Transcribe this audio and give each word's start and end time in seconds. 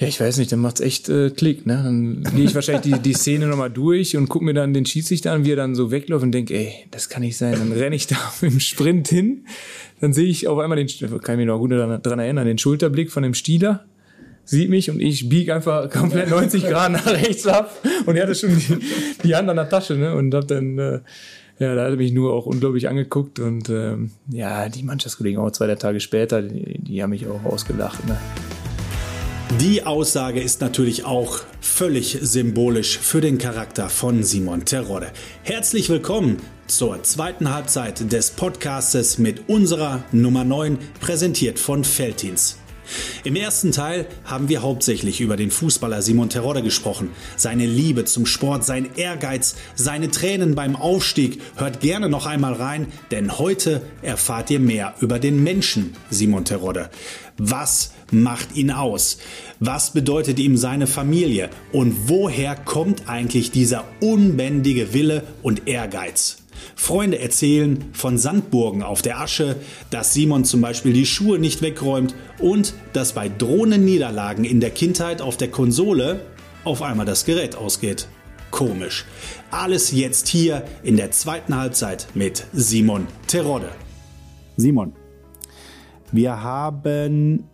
Ja, 0.00 0.08
ich 0.08 0.18
weiß 0.18 0.38
nicht, 0.38 0.50
dann 0.50 0.60
macht's 0.60 0.80
echt 0.80 1.10
äh, 1.10 1.28
Klick, 1.28 1.66
ne? 1.66 1.82
Dann 1.84 2.22
gehe 2.34 2.46
ich 2.46 2.54
wahrscheinlich 2.54 2.90
die, 2.90 3.02
die 3.02 3.12
Szene 3.12 3.46
nochmal 3.46 3.68
durch 3.68 4.16
und 4.16 4.30
guck 4.30 4.40
mir 4.40 4.54
dann 4.54 4.72
den 4.72 4.86
Schiedsrichter 4.86 5.32
an, 5.32 5.44
wie 5.44 5.52
er 5.52 5.56
dann 5.56 5.74
so 5.74 5.90
wegläuft 5.90 6.22
und 6.22 6.32
denk, 6.32 6.50
ey, 6.50 6.72
das 6.90 7.10
kann 7.10 7.20
nicht 7.20 7.36
sein. 7.36 7.52
Dann 7.58 7.70
renne 7.70 7.96
ich 7.96 8.06
da 8.06 8.16
im 8.40 8.60
Sprint 8.60 9.08
hin, 9.08 9.44
dann 10.00 10.14
sehe 10.14 10.24
ich 10.24 10.48
auf 10.48 10.58
einmal 10.58 10.82
den, 10.82 10.88
kann 10.88 11.34
ich 11.34 11.36
mich 11.36 11.46
noch 11.46 11.58
gut 11.58 11.72
daran 11.72 12.18
erinnern, 12.18 12.46
den 12.46 12.56
Schulterblick 12.56 13.12
von 13.12 13.22
dem 13.22 13.34
Stieler, 13.34 13.84
sieht 14.46 14.70
mich 14.70 14.90
und 14.90 15.00
ich 15.00 15.28
biege 15.28 15.54
einfach 15.54 15.90
komplett 15.90 16.30
90 16.30 16.64
Grad 16.64 16.92
nach 16.92 17.06
rechts 17.06 17.46
ab 17.46 17.70
und 18.06 18.16
er 18.16 18.22
hatte 18.22 18.34
schon 18.34 18.56
die, 18.56 18.78
die 19.22 19.36
Hand 19.36 19.50
an 19.50 19.56
der 19.56 19.68
Tasche, 19.68 19.96
ne? 19.96 20.14
Und 20.14 20.34
hab 20.34 20.48
dann, 20.48 20.78
äh, 20.78 21.00
ja, 21.58 21.74
da 21.74 21.84
hat 21.84 21.90
er 21.90 21.96
mich 21.96 22.12
nur 22.12 22.32
auch 22.32 22.46
unglaublich 22.46 22.88
angeguckt 22.88 23.38
und 23.38 23.68
ähm, 23.68 24.12
ja, 24.32 24.70
die 24.70 24.82
Mannschaftskollegen 24.82 25.38
auch 25.38 25.50
zwei 25.50 25.74
Tage 25.74 26.00
später, 26.00 26.40
die, 26.40 26.78
die 26.78 27.02
haben 27.02 27.10
mich 27.10 27.26
auch 27.26 27.44
ausgelacht, 27.44 28.08
ne? 28.08 28.16
Die 29.58 29.82
Aussage 29.84 30.40
ist 30.40 30.60
natürlich 30.60 31.04
auch 31.04 31.40
völlig 31.60 32.18
symbolisch 32.22 32.98
für 32.98 33.20
den 33.20 33.38
Charakter 33.38 33.88
von 33.88 34.22
Simon 34.22 34.64
Terodde. 34.64 35.10
Herzlich 35.42 35.88
willkommen 35.88 36.36
zur 36.68 37.02
zweiten 37.02 37.52
Halbzeit 37.52 38.12
des 38.12 38.30
Podcastes 38.30 39.18
mit 39.18 39.48
unserer 39.48 40.04
Nummer 40.12 40.44
9, 40.44 40.78
präsentiert 41.00 41.58
von 41.58 41.82
Feltins. 41.82 42.58
Im 43.24 43.36
ersten 43.36 43.72
Teil 43.72 44.06
haben 44.24 44.48
wir 44.48 44.62
hauptsächlich 44.62 45.20
über 45.20 45.36
den 45.36 45.50
Fußballer 45.50 46.02
Simon 46.02 46.28
Terodde 46.28 46.62
gesprochen. 46.62 47.10
Seine 47.36 47.66
Liebe 47.66 48.04
zum 48.04 48.26
Sport, 48.26 48.64
sein 48.64 48.88
Ehrgeiz, 48.96 49.56
seine 49.74 50.10
Tränen 50.10 50.54
beim 50.54 50.76
Aufstieg. 50.76 51.40
Hört 51.56 51.80
gerne 51.80 52.08
noch 52.08 52.26
einmal 52.26 52.54
rein, 52.54 52.86
denn 53.10 53.38
heute 53.38 53.82
erfahrt 54.02 54.50
ihr 54.50 54.60
mehr 54.60 54.94
über 55.00 55.18
den 55.18 55.42
Menschen 55.42 55.94
Simon 56.10 56.44
Terodde. 56.44 56.90
Was 57.36 57.92
macht 58.12 58.56
ihn 58.56 58.70
aus? 58.70 59.18
Was 59.58 59.92
bedeutet 59.92 60.38
ihm 60.38 60.56
seine 60.56 60.86
Familie? 60.86 61.50
Und 61.72 62.08
woher 62.08 62.54
kommt 62.56 63.08
eigentlich 63.08 63.50
dieser 63.50 63.84
unbändige 64.00 64.92
Wille 64.92 65.24
und 65.42 65.66
Ehrgeiz? 65.68 66.38
Freunde 66.74 67.18
erzählen 67.18 67.84
von 67.92 68.18
Sandburgen 68.18 68.82
auf 68.82 69.02
der 69.02 69.20
Asche, 69.20 69.56
dass 69.90 70.14
Simon 70.14 70.44
zum 70.44 70.60
Beispiel 70.60 70.92
die 70.92 71.06
Schuhe 71.06 71.38
nicht 71.38 71.62
wegräumt 71.62 72.14
und 72.38 72.74
dass 72.92 73.12
bei 73.12 73.28
Drohnenniederlagen 73.28 74.44
in 74.44 74.60
der 74.60 74.70
Kindheit 74.70 75.22
auf 75.22 75.36
der 75.36 75.50
Konsole 75.50 76.20
auf 76.64 76.82
einmal 76.82 77.06
das 77.06 77.24
Gerät 77.24 77.56
ausgeht. 77.56 78.08
Komisch. 78.50 79.04
Alles 79.50 79.92
jetzt 79.92 80.28
hier 80.28 80.64
in 80.82 80.96
der 80.96 81.10
zweiten 81.12 81.56
Halbzeit 81.56 82.08
mit 82.14 82.46
Simon 82.52 83.06
Terodde. 83.26 83.70
Simon, 84.56 84.92
wir 86.12 86.42
haben 86.42 87.44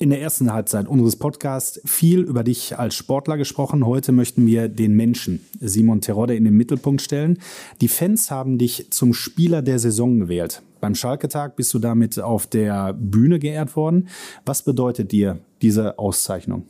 in 0.00 0.08
der 0.08 0.22
ersten 0.22 0.50
Halbzeit 0.50 0.88
unseres 0.88 1.16
Podcasts 1.16 1.78
viel 1.84 2.20
über 2.20 2.42
dich 2.42 2.78
als 2.78 2.94
Sportler 2.94 3.36
gesprochen. 3.36 3.84
Heute 3.84 4.12
möchten 4.12 4.46
wir 4.46 4.68
den 4.68 4.96
Menschen, 4.96 5.44
Simon 5.60 6.00
Terodde, 6.00 6.34
in 6.34 6.44
den 6.44 6.54
Mittelpunkt 6.54 7.02
stellen. 7.02 7.38
Die 7.82 7.88
Fans 7.88 8.30
haben 8.30 8.56
dich 8.56 8.90
zum 8.90 9.12
Spieler 9.12 9.60
der 9.60 9.78
Saison 9.78 10.18
gewählt. 10.18 10.62
Beim 10.80 10.94
Schalke-Tag 10.94 11.54
bist 11.54 11.74
du 11.74 11.78
damit 11.78 12.18
auf 12.18 12.46
der 12.46 12.94
Bühne 12.94 13.38
geehrt 13.38 13.76
worden. 13.76 14.08
Was 14.46 14.62
bedeutet 14.62 15.12
dir 15.12 15.38
diese 15.60 15.98
Auszeichnung? 15.98 16.64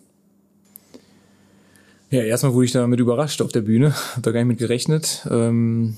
Ja, 2.11 2.23
erstmal 2.23 2.53
wurde 2.53 2.65
ich 2.65 2.73
damit 2.73 2.99
überrascht 2.99 3.41
auf 3.43 3.53
der 3.53 3.61
Bühne. 3.61 3.95
Hab 4.17 4.25
da 4.25 4.33
gar 4.33 4.41
nicht 4.41 4.49
mit 4.49 4.59
gerechnet. 4.59 5.25
Ähm, 5.31 5.97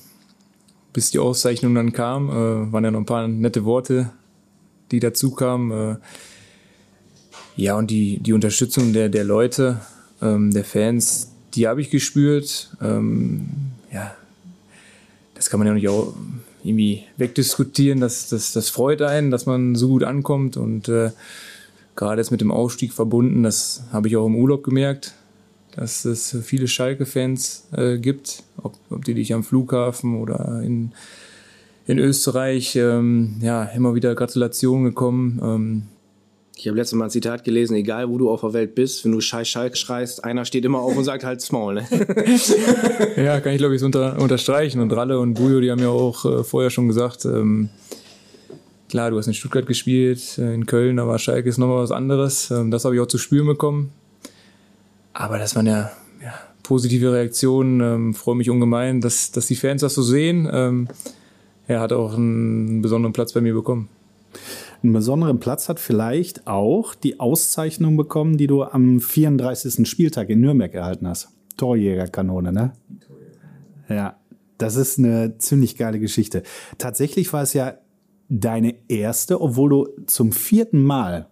bis 0.93 1.11
die 1.11 1.19
Auszeichnung 1.19 1.75
dann 1.75 1.95
kam, 1.95 2.29
äh, 2.29 2.73
waren 2.73 2.85
ja 2.85 2.91
noch 2.91 3.01
ein 3.01 3.07
paar 3.07 3.27
nette 3.27 3.65
Worte, 3.65 4.11
die 4.91 5.01
dazu 5.01 5.31
kamen. 5.31 5.71
Äh, 5.71 5.97
ja, 7.57 7.77
und 7.77 7.91
die, 7.91 8.19
die 8.19 8.33
Unterstützung 8.33 8.93
der, 8.93 9.09
der 9.09 9.25
Leute, 9.25 9.81
ähm, 10.21 10.53
der 10.53 10.65
Fans, 10.65 11.31
die 11.55 11.69
habe 11.69 11.81
ich 11.81 11.91
gespürt. 11.91 12.71
Ähm, 12.81 13.49
ja, 13.93 14.15
das 15.35 15.51
kann 15.51 15.59
man 15.59 15.67
ja 15.67 15.75
nicht 15.75 15.89
auch 15.89 16.15
irgendwie 16.65 17.05
wegdiskutieren. 17.17 18.01
Das, 18.01 18.29
das, 18.29 18.53
das 18.53 18.71
freut 18.71 19.03
einen, 19.03 19.31
dass 19.31 19.47
man 19.47 19.75
so 19.75 19.89
gut 19.89 20.05
ankommt. 20.05 20.57
Und 20.57 20.89
äh, 20.89 21.11
gerade 21.97 22.21
jetzt 22.21 22.31
mit 22.31 22.41
dem 22.41 22.51
Aufstieg 22.51 22.93
verbunden, 22.93 23.43
das 23.43 23.83
habe 23.93 24.09
ich 24.09 24.17
auch 24.17 24.27
im 24.27 24.37
Urlaub 24.37 24.63
gemerkt, 24.63 25.15
dass 25.75 26.05
es 26.05 26.37
viele 26.43 26.69
Schalke-Fans 26.69 27.69
äh, 27.73 27.99
gibt, 27.99 28.45
ob, 28.57 28.75
ob 28.91 29.05
die 29.05 29.15
dich 29.15 29.35
am 29.35 29.45
Flughafen 29.45 30.17
oder 30.17 30.63
in, 30.63 30.93
in 31.87 31.99
Österreich, 31.99 32.77
ähm, 32.77 33.37
ja, 33.41 33.65
immer 33.65 33.95
wieder 33.95 34.15
Gratulationen 34.15 34.85
gekommen. 34.85 35.41
Ähm, 35.43 35.83
ich 36.63 36.69
habe 36.69 36.79
letztes 36.79 36.97
Mal 36.97 37.07
ein 37.07 37.11
Zitat 37.11 37.43
gelesen, 37.43 37.75
egal 37.75 38.09
wo 38.09 38.19
du 38.19 38.31
auf 38.31 38.43
der 38.43 38.53
Welt 38.53 38.77
bist, 38.77 39.05
wenn 39.05 39.11
du 39.11 39.21
Scheiß 39.21 39.49
Schalk 39.49 39.77
schreist, 39.77 40.23
einer 40.23 40.45
steht 40.45 40.65
immer 40.65 40.79
auf 40.79 40.97
und 40.97 41.03
sagt 41.03 41.25
halt 41.25 41.41
Small. 41.41 41.75
Ne? 41.75 41.87
ja, 43.17 43.41
kann 43.41 43.53
ich 43.53 43.59
glaube 43.59 43.75
ich 43.75 43.81
so 43.81 43.87
unter, 43.87 44.17
unterstreichen. 44.21 44.81
Und 44.81 44.93
Ralle 44.93 45.19
und 45.19 45.35
Bujo, 45.35 45.61
die 45.61 45.73
haben 45.73 45.81
ja 45.81 45.89
auch 45.89 46.25
äh, 46.25 46.45
vorher 46.45 46.71
schon 46.71 46.87
gesagt, 46.87 47.25
ähm, 47.25 47.69
klar, 48.89 49.11
du 49.11 49.19
hast 49.19 49.27
in 49.27 49.35
Stuttgart 49.35 49.67
gespielt, 49.67 50.39
äh, 50.39 50.55
in 50.55 50.67
Köln, 50.67 51.01
aber 51.01 51.19
Schalke 51.19 51.49
ist 51.49 51.59
nochmal 51.59 51.83
was 51.83 51.91
anderes. 51.91 52.53
Ähm, 52.53 52.71
das 52.71 52.85
habe 52.85 52.95
ich 52.95 53.01
auch 53.01 53.09
zu 53.09 53.19
spüren 53.19 53.49
bekommen. 53.49 53.91
Aber 55.15 55.39
das 55.39 55.57
waren 55.57 55.67
ja, 55.67 55.91
ja 56.23 56.33
positive 56.63 57.13
Reaktionen. 57.13 57.81
Ähm, 57.81 58.15
Freue 58.15 58.37
mich 58.37 58.51
ungemein, 58.51 59.01
dass, 59.01 59.33
dass 59.33 59.49
die 59.49 59.57
Fans 59.57 59.81
das 59.81 59.95
so 59.95 60.03
sehen. 60.03 60.49
Ähm, 60.53 60.87
er 61.67 61.81
hat 61.81 61.93
auch 61.93 62.15
einen 62.15 62.83
besonderen 62.83 63.13
Platz 63.13 63.33
bei 63.33 63.41
mir 63.41 63.53
bekommen. 63.53 63.89
Einen 64.83 64.93
besonderen 64.93 65.39
Platz 65.39 65.69
hat 65.69 65.79
vielleicht 65.79 66.47
auch 66.47 66.95
die 66.95 67.21
Auszeichnung 67.21 67.97
bekommen, 67.97 68.37
die 68.37 68.49
du 68.49 68.65
am 68.65 69.01
34. 69.01 69.89
Spieltag 69.89 70.29
in 70.29 70.41
Nürnberg 70.41 70.75
erhalten 70.75 71.07
hast. 71.07 71.29
Torjägerkanone, 71.57 72.53
ne? 72.53 72.73
Ja, 73.89 74.17
das 74.59 74.77
ist 74.77 74.99
eine 74.99 75.39
ziemlich 75.39 75.77
geile 75.77 76.01
Geschichte. 76.01 76.43
Tatsächlich 76.79 77.33
war 77.33 77.43
es 77.43 77.53
ja 77.53 77.75
deine 78.29 78.75
erste, 78.89 79.41
obwohl 79.41 79.71
du 79.71 79.89
zum 80.07 80.33
vierten 80.33 80.83
Mal 80.83 81.29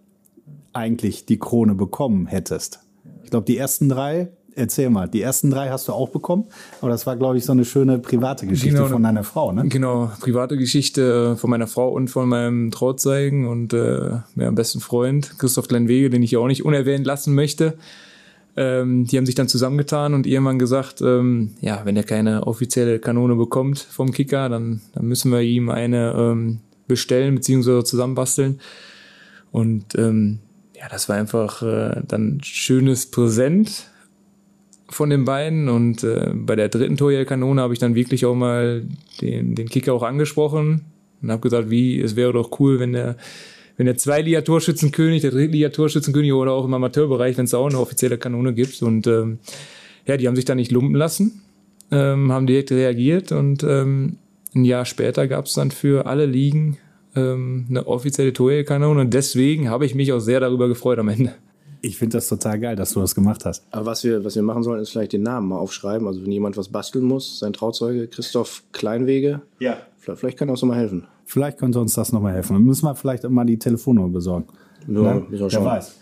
eigentlich 0.71 1.25
die 1.25 1.39
Krone 1.39 1.75
bekommen 1.75 2.27
hättest. 2.27 2.79
Ich 3.23 3.31
glaube, 3.31 3.45
die 3.45 3.57
ersten 3.57 3.89
drei 3.89 4.31
Erzähl 4.55 4.89
mal, 4.89 5.07
die 5.07 5.21
ersten 5.21 5.49
drei 5.49 5.69
hast 5.69 5.87
du 5.87 5.93
auch 5.93 6.09
bekommen, 6.09 6.45
aber 6.81 6.89
das 6.89 7.07
war, 7.07 7.15
glaube 7.15 7.37
ich, 7.37 7.45
so 7.45 7.53
eine 7.53 7.63
schöne 7.63 7.99
private 7.99 8.45
Geschichte 8.45 8.77
genau, 8.77 8.89
von 8.89 9.01
deiner 9.01 9.23
Frau, 9.23 9.53
ne? 9.53 9.67
Genau, 9.69 10.11
private 10.19 10.57
Geschichte 10.57 11.33
äh, 11.33 11.37
von 11.37 11.49
meiner 11.49 11.67
Frau 11.67 11.89
und 11.89 12.09
von 12.09 12.27
meinem 12.27 12.69
Trauzeugen 12.69 13.47
und 13.47 13.73
äh, 13.73 14.17
meinem 14.35 14.55
besten 14.55 14.81
Freund, 14.81 15.39
Christoph 15.39 15.69
Kleinwege, 15.69 16.09
den 16.09 16.21
ich 16.21 16.35
auch 16.35 16.47
nicht 16.47 16.65
unerwähnt 16.65 17.05
lassen 17.05 17.33
möchte. 17.33 17.77
Ähm, 18.57 19.05
die 19.05 19.17
haben 19.17 19.25
sich 19.25 19.35
dann 19.35 19.47
zusammengetan 19.47 20.13
und 20.13 20.27
irgendwann 20.27 20.59
gesagt, 20.59 21.01
ähm, 21.01 21.51
ja, 21.61 21.81
wenn 21.85 21.95
er 21.95 22.03
keine 22.03 22.45
offizielle 22.45 22.99
Kanone 22.99 23.35
bekommt 23.35 23.79
vom 23.79 24.11
Kicker, 24.11 24.49
dann, 24.49 24.81
dann 24.93 25.05
müssen 25.05 25.31
wir 25.31 25.39
ihm 25.41 25.69
eine 25.69 26.13
ähm, 26.17 26.59
bestellen 26.87 27.35
bzw. 27.35 27.83
zusammenbasteln. 27.85 28.59
Und 29.51 29.95
ähm, 29.95 30.39
ja, 30.77 30.89
das 30.89 31.07
war 31.07 31.15
einfach 31.15 31.61
äh, 31.61 32.01
dann 32.05 32.41
schönes 32.43 33.05
Präsent 33.05 33.90
von 34.91 35.09
den 35.09 35.25
beiden 35.25 35.69
und 35.69 36.03
äh, 36.03 36.31
bei 36.33 36.55
der 36.55 36.69
dritten 36.69 36.97
Torjägerkanone 36.97 37.61
habe 37.61 37.73
ich 37.73 37.79
dann 37.79 37.95
wirklich 37.95 38.25
auch 38.25 38.35
mal 38.35 38.83
den, 39.21 39.55
den 39.55 39.69
Kicker 39.69 39.93
auch 39.93 40.03
angesprochen 40.03 40.85
und 41.21 41.31
habe 41.31 41.41
gesagt, 41.41 41.69
wie, 41.69 41.99
es 41.99 42.15
wäre 42.15 42.33
doch 42.33 42.59
cool, 42.59 42.79
wenn 42.79 42.93
der 42.93 43.15
wenn 43.77 43.85
der 43.85 43.97
Zweiliga-Torschützenkönig, 43.97 45.21
der 45.21 45.31
Drittliga-Torschützenkönig 45.31 46.33
oder 46.33 46.51
auch 46.51 46.65
im 46.65 46.73
Amateurbereich, 46.73 47.37
wenn 47.37 47.45
es 47.45 47.53
auch 47.53 47.67
eine 47.67 47.79
offizielle 47.79 48.17
Kanone 48.17 48.53
gibt 48.53 48.81
und 48.83 49.07
ähm, 49.07 49.39
ja, 50.05 50.17
die 50.17 50.27
haben 50.27 50.35
sich 50.35 50.45
da 50.45 50.53
nicht 50.53 50.71
lumpen 50.71 50.95
lassen, 50.95 51.41
ähm, 51.89 52.31
haben 52.31 52.45
direkt 52.45 52.71
reagiert 52.71 53.31
und 53.31 53.63
ähm, 53.63 54.17
ein 54.53 54.65
Jahr 54.65 54.85
später 54.85 55.27
gab 55.27 55.45
es 55.45 55.53
dann 55.53 55.71
für 55.71 56.05
alle 56.05 56.25
Ligen 56.25 56.77
ähm, 57.15 57.65
eine 57.69 57.87
offizielle 57.87 58.33
Torjägerkanone 58.33 59.01
und 59.01 59.13
deswegen 59.13 59.69
habe 59.69 59.85
ich 59.85 59.95
mich 59.95 60.11
auch 60.13 60.19
sehr 60.19 60.39
darüber 60.39 60.67
gefreut 60.67 60.99
am 60.99 61.07
Ende. 61.07 61.33
Ich 61.81 61.97
finde 61.97 62.17
das 62.17 62.27
total 62.27 62.59
geil, 62.59 62.75
dass 62.75 62.93
du 62.93 62.99
das 62.99 63.15
gemacht 63.15 63.45
hast. 63.45 63.65
Aber 63.71 63.87
was 63.87 64.03
wir, 64.03 64.23
was 64.23 64.35
wir 64.35 64.43
machen 64.43 64.63
sollen, 64.63 64.81
ist 64.81 64.91
vielleicht 64.91 65.13
den 65.13 65.23
Namen 65.23 65.49
mal 65.49 65.57
aufschreiben. 65.57 66.07
Also 66.07 66.23
wenn 66.23 66.31
jemand 66.31 66.57
was 66.57 66.69
basteln 66.69 67.05
muss, 67.05 67.39
sein 67.39 67.53
Trauzeuge 67.53 68.07
Christoph 68.07 68.63
Kleinwege. 68.71 69.41
Ja. 69.59 69.77
Vielleicht, 69.97 70.19
vielleicht 70.19 70.37
kann 70.37 70.49
er 70.49 70.51
uns 70.51 70.61
nochmal 70.61 70.79
helfen. 70.79 71.07
Vielleicht 71.25 71.57
könnte 71.57 71.79
uns 71.79 71.93
das 71.93 72.11
nochmal 72.11 72.33
helfen. 72.33 72.53
Dann 72.53 72.63
müssen 72.63 72.85
wir 72.85 72.95
vielleicht 72.95 73.27
mal 73.29 73.45
die 73.45 73.57
Telefonnummer 73.57 74.09
besorgen. 74.09 74.47
Ja, 74.87 75.15
ne? 75.15 75.25
Wer 75.29 75.65
weiß. 75.65 75.97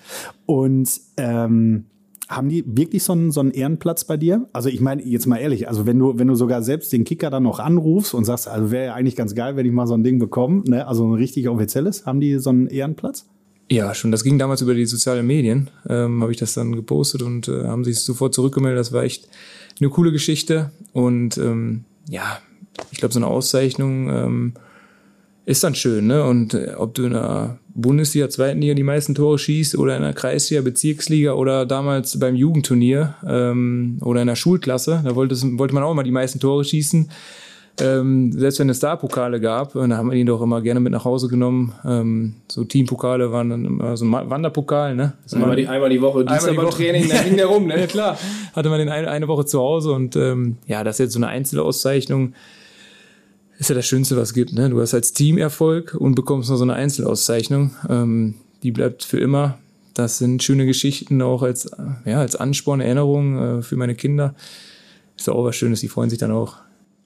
Und 0.46 0.90
ähm, 1.18 1.86
haben 2.30 2.50
die 2.50 2.64
wirklich 2.66 3.04
so 3.04 3.14
einen, 3.14 3.32
so 3.32 3.40
einen 3.40 3.52
Ehrenplatz 3.52 4.06
bei 4.06 4.16
dir? 4.16 4.48
Also 4.54 4.70
ich 4.70 4.82
meine, 4.82 5.04
jetzt 5.04 5.26
mal 5.26 5.38
ehrlich, 5.38 5.68
also 5.68 5.86
wenn 5.86 5.98
du, 5.98 6.18
wenn 6.20 6.28
du 6.28 6.36
sogar 6.36 6.62
selbst 6.62 6.94
den 6.94 7.04
Kicker 7.04 7.30
dann 7.30 7.44
noch 7.44 7.60
anrufst 7.60 8.14
und 8.14 8.26
sagst, 8.26 8.48
also 8.48 8.72
wäre 8.72 8.88
ja 8.88 8.94
eigentlich 8.94 9.16
ganz 9.16 9.34
geil, 9.34 9.56
wenn 9.56 9.66
ich 9.66 9.72
mal 9.72 9.88
so 9.88 9.96
ein 9.96 10.04
Ding 10.04 10.20
bekomme, 10.20 10.64
ne? 10.68 10.88
also 10.88 11.06
ein 11.06 11.14
richtig 11.16 11.50
offizielles, 11.50 12.06
haben 12.06 12.20
die 12.20 12.38
so 12.38 12.52
einen 12.52 12.68
Ehrenplatz? 12.68 13.28
Ja, 13.72 13.94
schon. 13.94 14.12
Das 14.12 14.24
ging 14.24 14.40
damals 14.40 14.62
über 14.62 14.74
die 14.74 14.86
sozialen 14.86 15.28
Medien. 15.28 15.70
Ähm, 15.88 16.22
habe 16.22 16.32
ich 16.32 16.40
das 16.40 16.54
dann 16.54 16.76
gepostet 16.76 17.22
und 17.22 17.48
äh, 17.48 17.66
haben 17.66 17.84
sich 17.84 18.00
sofort 18.00 18.34
zurückgemeldet. 18.34 18.80
Das 18.80 18.92
war 18.92 19.04
echt 19.04 19.28
eine 19.80 19.90
coole 19.90 20.12
Geschichte. 20.12 20.72
Und 20.92 21.38
ähm, 21.38 21.86
ja, 22.10 22.40
ich 22.92 22.98
glaube, 22.98 23.14
so 23.14 23.20
eine 23.20 23.28
Auszeichnung 23.28 24.10
ähm, 24.10 24.54
ist 25.46 25.64
dann 25.64 25.76
schön, 25.76 26.08
ne? 26.08 26.24
Und 26.24 26.56
äh, 26.56 26.74
ob 26.78 26.96
du 26.96 27.06
in 27.06 27.14
der 27.14 27.60
Bundesliga, 27.74 28.30
zweiten 28.30 28.62
Liga 28.62 28.74
die 28.74 28.84
meisten 28.84 29.16
Tore 29.16 29.38
schießt 29.38 29.78
oder 29.78 29.96
in 29.96 30.04
der 30.04 30.14
Kreisliga, 30.14 30.62
Bezirksliga 30.62 31.34
oder 31.34 31.66
damals 31.66 32.20
beim 32.20 32.36
Jugendturnier 32.36 33.16
ähm, 33.26 33.98
oder 34.02 34.22
in 34.22 34.28
der 34.28 34.36
Schulklasse, 34.36 35.02
da 35.04 35.16
wollte, 35.16 35.36
wollte 35.58 35.74
man 35.74 35.84
auch 35.84 35.92
immer 35.92 36.04
die 36.04 36.12
meisten 36.12 36.40
Tore 36.40 36.64
schießen. 36.64 37.10
Ähm, 37.82 38.32
selbst 38.32 38.60
wenn 38.60 38.70
es 38.70 38.80
da 38.80 38.96
Pokale 38.96 39.40
gab, 39.40 39.74
dann 39.74 39.96
haben 39.96 40.10
wir 40.10 40.16
die 40.16 40.26
doch 40.26 40.42
immer 40.42 40.62
gerne 40.62 40.80
mit 40.80 40.92
nach 40.92 41.06
Hause 41.06 41.28
genommen. 41.28 41.74
Ähm, 41.86 42.36
so 42.48 42.64
Teampokale 42.64 43.32
waren 43.32 43.50
dann 43.50 43.66
immer 43.66 43.98
so 43.98 44.06
ein 44.06 44.12
Wanderpokal, 44.12 44.96
ne? 44.96 45.14
Einmal 45.32 45.56
die, 45.56 45.68
einmal 45.68 45.90
die 45.90 46.02
Woche, 46.02 46.20
einmal 46.28 46.52
die 46.52 46.58
Woche. 46.58 46.78
Training, 46.78 47.10
dann 47.10 47.26
ging 47.26 47.38
der 47.38 47.48
rum, 47.48 47.68
ne? 47.68 47.78
ja, 47.80 47.88
klar. 47.88 48.18
Hatte 48.54 48.70
man 48.70 48.80
den 48.80 48.90
eine, 48.90 49.10
eine 49.10 49.28
Woche 49.28 49.46
zu 49.46 49.60
Hause 49.60 49.92
und 49.92 50.16
ähm, 50.16 50.58
ja, 50.68 50.84
das 50.84 50.96
ist 50.96 51.00
jetzt 51.00 51.14
so 51.14 51.20
eine 51.20 51.28
Einzelauszeichnung 51.28 52.34
ist 53.60 53.70
ja 53.70 53.76
das 53.76 53.86
Schönste, 53.86 54.16
was 54.16 54.30
es 54.30 54.34
gibt. 54.34 54.54
Ne? 54.54 54.70
Du 54.70 54.80
hast 54.80 54.94
als 54.94 55.12
Team 55.12 55.38
Erfolg 55.38 55.94
und 55.94 56.16
bekommst 56.16 56.50
noch 56.50 56.56
so 56.56 56.64
eine 56.64 56.76
Einzelauszeichnung. 56.76 57.72
Ähm, 57.90 58.36
die 58.64 58.72
bleibt 58.72 59.04
für 59.04 59.20
immer. 59.20 59.60
Das 59.94 60.18
sind 60.18 60.42
schöne 60.42 60.66
Geschichten 60.66 61.22
auch 61.22 61.44
als, 61.44 61.70
ja, 62.06 62.20
als 62.22 62.38
Ansporn, 62.38 62.80
Erinnerung 62.80 63.60
äh, 63.60 63.62
für 63.62 63.76
meine 63.76 63.96
Kinder. 63.96 64.34
Ist 65.18 65.30
auch 65.30 65.44
was 65.44 65.58
Schönes, 65.58 65.82
die 65.82 65.90
freuen 65.90 66.10
sich 66.10 66.20
dann 66.20 66.32
auch. 66.32 66.56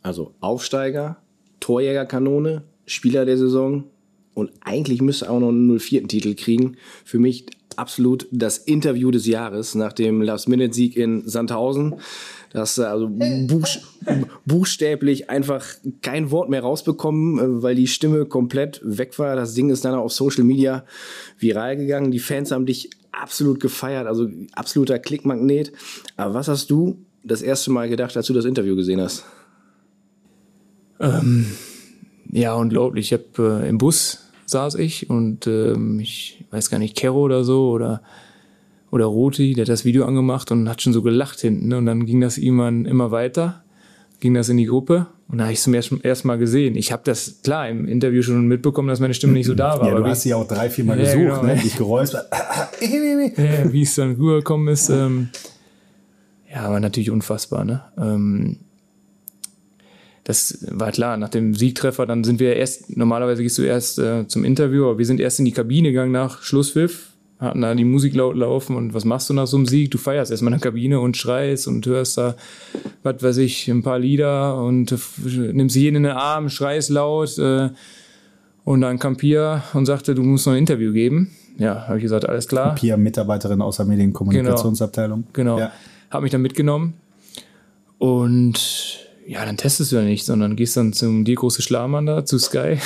Also 0.04 0.36
Aufsteiger, 0.42 1.18
Torjägerkanone, 1.60 2.64
Spieler 2.86 3.26
der 3.26 3.38
Saison 3.38 3.86
und 4.34 4.52
eigentlich 4.62 5.02
müsste 5.02 5.30
auch 5.30 5.40
noch 5.40 5.50
einen 5.50 5.80
04. 5.80 6.08
Titel 6.08 6.36
kriegen. 6.36 6.78
Für 7.06 7.20
mich 7.20 7.46
absolut 7.76 8.28
das 8.32 8.58
Interview 8.58 9.12
des 9.12 9.26
Jahres 9.26 9.76
nach 9.76 9.94
dem 9.94 10.22
Last-Minute-Sieg 10.22 10.96
in 10.96 11.28
Sandhausen. 11.28 11.96
Das 12.52 12.78
also 12.78 13.10
buchst 13.10 13.82
buchstäblich 14.46 15.30
einfach 15.30 15.66
kein 16.04 16.30
Wort 16.30 16.50
mehr 16.50 16.62
rausbekommen, 16.62 17.40
äh, 17.40 17.64
weil 17.64 17.76
die 17.76 17.88
Stimme 17.88 18.26
komplett 18.26 18.80
weg 18.84 19.18
war. 19.18 19.36
Das 19.36 19.56
Ding 19.56 19.72
ist 19.72 19.86
dann 19.86 19.96
auf 19.96 20.14
Social 20.14 20.44
Media 20.44 20.86
viral 21.40 21.78
gegangen. 21.78 22.12
Die 22.12 22.20
Fans 22.20 22.52
haben 22.52 22.68
dich 22.68 22.92
absolut 23.12 23.60
gefeiert, 23.60 24.06
also 24.06 24.28
absoluter 24.54 25.00
Klickmagnet. 25.00 25.72
Aber 26.16 26.36
was 26.36 26.48
hast 26.48 26.70
du 26.70 26.98
das 27.24 27.42
erste 27.42 27.72
Mal 27.72 27.90
gedacht, 27.90 28.16
als 28.18 28.28
du 28.28 28.34
das 28.34 28.46
Interview 28.46 28.76
gesehen 28.76 29.02
hast? 29.02 29.24
Ähm, 31.00 31.46
ja, 32.32 32.54
unglaublich. 32.54 33.12
Ich 33.12 33.20
habe 33.20 33.62
äh, 33.64 33.70
im 33.70 33.78
Bus 33.78 34.32
saß 34.46 34.76
ich 34.76 35.10
und 35.10 35.48
ähm, 35.48 36.00
ich 36.00 36.46
weiß 36.52 36.70
gar 36.70 36.80
nicht, 36.80 36.96
Kero 36.96 37.22
oder 37.22 37.44
so 37.44 37.70
oder 37.70 38.02
oder 38.92 39.06
Roti, 39.06 39.54
der 39.54 39.64
hat 39.64 39.70
das 39.70 39.86
Video 39.86 40.06
angemacht 40.06 40.52
und 40.52 40.70
hat 40.70 40.84
schon 40.84 40.94
so 40.94 41.02
gelacht 41.02 41.40
hinten. 41.42 41.70
Ne? 41.70 41.78
Und 41.80 41.88
dann 41.88 42.06
ging 42.06 42.22
das 42.22 42.38
irgendwann 42.38 42.86
immer 42.86 43.10
weiter, 43.10 43.64
ging 44.20 44.36
das 44.36 44.50
in 44.50 44.58
die 44.58 44.66
Gruppe 44.66 45.08
und 45.28 45.40
da 45.40 45.46
habe 45.46 45.54
ich 45.54 45.60
es 45.60 45.64
zum 45.64 45.74
ersten 45.74 46.28
Mal 46.28 46.38
gesehen. 46.38 46.76
Ich 46.76 46.92
habe 46.92 47.02
das 47.04 47.42
klar 47.42 47.68
im 47.68 47.88
Interview 47.88 48.22
schon 48.22 48.48
mitbekommen, 48.48 48.88
dass 48.88 49.00
meine 49.00 49.16
Stimme 49.16 49.34
nicht 49.34 49.48
so 49.48 49.56
da 49.56 49.80
war. 49.80 49.90
Ja, 49.90 49.96
du 49.96 50.06
hast 50.06 50.22
sie 50.22 50.34
auch 50.36 50.48
drei, 50.48 50.70
vier 50.70 50.86
Mal 50.86 51.00
ja, 51.00 51.06
gesucht, 51.06 51.42
genau, 51.42 51.42
ne? 51.42 51.56
dich 51.56 51.76
geräuspert. 51.76 52.28
ja, 52.80 53.74
wie 53.74 53.82
es 53.82 53.96
dann 53.96 54.12
rübergekommen 54.12 54.68
ist, 54.68 54.90
ähm, 54.90 55.30
ja, 56.54 56.70
war 56.70 56.80
natürlich 56.80 57.10
unfassbar. 57.10 57.66
Ne? 57.66 57.82
Ähm, 57.98 58.58
das 60.24 60.66
war 60.72 60.92
klar, 60.92 61.18
nach 61.18 61.30
dem 61.30 61.54
Siegtreffer, 61.54 62.06
dann 62.06 62.24
sind 62.24 62.40
wir 62.40 62.56
erst, 62.56 62.96
normalerweise 62.96 63.44
gehst 63.44 63.58
du 63.58 63.64
erst 63.64 64.00
äh, 64.00 64.28
zum 64.28 64.46
Interview, 64.46 64.86
aber 64.86 64.98
wir 64.98 65.06
sind 65.06 65.20
erst 65.20 65.40
in 65.40 65.46
die 65.46 65.52
Kabine 65.52 65.90
gegangen 65.90 66.14
nach 66.14 66.42
Schlusspfiff, 66.42 67.10
hatten 67.40 67.62
da 67.62 67.76
die 67.76 67.84
Musik 67.84 68.16
laut 68.16 68.38
laufen 68.38 68.78
und 68.78 68.94
was 68.94 69.04
machst 69.04 69.30
du 69.30 69.34
nach 69.34 69.48
so 69.48 69.58
einem 69.58 69.66
Sieg? 69.66 69.92
Du 69.92 69.98
feierst 69.98 70.32
erstmal 70.32 70.54
in 70.54 70.60
der 70.60 70.72
Kabine 70.72 71.02
und 71.02 71.18
schreist 71.18 71.68
und 71.68 71.86
hörst 71.86 72.18
da, 72.18 72.36
was 73.04 73.22
weiß 73.22 73.38
ich, 73.38 73.68
ein 73.68 73.84
paar 73.84 74.00
Lieder 74.00 74.58
und 74.62 74.96
nimmst 75.26 75.76
jeden 75.76 75.98
in 75.98 76.04
den 76.04 76.14
Arm, 76.14 76.48
schreist 76.48 76.90
laut 76.90 77.38
äh, 77.38 77.70
und 78.64 78.80
dann 78.80 79.00
kam 79.00 79.18
Pia 79.18 79.64
und 79.74 79.86
sagte, 79.86 80.16
du 80.16 80.24
musst 80.24 80.46
noch 80.48 80.54
ein 80.54 80.60
Interview 80.60 80.94
geben. 80.94 81.32
Ja, 81.58 81.88
habe 81.88 81.98
ich 81.98 82.04
gesagt, 82.04 82.28
alles 82.28 82.48
klar. 82.48 82.76
Pia, 82.76 82.96
Mitarbeiterin 82.96 83.62
aus 83.62 83.76
der 83.76 83.86
Medienkommunikationsabteilung. 83.88 85.26
Genau. 85.34 85.56
genau. 85.56 85.68
Ja. 85.68 85.74
Habe 86.10 86.24
mich 86.24 86.32
dann 86.32 86.42
mitgenommen 86.42 86.94
und 87.98 89.03
ja, 89.28 89.46
dann 89.46 89.58
testest 89.58 89.92
du 89.92 89.98
ja 89.98 90.02
nicht, 90.02 90.26
sondern 90.26 90.56
gehst 90.56 90.78
dann 90.78 90.94
zum 90.94 91.26
die 91.26 91.36
große 91.36 91.62
Schlamann 91.62 92.06
da, 92.06 92.26
zu 92.26 92.38
Sky 92.38 92.78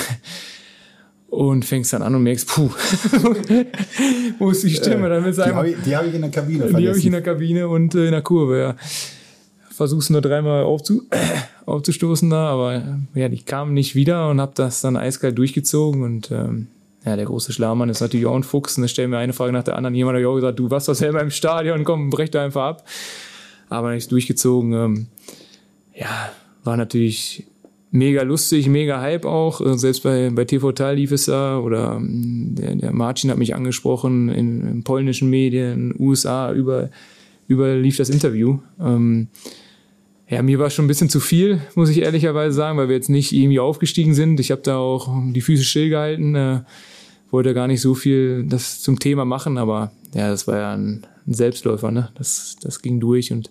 und 1.30 1.66
fängst 1.66 1.94
dann 1.94 2.01
an 2.01 2.16
und 2.16 2.24
merkst, 2.24 2.48
puh, 2.48 2.69
wo 4.39 4.51
ist 4.51 4.63
die 4.63 4.69
Stimme? 4.69 5.10
Dann 5.10 5.31
die 5.31 5.42
habe 5.42 5.69
ich, 5.69 5.95
hab 5.95 6.06
ich 6.06 6.13
in 6.13 6.22
der 6.22 6.31
Kabine 6.31 6.60
vergessen. 6.60 6.81
Die 6.81 6.88
habe 6.88 6.98
ich 6.98 7.06
in 7.06 7.12
der 7.12 7.22
Kabine 7.22 7.68
und 7.68 7.95
äh, 7.95 8.06
in 8.06 8.12
der 8.12 8.22
Kurve, 8.22 8.60
ja. 8.60 8.75
Versuchst 9.69 10.10
nur 10.10 10.22
dreimal 10.22 10.63
aufzu 10.63 11.04
aufzustoßen 11.66 12.30
da, 12.30 12.48
aber 12.48 13.00
ja, 13.13 13.30
die 13.30 13.42
kamen 13.42 13.74
nicht 13.74 13.94
wieder 13.94 14.30
und 14.30 14.42
habe 14.42 14.54
das 14.56 14.81
dann 14.81 14.98
eiskalt 14.98 15.38
durchgezogen 15.38 16.04
und 16.04 16.31
ähm, 16.31 16.68
ja, 17.06 17.16
der 17.16 17.25
große 17.25 17.54
Schlamann 17.54 17.90
ist 17.90 18.01
natürlich 18.01 18.25
auch 18.25 18.36
ein 18.36 18.44
Fuchs 18.44 18.78
und 18.78 18.81
da 18.81 18.88
stellen 18.88 19.12
mir 19.12 19.18
eine 19.18 19.33
Frage 19.33 19.54
nach 19.54 19.63
der 19.63 19.75
anderen. 19.75 19.95
Jemand 19.95 20.16
hat 20.16 20.24
ja 20.24 20.28
auch 20.28 20.36
gesagt, 20.36 20.60
du 20.60 20.69
warst 20.69 20.88
doch 20.88 20.94
selber 20.94 21.22
im 21.22 21.31
Stadion, 21.31 21.83
komm, 21.83 22.10
brech 22.10 22.31
da 22.31 22.44
einfach 22.44 22.63
ab. 22.63 22.88
Aber 23.69 23.92
nichts 23.92 24.10
durchgezogen. 24.10 24.74
Ähm, 24.74 25.07
ja, 25.99 26.31
war 26.63 26.77
natürlich 26.77 27.45
mega 27.91 28.21
lustig, 28.21 28.67
mega 28.67 29.01
Hype 29.01 29.25
auch. 29.25 29.61
Äh, 29.61 29.77
selbst 29.77 30.03
bei, 30.03 30.29
bei 30.29 30.45
TV 30.45 30.71
Tal 30.71 30.95
lief 30.95 31.11
es 31.11 31.25
da 31.25 31.59
oder 31.59 31.95
ähm, 31.95 32.55
der, 32.55 32.75
der 32.75 32.94
Marcin 32.94 33.31
hat 33.31 33.38
mich 33.38 33.55
angesprochen 33.55 34.29
in, 34.29 34.67
in 34.67 34.83
polnischen 34.83 35.29
Medien, 35.29 35.94
USA, 35.97 36.53
über, 36.53 36.89
über 37.47 37.75
lief 37.75 37.97
das 37.97 38.09
Interview. 38.09 38.59
Ähm, 38.79 39.27
ja, 40.29 40.41
mir 40.41 40.59
war 40.59 40.69
schon 40.69 40.85
ein 40.85 40.89
bisschen 40.89 41.09
zu 41.09 41.21
viel, 41.21 41.61
muss 41.75 41.89
ich 41.89 42.01
ehrlicherweise 42.01 42.53
sagen, 42.53 42.77
weil 42.77 42.89
wir 42.89 42.95
jetzt 42.95 43.09
nicht 43.09 43.31
irgendwie 43.31 43.59
aufgestiegen 43.59 44.13
sind. 44.13 44.39
Ich 44.41 44.51
habe 44.51 44.61
da 44.61 44.77
auch 44.77 45.09
die 45.31 45.41
Füße 45.41 45.63
stillgehalten, 45.63 46.35
äh, 46.35 46.59
wollte 47.31 47.53
gar 47.53 47.67
nicht 47.67 47.81
so 47.81 47.95
viel 47.95 48.45
das 48.45 48.81
zum 48.81 48.99
Thema 48.99 49.23
machen, 49.23 49.57
aber 49.57 49.91
ja, 50.13 50.29
das 50.29 50.47
war 50.47 50.57
ja 50.57 50.73
ein, 50.73 51.05
ein 51.25 51.33
Selbstläufer, 51.33 51.91
ne? 51.91 52.09
Das, 52.15 52.57
das 52.61 52.81
ging 52.81 52.99
durch 52.99 53.31
und 53.31 53.49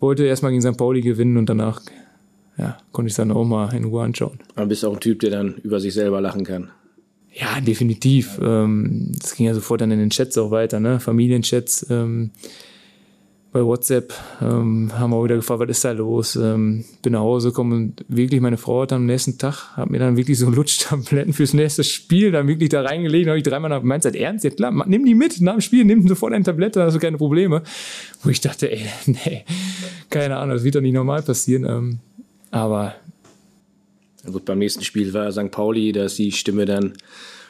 wollte 0.00 0.24
erstmal 0.24 0.52
gegen 0.52 0.62
St. 0.62 0.76
Pauli 0.76 1.00
gewinnen 1.00 1.36
und 1.36 1.48
danach 1.48 1.80
ja, 2.56 2.76
konnte 2.92 3.08
ich 3.08 3.12
es 3.12 3.16
dann 3.16 3.30
auch 3.30 3.44
mal 3.44 3.72
in 3.74 3.84
Ruhe 3.84 4.02
anschauen. 4.02 4.38
Aber 4.56 4.66
bist 4.66 4.84
auch 4.84 4.94
ein 4.94 5.00
Typ, 5.00 5.20
der 5.20 5.30
dann 5.30 5.54
über 5.62 5.80
sich 5.80 5.94
selber 5.94 6.20
lachen 6.20 6.44
kann. 6.44 6.70
Ja, 7.32 7.60
definitiv. 7.60 8.40
Ähm, 8.42 9.12
das 9.20 9.36
ging 9.36 9.46
ja 9.46 9.54
sofort 9.54 9.80
dann 9.80 9.90
in 9.92 10.00
den 10.00 10.10
Chats 10.10 10.36
auch 10.38 10.50
weiter, 10.50 10.80
ne? 10.80 10.98
Familienchats. 10.98 11.86
Ähm, 11.88 12.30
bei 13.50 13.64
WhatsApp 13.64 14.12
ähm, 14.42 14.90
haben 14.92 15.10
wir 15.10 15.16
auch 15.16 15.24
wieder 15.24 15.36
gefragt, 15.36 15.60
was 15.60 15.70
ist 15.70 15.84
da 15.84 15.92
los? 15.92 16.36
Ähm, 16.36 16.84
bin 17.02 17.14
nach 17.14 17.20
Hause 17.20 17.48
gekommen 17.48 17.72
und 17.72 18.04
wirklich 18.08 18.40
meine 18.42 18.58
Frau 18.58 18.82
hat 18.82 18.92
am 18.92 19.06
nächsten 19.06 19.38
Tag, 19.38 19.74
hat 19.74 19.88
mir 19.88 19.98
dann 19.98 20.16
wirklich 20.16 20.38
so 20.38 20.50
Lutschtabletten 20.50 21.32
fürs 21.32 21.54
nächste 21.54 21.82
Spiel 21.82 22.30
dann 22.30 22.46
wirklich 22.46 22.68
da 22.68 22.82
reingelegt. 22.82 23.26
habe 23.26 23.38
ich 23.38 23.44
dreimal 23.44 23.70
nach, 23.70 24.00
das 24.00 24.14
ernst? 24.14 24.44
Ja 24.44 24.50
klar, 24.50 24.86
nimm 24.86 25.06
die 25.06 25.14
mit 25.14 25.40
nach 25.40 25.54
dem 25.54 25.60
Spiel, 25.62 25.84
nimm 25.84 26.06
sofort 26.06 26.34
eine 26.34 26.44
Tablette, 26.44 26.82
hast 26.82 26.94
du 26.94 27.00
keine 27.00 27.16
Probleme. 27.16 27.62
Wo 28.22 28.28
ich 28.28 28.40
dachte, 28.40 28.70
ey, 28.70 28.84
nee, 29.06 29.44
keine 30.10 30.36
Ahnung, 30.36 30.54
das 30.54 30.64
wird 30.64 30.74
doch 30.74 30.82
nicht 30.82 30.94
normal 30.94 31.22
passieren. 31.22 31.64
Ähm, 31.64 31.98
aber. 32.50 32.94
Gut, 34.30 34.44
beim 34.44 34.58
nächsten 34.58 34.84
Spiel 34.84 35.14
war 35.14 35.32
St. 35.32 35.50
Pauli, 35.50 35.92
da 35.92 36.04
ist 36.04 36.18
die 36.18 36.32
Stimme 36.32 36.66
dann 36.66 36.92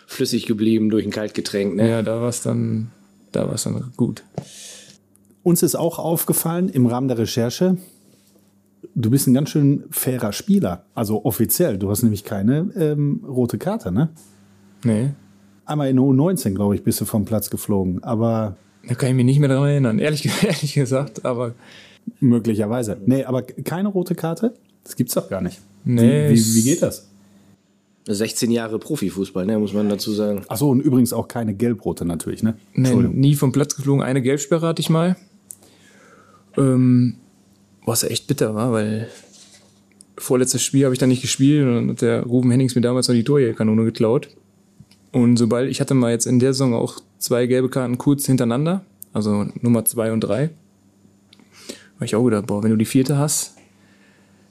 flüssig 0.07 0.47
geblieben 0.47 0.91
durch 0.91 1.05
ein 1.05 1.11
Kaltgetränk. 1.11 1.75
Ne? 1.75 1.89
Ja, 1.89 2.03
da 2.03 2.21
war 2.21 2.29
es 2.29 2.43
dann, 2.43 2.93
da 3.33 3.47
war 3.49 3.55
es 3.55 3.65
dann 3.65 3.93
gut. 3.97 4.23
Uns 5.43 5.63
ist 5.63 5.77
auch 5.77 5.99
aufgefallen 5.99 6.69
im 6.69 6.87
Rahmen 6.87 7.09
der 7.09 7.19
Recherche, 7.19 7.77
du 8.95 9.11
bist 9.11 9.27
ein 9.27 9.35
ganz 9.35 9.51
schön 9.51 9.85
fairer 9.91 10.33
Spieler. 10.33 10.85
Also 10.95 11.25
offiziell. 11.25 11.79
Du 11.79 11.91
hast 11.91 12.03
nämlich 12.03 12.25
keine 12.25 12.71
ähm, 12.77 13.25
rote 13.27 13.59
Karte, 13.59 13.93
ne? 13.93 14.11
Nee. 14.85 15.11
Einmal 15.65 15.89
in 15.91 15.99
U19, 15.99 16.55
glaube 16.55 16.75
ich, 16.75 16.83
bist 16.83 17.01
du 17.01 17.05
vom 17.05 17.25
Platz 17.25 17.51
geflogen. 17.51 18.03
Aber. 18.03 18.57
Da 18.87 18.95
kann 18.95 19.11
ich 19.11 19.15
mich 19.15 19.25
nicht 19.25 19.39
mehr 19.39 19.49
daran 19.49 19.69
erinnern, 19.69 19.99
ehrlich, 19.99 20.29
ehrlich 20.43 20.75
gesagt, 20.75 21.25
aber. 21.25 21.55
Möglicherweise. 22.21 22.97
Nee, 23.05 23.25
aber 23.25 23.43
keine 23.43 23.89
rote 23.89 24.15
Karte? 24.15 24.55
Das 24.83 24.97
gibt's 24.97 25.15
doch 25.15 25.29
gar 25.29 25.43
nicht. 25.43 25.61
Nee. 25.85 26.31
Wie, 26.31 26.37
wie, 26.37 26.55
wie 26.55 26.63
geht 26.63 26.83
das? 26.83 27.09
16 28.07 28.51
Jahre 28.51 28.79
Profifußball, 28.79 29.45
ne, 29.45 29.59
muss 29.59 29.75
man 29.75 29.91
dazu 29.91 30.13
sagen. 30.13 30.41
Achso, 30.49 30.71
und 30.71 30.81
übrigens 30.81 31.13
auch 31.13 31.29
keine 31.29 31.53
gelbrote 31.53 32.07
natürlich, 32.07 32.43
ne? 32.43 32.57
Nee, 32.73 32.95
nie 32.95 33.35
vom 33.35 33.53
Platz 33.53 33.77
geflogen. 33.77 34.03
Eine 34.03 34.23
Gelbsperre 34.23 34.67
hatte 34.67 34.81
ich 34.81 34.89
mal. 34.89 35.17
Ähm, 36.57 37.15
was 37.85 38.05
echt 38.05 38.27
bitter 38.27 38.55
war, 38.55 38.73
weil 38.73 39.09
vorletztes 40.17 40.63
Spiel 40.63 40.85
habe 40.85 40.95
ich 40.95 40.99
dann 40.99 41.09
nicht 41.09 41.23
gespielt 41.23 41.67
und 41.67 41.75
dann 41.75 41.91
hat 41.91 42.03
der 42.03 42.23
Ruben 42.23 42.51
Hennings 42.51 42.75
mir 42.75 42.81
damals 42.81 43.09
noch 43.09 43.15
die 43.15 43.25
Torjägerkanone 43.25 43.85
geklaut. 43.85 44.29
Und 45.13 45.37
sobald, 45.37 45.71
ich 45.71 45.81
hatte 45.81 45.95
mal 45.95 46.11
jetzt 46.11 46.27
in 46.27 46.39
der 46.39 46.53
Saison 46.53 46.75
auch 46.75 47.01
zwei 47.19 47.47
gelbe 47.47 47.71
Karten 47.71 47.99
kurz 47.99 48.27
hintereinander, 48.27 48.85
also 49.13 49.47
Nummer 49.61 49.85
zwei 49.85 50.13
und 50.13 50.21
drei. 50.21 50.51
Habe 51.97 52.05
ich 52.05 52.15
auch 52.15 52.25
gedacht, 52.25 52.47
boah, 52.47 52.63
wenn 52.63 52.71
du 52.71 52.77
die 52.77 52.85
vierte 52.85 53.17
hast, 53.17 53.57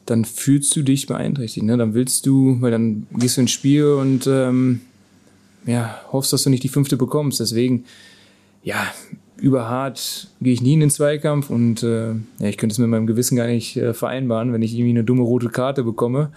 dann 0.05 0.25
fühlst 0.25 0.75
du 0.75 0.81
dich 0.81 1.05
beeinträchtigt. 1.05 1.65
Ne? 1.65 1.77
Dann 1.77 1.93
willst 1.93 2.25
du, 2.25 2.59
weil 2.61 2.71
dann 2.71 3.07
gehst 3.11 3.37
du 3.37 3.41
ins 3.41 3.51
Spiel 3.51 3.85
und 3.85 4.25
ähm, 4.27 4.81
ja, 5.65 5.99
hoffst, 6.11 6.33
dass 6.33 6.43
du 6.43 6.49
nicht 6.49 6.63
die 6.63 6.69
fünfte 6.69 6.97
bekommst. 6.97 7.39
Deswegen, 7.39 7.85
ja, 8.63 8.87
überhart 9.37 10.27
gehe 10.41 10.53
ich 10.53 10.61
nie 10.61 10.73
in 10.73 10.79
den 10.79 10.89
Zweikampf 10.89 11.49
und 11.49 11.83
äh, 11.83 12.09
ja, 12.09 12.47
ich 12.47 12.57
könnte 12.57 12.73
es 12.73 12.79
mit 12.79 12.89
meinem 12.89 13.07
Gewissen 13.07 13.35
gar 13.35 13.47
nicht 13.47 13.77
äh, 13.77 13.93
vereinbaren, 13.93 14.53
wenn 14.53 14.61
ich 14.61 14.73
irgendwie 14.73 14.91
eine 14.91 15.03
dumme 15.03 15.23
rote 15.23 15.49
Karte 15.49 15.83
bekomme. 15.83 16.31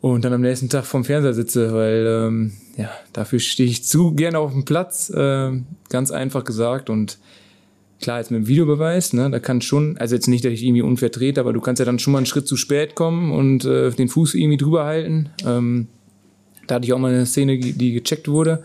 und 0.00 0.24
dann 0.24 0.32
am 0.32 0.40
nächsten 0.40 0.68
Tag 0.68 0.84
vorm 0.84 1.04
Fernseher 1.04 1.34
sitze, 1.34 1.72
weil 1.72 2.06
ähm, 2.06 2.52
ja, 2.76 2.90
dafür 3.12 3.38
stehe 3.38 3.68
ich 3.68 3.84
zu 3.84 4.14
gerne 4.14 4.38
auf 4.38 4.52
dem 4.52 4.64
Platz, 4.64 5.10
äh, 5.10 5.50
ganz 5.90 6.10
einfach 6.10 6.44
gesagt. 6.44 6.90
Und 6.90 7.18
klar, 8.00 8.18
jetzt 8.18 8.30
mit 8.30 8.42
dem 8.42 8.48
Videobeweis, 8.48 9.12
ne, 9.12 9.30
da 9.30 9.38
kann 9.38 9.60
schon, 9.60 9.96
also 9.98 10.14
jetzt 10.14 10.26
nicht, 10.26 10.44
dass 10.44 10.52
ich 10.52 10.64
irgendwie 10.64 10.82
unfair 10.82 11.12
trete, 11.12 11.40
aber 11.40 11.52
du 11.52 11.60
kannst 11.60 11.78
ja 11.78 11.86
dann 11.86 11.98
schon 11.98 12.12
mal 12.12 12.18
einen 12.18 12.26
Schritt 12.26 12.48
zu 12.48 12.56
spät 12.56 12.94
kommen 12.94 13.32
und 13.32 13.64
äh, 13.64 13.90
den 13.90 14.08
Fuß 14.08 14.34
irgendwie 14.34 14.56
drüber 14.56 14.84
halten. 14.84 15.30
Ähm, 15.46 15.88
da 16.66 16.76
hatte 16.76 16.86
ich 16.86 16.92
auch 16.92 16.98
mal 16.98 17.12
eine 17.12 17.26
Szene, 17.26 17.58
die 17.58 17.92
gecheckt 17.92 18.28
wurde. 18.28 18.62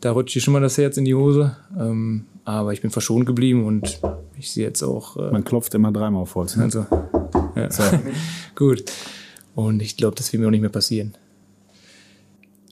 Da 0.00 0.12
rutscht 0.12 0.40
schon 0.40 0.52
mal 0.52 0.60
das 0.60 0.78
Herz 0.78 0.96
in 0.96 1.04
die 1.04 1.14
Hose. 1.14 1.56
Ähm, 1.78 2.24
aber 2.44 2.72
ich 2.72 2.80
bin 2.80 2.90
verschont 2.90 3.26
geblieben 3.26 3.64
und 3.64 4.00
ich 4.38 4.50
sehe 4.50 4.64
jetzt 4.66 4.82
auch. 4.82 5.16
Äh, 5.16 5.30
Man 5.30 5.44
klopft 5.44 5.74
immer 5.74 5.92
dreimal 5.92 6.22
auf 6.22 6.34
Holz. 6.34 6.56
Ne? 6.56 6.64
Also, 6.64 6.86
ja. 7.54 7.70
So. 7.70 7.82
Gut. 8.54 8.84
Und 9.54 9.82
ich 9.82 9.96
glaube, 9.96 10.16
das 10.16 10.32
wird 10.32 10.40
mir 10.40 10.46
auch 10.46 10.50
nicht 10.52 10.60
mehr 10.62 10.70
passieren. 10.70 11.14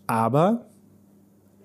Aber, 0.07 0.67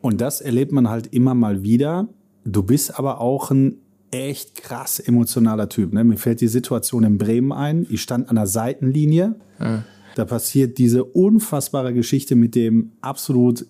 und 0.01 0.21
das 0.21 0.41
erlebt 0.41 0.71
man 0.71 0.89
halt 0.89 1.07
immer 1.07 1.33
mal 1.33 1.63
wieder, 1.63 2.07
du 2.43 2.62
bist 2.62 3.00
aber 3.00 3.19
auch 3.21 3.50
ein 3.50 3.77
echt 4.12 4.55
krass 4.55 5.00
emotionaler 5.00 5.67
Typ. 5.69 5.93
Ne? 5.93 6.03
Mir 6.03 6.17
fällt 6.17 6.41
die 6.41 6.47
Situation 6.47 7.03
in 7.03 7.17
Bremen 7.17 7.51
ein. 7.51 7.88
Ich 7.89 8.01
stand 8.01 8.29
an 8.29 8.35
der 8.35 8.47
Seitenlinie. 8.47 9.35
Ja. 9.59 9.83
Da 10.15 10.25
passiert 10.25 10.77
diese 10.77 11.03
unfassbare 11.03 11.93
Geschichte 11.93 12.35
mit 12.35 12.55
dem 12.55 12.91
absolut 13.01 13.65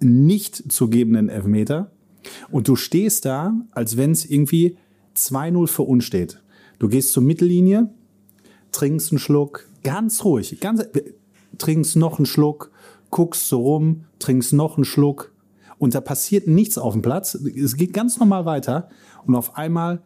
nicht 0.00 0.72
zu 0.72 0.88
gebenden 0.88 1.28
Elfmeter. 1.28 1.90
Und 2.50 2.68
du 2.68 2.76
stehst 2.76 3.24
da, 3.24 3.54
als 3.72 3.96
wenn 3.96 4.12
es 4.12 4.24
irgendwie 4.24 4.76
2-0 5.16 5.66
für 5.66 5.82
uns 5.82 6.04
steht. 6.04 6.42
Du 6.78 6.88
gehst 6.88 7.12
zur 7.12 7.22
Mittellinie, 7.22 7.90
trinkst 8.72 9.12
einen 9.12 9.18
Schluck, 9.18 9.68
ganz 9.82 10.24
ruhig, 10.24 10.58
ganz, 10.60 10.82
trinkst 11.58 11.96
noch 11.96 12.18
einen 12.18 12.26
Schluck, 12.26 12.70
guckst 13.10 13.48
so 13.48 13.60
rum, 13.60 14.04
trinkst 14.18 14.52
noch 14.52 14.76
einen 14.76 14.84
Schluck 14.84 15.32
und 15.78 15.94
da 15.94 16.00
passiert 16.00 16.46
nichts 16.46 16.78
auf 16.78 16.92
dem 16.92 17.02
Platz. 17.02 17.34
Es 17.34 17.76
geht 17.76 17.92
ganz 17.92 18.18
normal 18.18 18.44
weiter 18.44 18.88
und 19.26 19.34
auf 19.34 19.56
einmal 19.56 20.02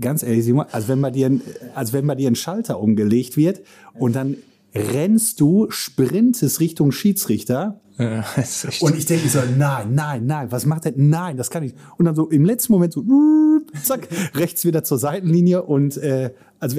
ganz 0.00 0.22
ehrlich, 0.22 0.44
Simon, 0.44 0.66
als 0.72 0.88
wenn 0.88 1.00
bei 1.00 1.10
dir, 1.10 1.40
als 1.74 1.92
wenn 1.92 2.06
bei 2.06 2.14
dir 2.14 2.30
ein 2.30 2.36
Schalter 2.36 2.80
umgelegt 2.80 3.36
wird 3.36 3.62
und 3.94 4.16
dann 4.16 4.36
rennst 4.74 5.40
du, 5.40 5.66
sprintest 5.70 6.60
Richtung 6.60 6.92
Schiedsrichter. 6.92 7.80
Ja, 7.98 8.24
und 8.80 8.96
ich 8.96 9.06
denke 9.06 9.28
so, 9.28 9.40
nein, 9.56 9.94
nein, 9.94 10.26
nein, 10.26 10.52
was 10.52 10.66
macht 10.66 10.84
der? 10.84 10.92
Nein, 10.96 11.36
das 11.36 11.50
kann 11.50 11.62
ich. 11.62 11.74
Und 11.96 12.04
dann 12.04 12.14
so 12.14 12.28
im 12.28 12.44
letzten 12.44 12.72
Moment 12.72 12.92
so, 12.92 13.02
zack, 13.82 14.08
rechts 14.34 14.64
wieder 14.64 14.84
zur 14.84 14.98
Seitenlinie 14.98 15.62
und 15.62 15.96
äh, 15.96 16.32
also 16.60 16.78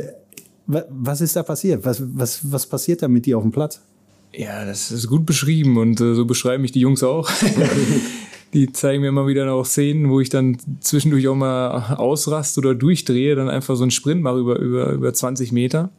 was 0.68 1.22
ist 1.22 1.36
da 1.36 1.44
passiert? 1.44 1.86
Was, 1.86 2.04
was, 2.06 2.52
was 2.52 2.66
passiert 2.66 3.02
da 3.02 3.08
mit 3.08 3.26
dir 3.26 3.38
auf 3.38 3.44
dem 3.44 3.52
Platz? 3.52 3.82
Ja, 4.34 4.66
das 4.66 4.92
ist 4.92 5.08
gut 5.08 5.26
beschrieben 5.26 5.78
und 5.78 6.00
äh, 6.02 6.14
so 6.14 6.26
beschreiben 6.26 6.62
mich 6.62 6.74
die 6.74 6.82
Jungs 6.82 7.04
auch. 7.04 7.30
die 8.54 8.72
zeigen 8.72 9.02
mir 9.02 9.08
immer 9.08 9.28
wieder 9.28 9.46
noch 9.46 9.66
Szenen, 9.66 10.10
wo 10.10 10.20
ich 10.20 10.30
dann 10.30 10.58
zwischendurch 10.82 11.28
auch 11.28 11.36
mal 11.36 11.96
ausrast 11.96 12.58
oder 12.58 12.76
durchdrehe, 12.76 13.36
dann 13.36 13.50
einfach 13.50 13.76
so 13.76 13.84
einen 13.84 13.92
Sprint 13.92 14.22
mache 14.22 14.40
über, 14.40 14.60
über, 14.60 14.92
über 14.92 15.14
20 15.14 15.52
Meter. 15.52 15.90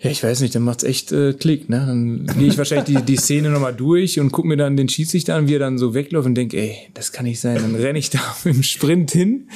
Ja, 0.00 0.10
ich 0.10 0.22
weiß 0.22 0.40
nicht, 0.42 0.54
dann 0.54 0.62
macht's 0.62 0.84
echt 0.84 1.10
äh, 1.10 1.32
Klick, 1.32 1.68
ne? 1.68 1.84
Dann 1.84 2.26
gehe 2.38 2.46
ich 2.46 2.56
wahrscheinlich 2.56 2.98
die, 2.98 3.02
die 3.02 3.16
Szene 3.16 3.50
nochmal 3.50 3.74
durch 3.74 4.20
und 4.20 4.30
guck 4.30 4.44
mir 4.44 4.56
dann 4.56 4.76
den 4.76 4.88
Schiedsrichter 4.88 5.34
an, 5.34 5.48
wie 5.48 5.56
er 5.56 5.58
dann 5.58 5.76
so 5.76 5.92
wegläuft 5.92 6.26
und 6.26 6.36
denk, 6.36 6.54
ey, 6.54 6.76
das 6.94 7.10
kann 7.10 7.24
nicht 7.24 7.40
sein. 7.40 7.56
Dann 7.56 7.74
renne 7.74 7.98
ich 7.98 8.10
da 8.10 8.20
im 8.44 8.62
Sprint 8.62 9.10
hin, 9.10 9.48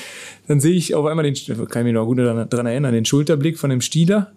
dann 0.49 0.59
sehe 0.59 0.75
ich 0.75 0.97
auf 0.97 1.07
einmal 1.07 1.25
den, 1.25 1.35
kann 1.35 1.83
ich 1.83 1.85
mich 1.85 1.93
noch 1.95 2.07
gut 2.07 2.19
daran 2.19 2.67
erinnern, 2.67 2.93
den 2.93 3.05
Schulterblick 3.05 3.57
von 3.57 3.71
dem 3.71 3.81
Stieler, 3.81 4.33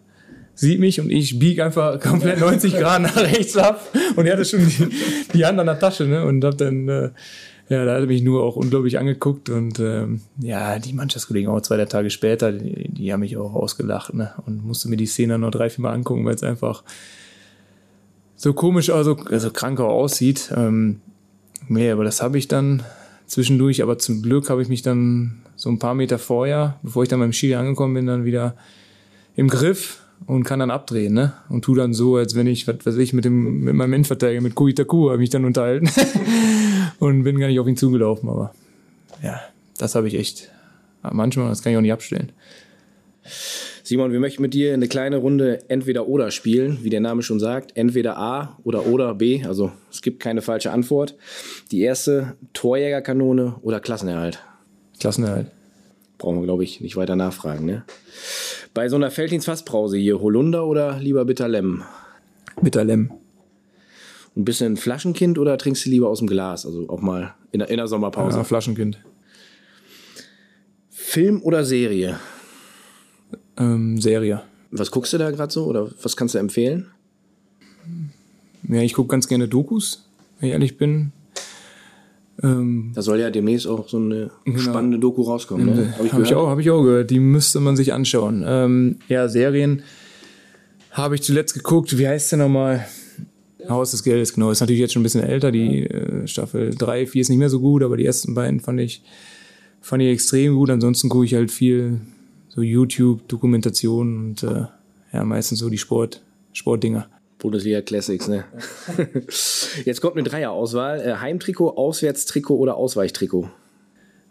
sieht 0.53 0.79
mich 0.79 0.99
und 0.99 1.09
ich 1.09 1.39
bieg 1.39 1.59
einfach 1.59 1.99
komplett 1.99 2.39
90 2.39 2.73
Grad 2.77 3.01
nach 3.01 3.17
rechts 3.17 3.57
ab 3.57 3.91
und 4.15 4.27
er 4.27 4.33
hatte 4.33 4.45
schon 4.45 4.59
die, 4.59 4.89
die 5.33 5.45
Hand 5.45 5.59
an 5.59 5.65
der 5.65 5.79
Tasche, 5.79 6.05
ne? 6.05 6.23
Und 6.23 6.45
hab 6.45 6.57
dann 6.59 6.87
äh, 6.87 7.09
ja, 7.67 7.83
da 7.83 7.95
hat 7.95 8.01
er 8.01 8.07
mich 8.07 8.21
nur 8.21 8.43
auch 8.43 8.55
unglaublich 8.55 8.99
angeguckt 8.99 9.49
und 9.49 9.79
ähm, 9.79 10.21
ja, 10.37 10.77
die 10.77 10.93
Mannschaftskollegen 10.93 11.49
auch 11.49 11.61
zwei, 11.61 11.77
drei 11.77 11.85
Tage 11.85 12.11
später, 12.11 12.51
die, 12.51 12.89
die 12.89 13.11
haben 13.11 13.21
mich 13.21 13.37
auch 13.37 13.55
ausgelacht 13.55 14.13
ne? 14.13 14.33
und 14.45 14.63
musste 14.63 14.87
mir 14.87 14.97
die 14.97 15.07
Szene 15.07 15.39
noch 15.39 15.49
drei, 15.49 15.69
vier 15.69 15.81
Mal 15.81 15.93
angucken, 15.93 16.25
weil 16.25 16.35
es 16.35 16.43
einfach 16.43 16.83
so 18.35 18.53
komisch, 18.53 18.91
also, 18.91 19.17
also 19.31 19.49
kranker 19.49 19.85
aussieht. 19.85 20.53
Ähm, 20.55 21.01
nee, 21.67 21.89
aber 21.89 22.03
das 22.03 22.21
habe 22.21 22.37
ich 22.37 22.47
dann 22.47 22.83
zwischendurch, 23.25 23.81
aber 23.81 23.97
zum 23.97 24.21
Glück 24.21 24.49
habe 24.49 24.61
ich 24.61 24.69
mich 24.69 24.83
dann 24.83 25.41
so 25.55 25.69
ein 25.69 25.79
paar 25.79 25.95
Meter 25.95 26.19
vorher, 26.19 26.77
bevor 26.83 27.03
ich 27.03 27.09
dann 27.09 27.19
beim 27.19 27.33
Ski 27.33 27.55
angekommen 27.55 27.95
bin, 27.95 28.05
dann 28.05 28.25
wieder 28.25 28.55
im 29.35 29.47
Griff 29.47 30.03
und 30.27 30.43
kann 30.43 30.59
dann 30.59 30.71
abdrehen, 30.71 31.13
ne? 31.13 31.33
Und 31.49 31.63
tu 31.63 31.75
dann 31.75 31.93
so, 31.93 32.15
als 32.17 32.35
wenn 32.35 32.47
ich, 32.47 32.67
was 32.67 32.85
weiß 32.85 32.97
ich, 32.97 33.13
mit 33.13 33.25
dem, 33.25 33.61
mit 33.61 33.73
meinem 33.73 33.93
Innenverteidiger, 33.93 34.41
mit 34.41 34.55
Kuitaku, 34.55 35.09
habe 35.09 35.19
mich 35.19 35.29
dann 35.29 35.45
unterhalten 35.45 35.89
und 36.99 37.23
bin 37.23 37.39
gar 37.39 37.47
nicht 37.47 37.59
auf 37.59 37.67
ihn 37.67 37.77
zugelaufen, 37.77 38.29
aber 38.29 38.53
ja, 39.23 39.39
das 39.77 39.95
habe 39.95 40.07
ich 40.07 40.15
echt 40.15 40.51
manchmal, 41.01 41.49
das 41.49 41.61
kann 41.61 41.71
ich 41.71 41.77
auch 41.77 41.81
nicht 41.81 41.93
abstellen. 41.93 42.31
Simon, 43.83 44.11
wir 44.11 44.19
möchten 44.19 44.41
mit 44.41 44.55
dir 44.55 44.73
eine 44.73 44.87
kleine 44.87 45.17
Runde 45.17 45.59
entweder 45.67 46.07
oder 46.07 46.31
spielen, 46.31 46.79
wie 46.81 46.89
der 46.89 47.01
Name 47.01 47.21
schon 47.21 47.39
sagt, 47.39 47.77
entweder 47.77 48.17
A 48.17 48.57
oder 48.63 48.87
oder 48.87 49.13
B, 49.13 49.43
also 49.45 49.71
es 49.91 50.01
gibt 50.01 50.19
keine 50.19 50.41
falsche 50.41 50.71
Antwort. 50.71 51.15
Die 51.71 51.81
erste 51.81 52.35
Torjägerkanone 52.53 53.57
oder 53.61 53.79
Klassenerhalt? 53.79 54.39
Klassenerhalt. 54.99 55.51
Brauchen 56.17 56.39
wir, 56.39 56.45
glaube 56.45 56.63
ich, 56.63 56.81
nicht 56.81 56.95
weiter 56.95 57.15
nachfragen, 57.15 57.65
ne? 57.65 57.83
Bei 58.73 58.89
so 58.89 58.95
einer 58.95 59.11
Felddienst-Fassbrause 59.11 59.97
hier, 59.97 60.19
Holunder 60.19 60.65
oder 60.65 60.97
lieber 60.97 61.25
Bitterlem? 61.25 61.83
Bitterlem. 62.61 63.11
Ein 64.35 64.77
Flaschenkind 64.77 65.39
oder 65.39 65.57
trinkst 65.57 65.85
du 65.85 65.89
lieber 65.89 66.09
aus 66.09 66.19
dem 66.19 66.27
Glas? 66.27 66.65
Also 66.65 66.89
auch 66.89 67.01
mal 67.01 67.35
in 67.51 67.59
der, 67.59 67.69
in 67.69 67.77
der 67.77 67.87
Sommerpause. 67.87 68.37
Ja, 68.37 68.43
Flaschenkind. 68.43 68.99
Film 70.89 71.41
oder 71.41 71.63
Serie? 71.63 72.19
Ähm, 73.57 74.01
Serie. 74.01 74.41
Was 74.71 74.91
guckst 74.91 75.13
du 75.13 75.17
da 75.17 75.31
gerade 75.31 75.53
so 75.53 75.65
oder 75.65 75.89
was 76.01 76.17
kannst 76.17 76.35
du 76.35 76.39
empfehlen? 76.39 76.87
Ja, 78.67 78.81
ich 78.81 78.93
gucke 78.93 79.09
ganz 79.09 79.27
gerne 79.27 79.47
Dokus, 79.47 80.09
wenn 80.39 80.49
ich 80.49 80.53
ehrlich 80.53 80.77
bin. 80.77 81.13
Ähm, 82.43 82.91
da 82.93 83.01
soll 83.01 83.19
ja 83.19 83.29
demnächst 83.29 83.65
auch 83.67 83.87
so 83.87 83.97
eine 83.97 84.31
genau. 84.43 84.59
spannende 84.59 84.99
Doku 84.99 85.21
rauskommen. 85.21 85.65
Ne? 85.67 85.93
Habe 85.97 86.07
ich, 86.07 86.13
hab 86.13 86.21
ich, 86.21 86.35
auch, 86.35 86.49
hab 86.49 86.59
ich 86.59 86.69
auch 86.69 86.83
gehört. 86.83 87.09
Die 87.09 87.19
müsste 87.19 87.61
man 87.61 87.77
sich 87.77 87.93
anschauen. 87.93 88.43
Ähm, 88.45 88.97
ja, 89.07 89.29
Serien 89.29 89.83
habe 90.91 91.15
ich 91.15 91.21
zuletzt 91.21 91.53
geguckt. 91.53 91.97
Wie 91.97 92.07
heißt 92.07 92.33
der 92.33 92.39
nochmal? 92.39 92.85
Haus 93.69 93.91
des 93.91 94.03
Geldes, 94.03 94.33
genau. 94.33 94.51
Ist 94.51 94.59
natürlich 94.59 94.81
jetzt 94.81 94.93
schon 94.93 95.01
ein 95.01 95.03
bisschen 95.03 95.23
älter. 95.23 95.51
Die 95.51 95.85
äh, 95.85 96.27
Staffel 96.27 96.73
3, 96.75 97.07
4 97.07 97.21
ist 97.21 97.29
nicht 97.29 97.39
mehr 97.39 97.49
so 97.49 97.59
gut, 97.59 97.83
aber 97.83 97.97
die 97.97 98.05
ersten 98.05 98.33
beiden 98.35 98.59
fand 98.59 98.79
ich, 98.79 99.01
fand 99.81 100.03
ich 100.03 100.09
extrem 100.09 100.55
gut. 100.55 100.69
Ansonsten 100.69 101.09
gucke 101.09 101.25
ich 101.25 101.33
halt 101.33 101.51
viel 101.51 102.01
so 102.49 102.61
YouTube-Dokumentationen 102.61 104.17
und 104.17 104.43
äh, 104.43 104.65
ja, 105.13 105.23
meistens 105.23 105.59
so 105.59 105.69
die 105.69 105.77
Sport, 105.77 106.21
Sportdinger. 106.53 107.09
Bundesliga 107.37 107.81
Classics, 107.81 108.27
ne? 108.27 108.45
Jetzt 109.85 110.01
kommt 110.01 110.15
eine 110.15 110.27
Dreierauswahl. 110.27 111.01
Äh, 111.01 111.15
Heimtrikot, 111.15 111.77
Auswärtstrikot 111.77 112.55
oder 112.55 112.77
Ausweichtrikot? 112.77 113.49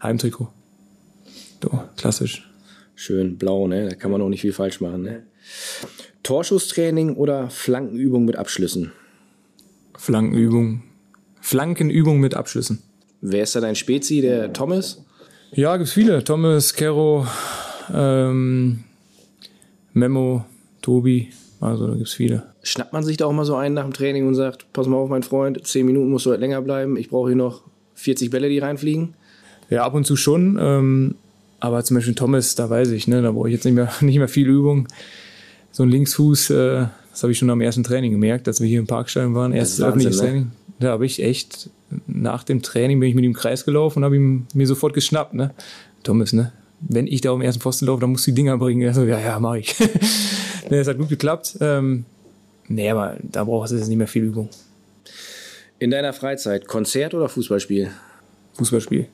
Heimtrikot. 0.01 0.49
So, 1.63 1.79
klassisch. 1.97 2.47
Schön 2.95 3.37
blau, 3.37 3.67
ne? 3.67 3.89
Da 3.89 3.95
kann 3.95 4.11
man 4.11 4.21
auch 4.21 4.29
nicht 4.29 4.41
viel 4.41 4.53
falsch 4.53 4.81
machen, 4.81 5.01
ne? 5.01 5.23
Torschusstraining 6.23 7.15
oder 7.15 7.49
Flankenübung 7.49 8.25
mit 8.25 8.35
Abschlüssen? 8.35 8.91
Flankenübung. 10.05 10.83
Flankenübung 11.41 12.19
mit 12.19 12.35
Abschlüssen. 12.35 12.83
Wer 13.21 13.41
ist 13.41 13.55
da 13.55 13.59
dein 13.59 13.73
Spezi, 13.73 14.21
der 14.21 14.53
Thomas? 14.53 15.03
Ja, 15.51 15.77
gibt's 15.77 15.93
viele. 15.93 16.23
Thomas, 16.23 16.75
Kero, 16.75 17.25
ähm, 17.91 18.83
Memo, 19.93 20.45
Tobi. 20.83 21.29
Also 21.59 21.87
da 21.87 21.95
gibt's 21.95 22.13
viele. 22.13 22.43
Schnappt 22.61 22.93
man 22.93 23.03
sich 23.03 23.17
da 23.17 23.25
auch 23.25 23.31
mal 23.31 23.45
so 23.45 23.55
einen 23.55 23.73
nach 23.73 23.83
dem 23.83 23.93
Training 23.93 24.27
und 24.27 24.35
sagt, 24.35 24.71
pass 24.73 24.85
mal 24.85 24.97
auf, 24.97 25.09
mein 25.09 25.23
Freund, 25.23 25.65
zehn 25.65 25.87
Minuten 25.87 26.11
musst 26.11 26.27
du 26.27 26.29
halt 26.29 26.39
länger 26.39 26.61
bleiben, 26.61 26.97
ich 26.97 27.09
brauche 27.09 27.29
hier 27.29 27.35
noch 27.35 27.63
40 27.95 28.29
Bälle, 28.29 28.47
die 28.47 28.59
reinfliegen? 28.59 29.15
Ja, 29.71 29.85
ab 29.85 29.95
und 29.95 30.05
zu 30.05 30.15
schon. 30.15 30.59
Ähm, 30.61 31.15
aber 31.59 31.83
zum 31.83 31.95
Beispiel 31.95 32.13
Thomas, 32.13 32.53
da 32.53 32.69
weiß 32.69 32.91
ich, 32.91 33.07
ne, 33.07 33.23
da 33.23 33.31
brauche 33.31 33.47
ich 33.47 33.55
jetzt 33.55 33.65
nicht 33.65 33.73
mehr, 33.73 33.91
nicht 34.01 34.19
mehr 34.19 34.27
viel 34.27 34.47
Übung. 34.47 34.87
So 35.71 35.81
ein 35.81 35.89
Linksfuß, 35.89 36.51
äh, 36.51 36.85
das 37.15 37.23
habe 37.23 37.31
ich 37.31 37.37
schon 37.37 37.49
am 37.49 37.61
ersten 37.61 37.81
Training 37.81 38.11
gemerkt, 38.11 38.45
als 38.49 38.59
wir 38.59 38.67
hier 38.67 38.79
im 38.79 38.87
Parkstein 38.87 39.33
waren. 39.35 39.53
Erstes 39.53 39.81
öffentliches 39.81 40.17
ne? 40.17 40.27
Training. 40.27 40.51
Da 40.79 40.89
habe 40.89 41.05
ich 41.05 41.23
echt, 41.23 41.69
nach 42.07 42.43
dem 42.43 42.61
Training 42.61 42.99
bin 42.99 43.07
ich 43.07 43.15
mit 43.15 43.23
ihm 43.23 43.31
im 43.31 43.37
Kreis 43.37 43.63
gelaufen 43.63 43.99
und 43.99 44.03
habe 44.03 44.17
ihn 44.17 44.47
mir 44.53 44.67
sofort 44.67 44.93
geschnappt. 44.93 45.33
Ne? 45.33 45.51
Thomas, 46.03 46.33
ne? 46.33 46.51
wenn 46.81 47.07
ich 47.07 47.21
da 47.21 47.31
um 47.31 47.39
den 47.39 47.45
ersten 47.45 47.61
Pfosten 47.61 47.85
laufe, 47.85 48.01
dann 48.01 48.09
musst 48.09 48.27
du 48.27 48.31
die 48.31 48.35
Dinger 48.35 48.57
bringen. 48.57 48.85
Also, 48.85 49.05
ja, 49.05 49.17
ja, 49.17 49.39
mach 49.39 49.55
ich. 49.55 49.73
nee, 50.69 50.77
es 50.77 50.89
hat 50.89 50.97
gut 50.97 51.07
geklappt. 51.07 51.57
Ähm, 51.61 52.03
nee, 52.67 52.89
aber 52.89 53.15
da 53.21 53.45
brauchst 53.45 53.71
du 53.71 53.77
jetzt 53.77 53.87
nicht 53.87 53.97
mehr 53.97 54.07
viel 54.07 54.23
Übung. 54.23 54.49
In 55.79 55.91
deiner 55.91 56.11
Freizeit, 56.11 56.67
Konzert 56.67 57.13
oder 57.13 57.29
Fußballspiel? 57.29 57.91
Fußballspiel. 58.57 59.07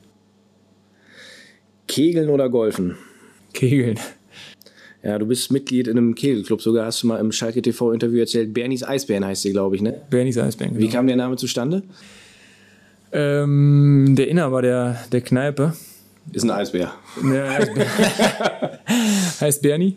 Kegeln 1.86 2.30
oder 2.30 2.48
Golfen? 2.48 2.96
Kegeln. 3.52 4.00
Ja, 5.02 5.18
du 5.18 5.26
bist 5.26 5.50
Mitglied 5.50 5.88
in 5.88 5.98
einem 5.98 6.14
Kegelclub, 6.14 6.62
sogar 6.62 6.86
hast 6.86 7.02
du 7.02 7.08
mal 7.08 7.18
im 7.18 7.32
Schalke 7.32 7.60
TV-Interview 7.60 8.20
erzählt, 8.20 8.54
Bernies 8.54 8.84
Eisbären 8.84 9.24
heißt 9.24 9.42
sie, 9.42 9.50
glaube 9.50 9.74
ich, 9.74 9.82
ne? 9.82 10.00
Bernies 10.10 10.38
Eisbären, 10.38 10.74
genau. 10.74 10.86
Wie 10.86 10.90
kam 10.90 11.08
der 11.08 11.16
Name 11.16 11.36
zustande? 11.36 11.82
Ähm, 13.10 14.14
der 14.16 14.28
Inhaber 14.28 14.62
der, 14.62 15.04
der 15.10 15.20
Kneipe. 15.20 15.74
Ist 16.32 16.44
ein 16.44 16.50
Eisbär. 16.50 16.92
Ja, 17.24 17.48
Eisbär. 17.50 17.86
heißt 19.40 19.60
Bernie. 19.60 19.96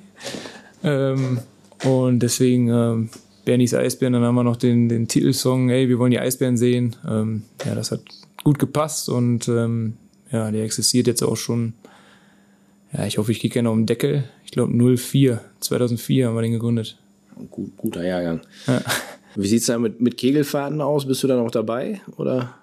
Ähm, 0.83 1.39
und 1.83 2.19
deswegen 2.19 2.69
ähm, 2.69 3.09
Bernies 3.45 3.75
Eisbären, 3.75 4.13
dann 4.13 4.23
haben 4.23 4.35
wir 4.35 4.43
noch 4.43 4.57
den, 4.57 4.89
den 4.89 5.07
Titelsong, 5.07 5.69
hey, 5.69 5.87
wir 5.87 5.99
wollen 5.99 6.11
die 6.11 6.19
Eisbären 6.19 6.57
sehen. 6.57 6.95
Ähm, 7.07 7.43
ja, 7.63 7.75
das 7.75 7.91
hat 7.91 8.01
gut 8.43 8.57
gepasst 8.57 9.07
und 9.07 9.47
ähm, 9.47 9.97
ja, 10.31 10.49
der 10.49 10.63
existiert 10.63 11.05
jetzt 11.05 11.21
auch 11.21 11.37
schon 11.37 11.73
ja, 12.97 13.05
ich 13.05 13.17
hoffe, 13.17 13.31
ich 13.31 13.39
kriege 13.39 13.53
gerne 13.53 13.69
auf 13.69 13.75
den 13.75 13.85
Deckel. 13.85 14.23
Ich 14.45 14.51
glaube 14.51 14.71
04, 14.97 15.41
2004 15.59 16.27
haben 16.27 16.35
wir 16.35 16.41
den 16.41 16.53
gegründet. 16.53 16.97
Gut, 17.51 17.75
guter 17.75 18.05
Jahrgang. 18.05 18.41
Ja. 18.67 18.81
Wie 19.35 19.47
sieht 19.47 19.61
es 19.61 19.65
da 19.65 19.77
mit, 19.77 19.99
mit 19.99 20.17
Kegelfahrten 20.17 20.79
aus? 20.79 21.05
Bist 21.05 21.23
du 21.23 21.27
da 21.27 21.35
noch 21.35 21.51
dabei? 21.51 21.99
Oder? 22.15 22.55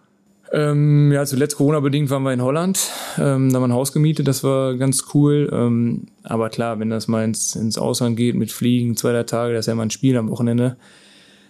Ähm, 0.53 1.11
ja, 1.12 1.25
zuletzt 1.25 1.57
Corona-bedingt 1.57 2.11
waren 2.11 2.23
wir 2.23 2.33
in 2.33 2.43
Holland. 2.43 2.79
Ähm, 3.17 3.51
da 3.51 3.57
haben 3.57 3.62
wir 3.62 3.69
ein 3.69 3.73
Haus 3.73 3.93
gemietet, 3.93 4.29
das 4.29 4.45
war 4.45 4.77
ganz 4.77 5.07
cool. 5.15 5.51
Ähm, 5.51 6.05
aber 6.23 6.51
klar, 6.51 6.79
wenn 6.79 6.91
das 6.91 7.09
mal 7.09 7.25
ins, 7.25 7.57
ins 7.57 7.79
Ausland 7.79 8.17
geht 8.17 8.35
mit 8.35 8.53
Fliegen, 8.53 8.97
zwei, 8.97 9.12
drei 9.12 9.23
Tage, 9.23 9.55
das 9.55 9.61
ist 9.61 9.69
ja 9.69 9.75
mal 9.75 9.85
ein 9.85 9.91
Spiel 9.91 10.17
am 10.17 10.31
Wochenende. 10.31 10.77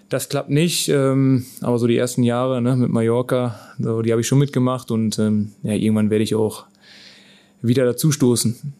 Das 0.08 0.28
klappt 0.28 0.50
nicht, 0.50 0.88
ähm, 0.88 1.46
aber 1.62 1.78
so 1.78 1.86
die 1.86 1.96
ersten 1.96 2.22
Jahre 2.22 2.60
ne, 2.62 2.76
mit 2.76 2.90
Mallorca, 2.90 3.58
so, 3.78 4.02
die 4.02 4.12
habe 4.12 4.20
ich 4.20 4.26
schon 4.26 4.38
mitgemacht 4.38 4.90
und 4.90 5.18
ähm, 5.18 5.52
ja, 5.62 5.72
irgendwann 5.72 6.10
werde 6.10 6.22
ich 6.22 6.34
auch 6.34 6.66
wieder 7.60 7.84
dazustoßen. 7.84 8.74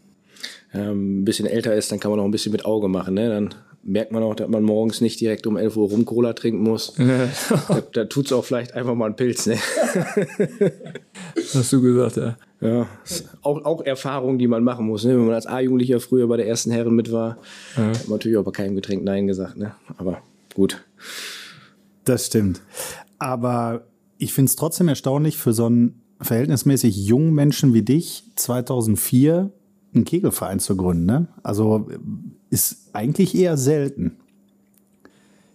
Ähm, 0.75 1.21
ein 1.21 1.25
bisschen 1.25 1.47
älter 1.47 1.75
ist, 1.75 1.93
dann 1.93 2.01
kann 2.01 2.11
man 2.11 2.21
auch 2.21 2.25
ein 2.25 2.31
bisschen 2.31 2.53
mit 2.53 2.65
Auge 2.65 2.89
machen. 2.89 3.15
Ne? 3.15 3.29
Dann 3.29 3.55
merkt 3.83 4.13
man 4.13 4.23
auch, 4.23 4.35
dass 4.35 4.49
man 4.49 4.63
morgens 4.63 5.01
nicht 5.01 5.21
direkt 5.21 5.47
um 5.47 5.57
11 5.57 5.77
Uhr 5.77 5.91
rum 5.91 6.05
Cola 6.05 6.33
trinken 6.33 6.63
muss. 6.63 6.95
da 7.69 7.83
da 7.93 8.05
tut 8.05 8.27
es 8.27 8.33
auch 8.33 8.45
vielleicht 8.45 8.75
einfach 8.75 8.95
mal 8.95 9.07
einen 9.07 9.17
Pilz. 9.17 9.47
Ne? 9.47 9.59
Hast 11.55 11.73
du 11.73 11.83
gesagt, 11.83 12.17
ja. 12.17 12.37
Ja, 12.61 12.87
auch, 13.43 13.65
auch 13.65 13.85
Erfahrungen, 13.85 14.39
die 14.39 14.47
man 14.47 14.63
machen 14.63 14.87
muss. 14.87 15.05
Ne? 15.05 15.11
Wenn 15.11 15.27
man 15.27 15.35
als 15.35 15.47
A-Jugendlicher 15.47 15.99
früher 15.99 16.29
bei 16.29 16.37
der 16.37 16.47
ersten 16.47 16.71
Herren 16.71 16.95
mit 16.95 17.11
war, 17.11 17.39
ja. 17.77 17.89
hat 17.89 18.09
man 18.09 18.19
natürlich 18.19 18.39
auch 18.39 18.45
bei 18.45 18.53
keinem 18.53 18.77
Getränk 18.77 19.03
Nein 19.03 19.27
gesagt. 19.27 19.57
Ne? 19.57 19.75
Aber 19.99 20.23
gut. 20.55 20.85
Das 22.05 22.27
stimmt. 22.27 22.61
Aber 23.19 23.89
ich 24.19 24.33
finde 24.33 24.49
es 24.49 24.57
trotzdem 24.57 24.87
erstaunlich 24.87 25.37
für 25.39 25.53
so 25.53 25.67
einen 25.67 26.03
verhältnismäßig 26.21 26.97
jungen 27.05 27.35
Menschen 27.35 27.75
wie 27.75 27.83
dich 27.83 28.23
2004 28.37 29.51
einen 29.95 30.05
Kegelverein 30.05 30.61
zu 30.61 30.77
gründen. 30.77 31.07
Ne? 31.07 31.29
Also 31.43 31.89
ist 32.51 32.91
eigentlich 32.93 33.35
eher 33.35 33.57
selten. 33.57 34.17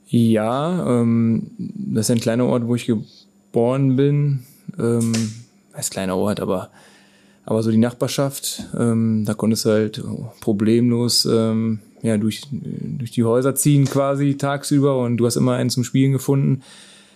Ja, 0.07 1.01
ähm, 1.01 1.51
das 1.57 2.05
ist 2.05 2.15
ein 2.15 2.21
kleiner 2.21 2.45
Ort, 2.45 2.67
wo 2.67 2.75
ich 2.75 2.85
geboren 2.85 3.95
bin. 3.95 4.39
Ähm, 4.79 5.13
ist 5.77 5.91
kleiner 5.91 6.15
Ort, 6.15 6.39
aber 6.39 6.69
aber 7.47 7.63
so 7.63 7.71
die 7.71 7.77
Nachbarschaft, 7.77 8.65
ähm, 8.77 9.23
da 9.25 9.33
konntest 9.33 9.63
du 9.63 9.69
halt 9.69 10.03
problemlos 10.41 11.23
ähm, 11.23 11.79
ja, 12.01 12.17
durch, 12.17 12.41
durch 12.51 13.11
die 13.11 13.23
Häuser 13.23 13.55
ziehen 13.55 13.85
quasi 13.85 14.35
tagsüber 14.35 14.99
und 14.99 15.15
du 15.15 15.25
hast 15.25 15.37
immer 15.37 15.53
einen 15.53 15.69
zum 15.69 15.85
Spielen 15.85 16.11
gefunden. 16.11 16.61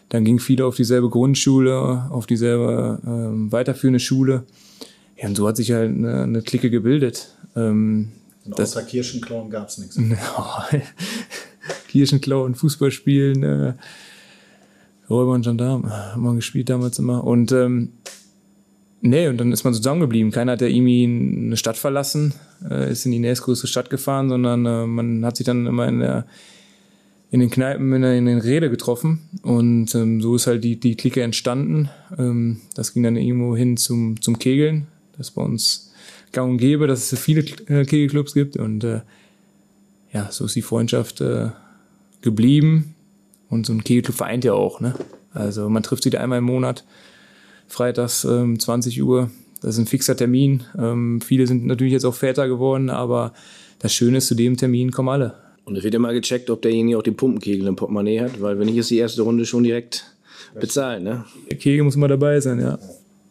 Dann 0.08 0.24
ging 0.24 0.40
viele 0.40 0.66
auf 0.66 0.78
dieselbe 0.78 1.10
Grundschule, 1.10 2.08
auf 2.12 2.28
dieselbe 2.28 3.00
ähm, 3.06 3.52
weiterführende 3.52 4.00
Schule. 4.00 4.44
Ja, 5.22 5.28
und 5.28 5.36
so 5.36 5.48
hat 5.48 5.58
sich 5.58 5.72
halt 5.72 5.90
eine, 5.90 6.24
eine 6.24 6.42
Clique 6.42 6.70
gebildet. 6.70 7.36
Ähm, 7.56 8.12
und 8.44 8.58
das, 8.58 8.76
außer 8.76 8.86
Kirchenklauen 8.88 9.52
gab 9.52 9.68
es 9.68 9.78
nichts. 9.78 10.00
Kirchenklauen, 11.90 12.56
Fußballspielen, 12.56 13.44
äh, 13.44 13.74
Räuber 15.10 15.34
und 15.34 15.44
Gendarm 15.44 15.90
haben 15.92 16.24
wir 16.24 16.34
gespielt 16.34 16.70
damals 16.70 16.98
immer. 16.98 17.24
Und 17.24 17.52
ähm, 17.52 17.90
nee, 19.02 19.28
und 19.28 19.38
dann 19.38 19.52
ist 19.52 19.64
man 19.64 19.74
zusammengeblieben. 19.74 20.32
Keiner 20.32 20.54
hat 20.54 20.62
ja 20.62 20.68
irgendwie 20.68 21.04
eine 21.04 21.58
Stadt 21.58 21.78
verlassen, 21.78 22.34
äh, 22.68 22.92
ist 22.92 23.06
in 23.06 23.12
die 23.12 23.20
nächstgrößte 23.20 23.68
Stadt 23.68 23.90
gefahren, 23.92 24.30
sondern 24.30 24.66
äh, 24.66 24.88
man 24.88 25.24
hat 25.24 25.38
sich 25.38 25.46
dann 25.46 25.68
immer 25.68 25.88
in 25.88 26.00
der 26.00 26.26
in 27.30 27.40
den 27.40 27.50
Kneipen 27.50 27.94
in, 27.94 28.04
in 28.04 28.26
den 28.26 28.40
Rede 28.40 28.70
getroffen 28.70 29.30
und 29.42 29.96
ähm, 29.96 30.22
so 30.22 30.36
ist 30.36 30.48
halt 30.48 30.66
die, 30.66 30.78
die 30.78 30.96
Clique 30.96 31.22
entstanden. 31.22 31.90
Ähm, 32.18 32.60
das 32.76 32.94
ging 32.94 33.04
dann 33.04 33.16
irgendwo 33.16 33.56
hin 33.56 33.78
zum, 33.78 34.22
zum 34.22 34.38
Kegeln. 34.38 34.88
Das 35.22 35.30
ist 35.30 35.36
bei 35.36 35.44
uns 35.44 35.92
gang 36.32 36.50
und 36.50 36.58
gäbe, 36.58 36.88
dass 36.88 37.14
es 37.14 37.20
viele 37.20 37.42
äh, 37.68 37.86
Kegelclubs 37.86 38.34
gibt 38.34 38.58
und 38.58 38.84
äh, 38.84 39.02
ja, 40.12 40.32
so 40.32 40.46
ist 40.46 40.56
die 40.56 40.64
Freundschaft 40.64 41.22
äh, 41.22 41.50
geblieben 42.24 42.96
und 43.48 43.68
so 43.68 43.74
ein 43.74 43.84
Kegelclub 43.84 44.18
vereint 44.18 44.44
ja 44.44 44.54
auch. 44.54 44.80
Ne? 44.80 44.96
Also 45.32 45.70
man 45.70 45.84
trifft 45.84 46.02
sich 46.02 46.12
da 46.12 46.22
einmal 46.22 46.40
im 46.40 46.46
Monat, 46.46 46.86
freitags 47.68 48.24
ähm, 48.24 48.60
20 48.60 49.04
Uhr. 49.04 49.30
Das 49.62 49.76
ist 49.76 49.78
ein 49.78 49.86
fixer 49.86 50.18
Termin. 50.18 50.64
Ähm, 50.76 51.22
viele 51.22 51.46
sind 51.46 51.68
natürlich 51.68 51.94
jetzt 51.94 52.06
auch 52.06 52.16
Väter 52.16 52.48
geworden, 52.48 52.90
aber 52.90 53.32
das 53.78 53.94
Schöne 53.94 54.18
ist, 54.18 54.28
zu 54.28 54.34
dem 54.34 54.58
Termin 54.58 54.90
kommen 54.90 55.10
alle. 55.10 55.36
Und 55.66 55.76
es 55.76 55.84
wird 55.84 55.94
immer 55.94 56.14
gecheckt, 56.14 56.50
ob 56.50 56.64
derjenige 56.64 56.98
auch 56.98 57.04
den 57.04 57.16
Pumpenkegel 57.16 57.68
im 57.68 57.76
Portemonnaie 57.76 58.22
hat, 58.22 58.42
weil 58.42 58.58
wenn 58.58 58.66
nicht, 58.66 58.78
ist 58.78 58.90
die 58.90 58.98
erste 58.98 59.22
Runde 59.22 59.46
schon 59.46 59.66
direkt 59.66 60.04
bezahlt. 60.60 61.04
Ne? 61.04 61.26
Der 61.52 61.60
Kegel 61.60 61.84
muss 61.84 61.96
immer 61.96 62.08
dabei 62.08 62.40
sein, 62.40 62.60
ja. 62.60 62.80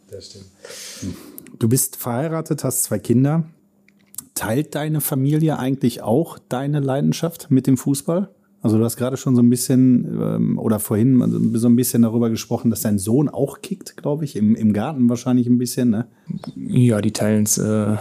Das 0.09 0.27
stimmt. 0.27 0.45
Du 1.61 1.69
bist 1.69 1.95
verheiratet, 1.95 2.63
hast 2.63 2.85
zwei 2.85 2.97
Kinder. 2.97 3.43
Teilt 4.33 4.73
deine 4.73 4.99
Familie 4.99 5.59
eigentlich 5.59 6.01
auch 6.01 6.39
deine 6.49 6.79
Leidenschaft 6.79 7.51
mit 7.51 7.67
dem 7.67 7.77
Fußball? 7.77 8.31
Also 8.63 8.79
du 8.79 8.83
hast 8.83 8.97
gerade 8.97 9.15
schon 9.15 9.35
so 9.35 9.43
ein 9.43 9.49
bisschen 9.51 10.05
ähm, 10.19 10.57
oder 10.57 10.79
vorhin 10.79 11.53
so 11.53 11.67
ein 11.67 11.75
bisschen 11.75 12.01
darüber 12.01 12.31
gesprochen, 12.31 12.71
dass 12.71 12.81
dein 12.81 12.97
Sohn 12.97 13.29
auch 13.29 13.61
kickt, 13.61 13.95
glaube 13.95 14.25
ich, 14.25 14.35
im, 14.35 14.55
im 14.55 14.73
Garten 14.73 15.07
wahrscheinlich 15.07 15.45
ein 15.45 15.59
bisschen, 15.59 15.91
ne? 15.91 16.07
Ja, 16.55 16.99
die 16.99 17.13
teilen 17.13 17.43
es 17.43 17.59
äh, 17.59 17.95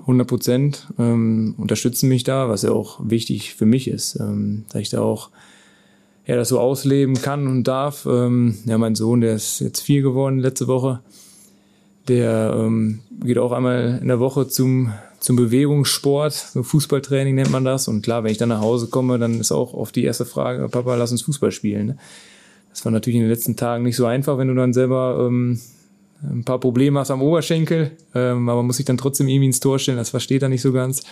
100 0.00 0.26
Prozent, 0.26 0.88
ähm, 0.98 1.54
unterstützen 1.58 2.08
mich 2.08 2.24
da, 2.24 2.48
was 2.48 2.62
ja 2.62 2.70
auch 2.70 2.98
wichtig 3.04 3.56
für 3.56 3.66
mich 3.66 3.88
ist, 3.88 4.18
ähm, 4.20 4.64
dass 4.70 4.80
ich 4.80 4.88
da 4.88 5.02
auch 5.02 5.28
ja, 6.24 6.36
das 6.36 6.48
so 6.48 6.58
ausleben 6.58 7.16
kann 7.16 7.46
und 7.46 7.64
darf. 7.64 8.06
Ähm, 8.06 8.56
ja, 8.64 8.78
mein 8.78 8.94
Sohn, 8.94 9.20
der 9.20 9.34
ist 9.34 9.60
jetzt 9.60 9.80
vier 9.80 10.00
geworden 10.00 10.38
letzte 10.38 10.66
Woche. 10.66 11.00
Der 12.08 12.54
ähm, 12.56 13.00
geht 13.22 13.38
auch 13.38 13.52
einmal 13.52 13.98
in 14.00 14.08
der 14.08 14.18
Woche 14.18 14.48
zum, 14.48 14.92
zum 15.20 15.36
Bewegungssport, 15.36 16.32
so 16.32 16.62
Fußballtraining 16.62 17.34
nennt 17.34 17.50
man 17.50 17.64
das. 17.64 17.86
Und 17.88 18.02
klar, 18.02 18.24
wenn 18.24 18.32
ich 18.32 18.38
dann 18.38 18.48
nach 18.48 18.60
Hause 18.60 18.88
komme, 18.88 19.18
dann 19.18 19.40
ist 19.40 19.52
auch 19.52 19.72
oft 19.74 19.94
die 19.94 20.04
erste 20.04 20.24
Frage, 20.24 20.68
Papa, 20.68 20.96
lass 20.96 21.12
uns 21.12 21.22
Fußball 21.22 21.52
spielen. 21.52 21.86
Ne? 21.86 21.96
Das 22.70 22.84
war 22.84 22.90
natürlich 22.92 23.16
in 23.16 23.22
den 23.22 23.30
letzten 23.30 23.56
Tagen 23.56 23.84
nicht 23.84 23.96
so 23.96 24.06
einfach, 24.06 24.38
wenn 24.38 24.48
du 24.48 24.54
dann 24.54 24.72
selber 24.72 25.26
ähm, 25.28 25.60
ein 26.22 26.44
paar 26.44 26.58
Probleme 26.58 26.98
hast 26.98 27.10
am 27.10 27.22
Oberschenkel, 27.22 27.92
ähm, 28.14 28.48
aber 28.48 28.58
man 28.58 28.66
muss 28.66 28.76
sich 28.76 28.86
dann 28.86 28.98
trotzdem 28.98 29.28
irgendwie 29.28 29.46
ins 29.46 29.60
Tor 29.60 29.78
stellen, 29.78 29.98
das 29.98 30.10
versteht 30.10 30.42
er 30.42 30.48
nicht 30.48 30.62
so 30.62 30.72
ganz. 30.72 31.02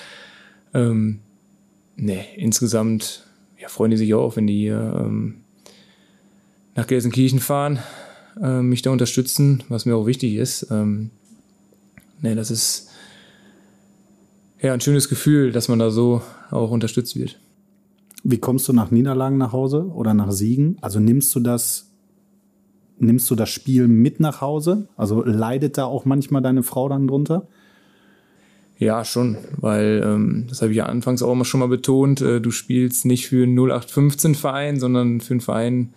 Ähm, 0.72 1.20
nee, 1.96 2.24
insgesamt 2.36 3.26
ja, 3.60 3.68
freuen 3.68 3.90
die 3.90 3.96
sich 3.96 4.14
auch, 4.14 4.36
wenn 4.36 4.46
die 4.46 4.68
ähm, 4.68 5.42
nach 6.74 6.86
Gelsenkirchen 6.86 7.40
fahren, 7.40 7.80
äh, 8.40 8.62
mich 8.62 8.82
da 8.82 8.90
unterstützen, 8.90 9.62
was 9.68 9.86
mir 9.86 9.96
auch 9.96 10.06
wichtig 10.06 10.34
ist. 10.34 10.66
Ähm, 10.70 11.10
nee, 12.20 12.34
das 12.34 12.50
ist 12.50 12.90
ja 14.60 14.72
ein 14.74 14.80
schönes 14.80 15.08
Gefühl, 15.08 15.52
dass 15.52 15.68
man 15.68 15.78
da 15.78 15.90
so 15.90 16.22
auch 16.50 16.70
unterstützt 16.70 17.16
wird. 17.16 17.38
Wie 18.22 18.38
kommst 18.38 18.68
du 18.68 18.72
nach 18.72 18.90
Niederlagen 18.90 19.38
nach 19.38 19.52
Hause 19.52 19.86
oder 19.86 20.12
nach 20.12 20.30
Siegen? 20.30 20.76
Also 20.80 21.00
nimmst 21.00 21.34
du 21.34 21.40
das 21.40 21.90
nimmst 23.00 23.30
du 23.30 23.34
das 23.34 23.48
Spiel 23.48 23.88
mit 23.88 24.20
nach 24.20 24.40
Hause? 24.40 24.88
Also 24.96 25.24
leidet 25.24 25.78
da 25.78 25.84
auch 25.84 26.04
manchmal 26.04 26.42
deine 26.42 26.62
Frau 26.62 26.88
dann 26.88 27.08
drunter? 27.08 27.48
Ja, 28.78 29.04
schon, 29.04 29.36
weil 29.58 30.02
ähm, 30.04 30.46
das 30.48 30.62
habe 30.62 30.72
ich 30.72 30.78
ja 30.78 30.86
anfangs 30.86 31.22
auch 31.22 31.32
immer 31.32 31.44
schon 31.44 31.60
mal 31.60 31.68
betont, 31.68 32.22
äh, 32.22 32.40
du 32.40 32.50
spielst 32.50 33.04
nicht 33.04 33.28
für 33.28 33.42
einen 33.42 33.54
0815 33.58 34.34
Verein, 34.34 34.80
sondern 34.80 35.20
für 35.20 35.34
einen 35.34 35.42
Verein, 35.42 35.92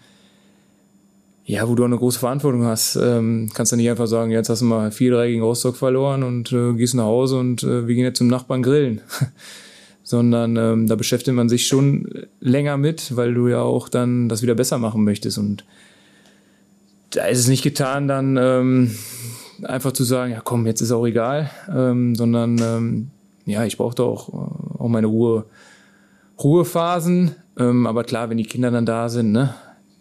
ja, 1.46 1.68
wo 1.68 1.76
du 1.76 1.84
eine 1.84 1.98
große 1.98 2.20
Verantwortung 2.20 2.64
hast. 2.64 2.96
Ähm, 2.96 3.50
kannst 3.54 3.72
du 3.72 3.76
nicht 3.76 3.90
einfach 3.90 4.08
sagen, 4.08 4.32
jetzt 4.32 4.50
hast 4.50 4.62
du 4.62 4.66
mal 4.66 4.90
4-3 4.90 5.28
gegen 5.28 5.42
Rostock 5.42 5.76
verloren 5.76 6.24
und 6.24 6.52
äh, 6.52 6.74
gehst 6.74 6.96
nach 6.96 7.04
Hause 7.04 7.38
und 7.38 7.64
äh, 7.64 7.88
wir 7.88 7.96
gehen 7.96 8.06
jetzt 8.06 8.20
zum 8.20 8.28
Nachbarn 8.28 8.64
grillen. 8.64 9.02
sondern 10.04 10.58
ähm, 10.58 10.88
da 10.88 10.96
beschäftigt 10.96 11.36
man 11.36 11.50
sich 11.50 11.66
schon 11.66 12.28
länger 12.42 12.78
mit, 12.78 13.16
weil 13.16 13.34
du 13.34 13.48
ja 13.48 13.62
auch 13.62 13.88
dann 13.88 14.28
das 14.28 14.42
wieder 14.42 14.54
besser 14.54 14.78
machen 14.78 15.04
möchtest 15.04 15.38
und 15.38 15.64
da 17.12 17.26
ist 17.26 17.40
es 17.40 17.48
nicht 17.48 17.64
getan, 17.64 18.08
dann 18.08 18.38
ähm, 18.38 18.92
einfach 19.64 19.92
zu 19.94 20.04
sagen, 20.04 20.32
ja 20.32 20.42
komm, 20.44 20.66
jetzt 20.66 20.82
ist 20.82 20.92
auch 20.92 21.06
egal, 21.06 21.50
ähm, 21.74 22.16
sondern 22.16 22.60
ähm, 22.60 23.12
ja, 23.46 23.64
ich 23.66 23.78
brauchte 23.78 24.04
auch, 24.04 24.30
auch 24.80 24.88
meine 24.88 25.08
Ruhe, 25.08 25.46
Ruhephasen. 26.42 27.36
Ähm, 27.58 27.86
aber 27.86 28.04
klar, 28.04 28.30
wenn 28.30 28.38
die 28.38 28.46
Kinder 28.46 28.72
dann 28.72 28.86
da 28.86 29.10
sind, 29.10 29.32
ne, 29.32 29.54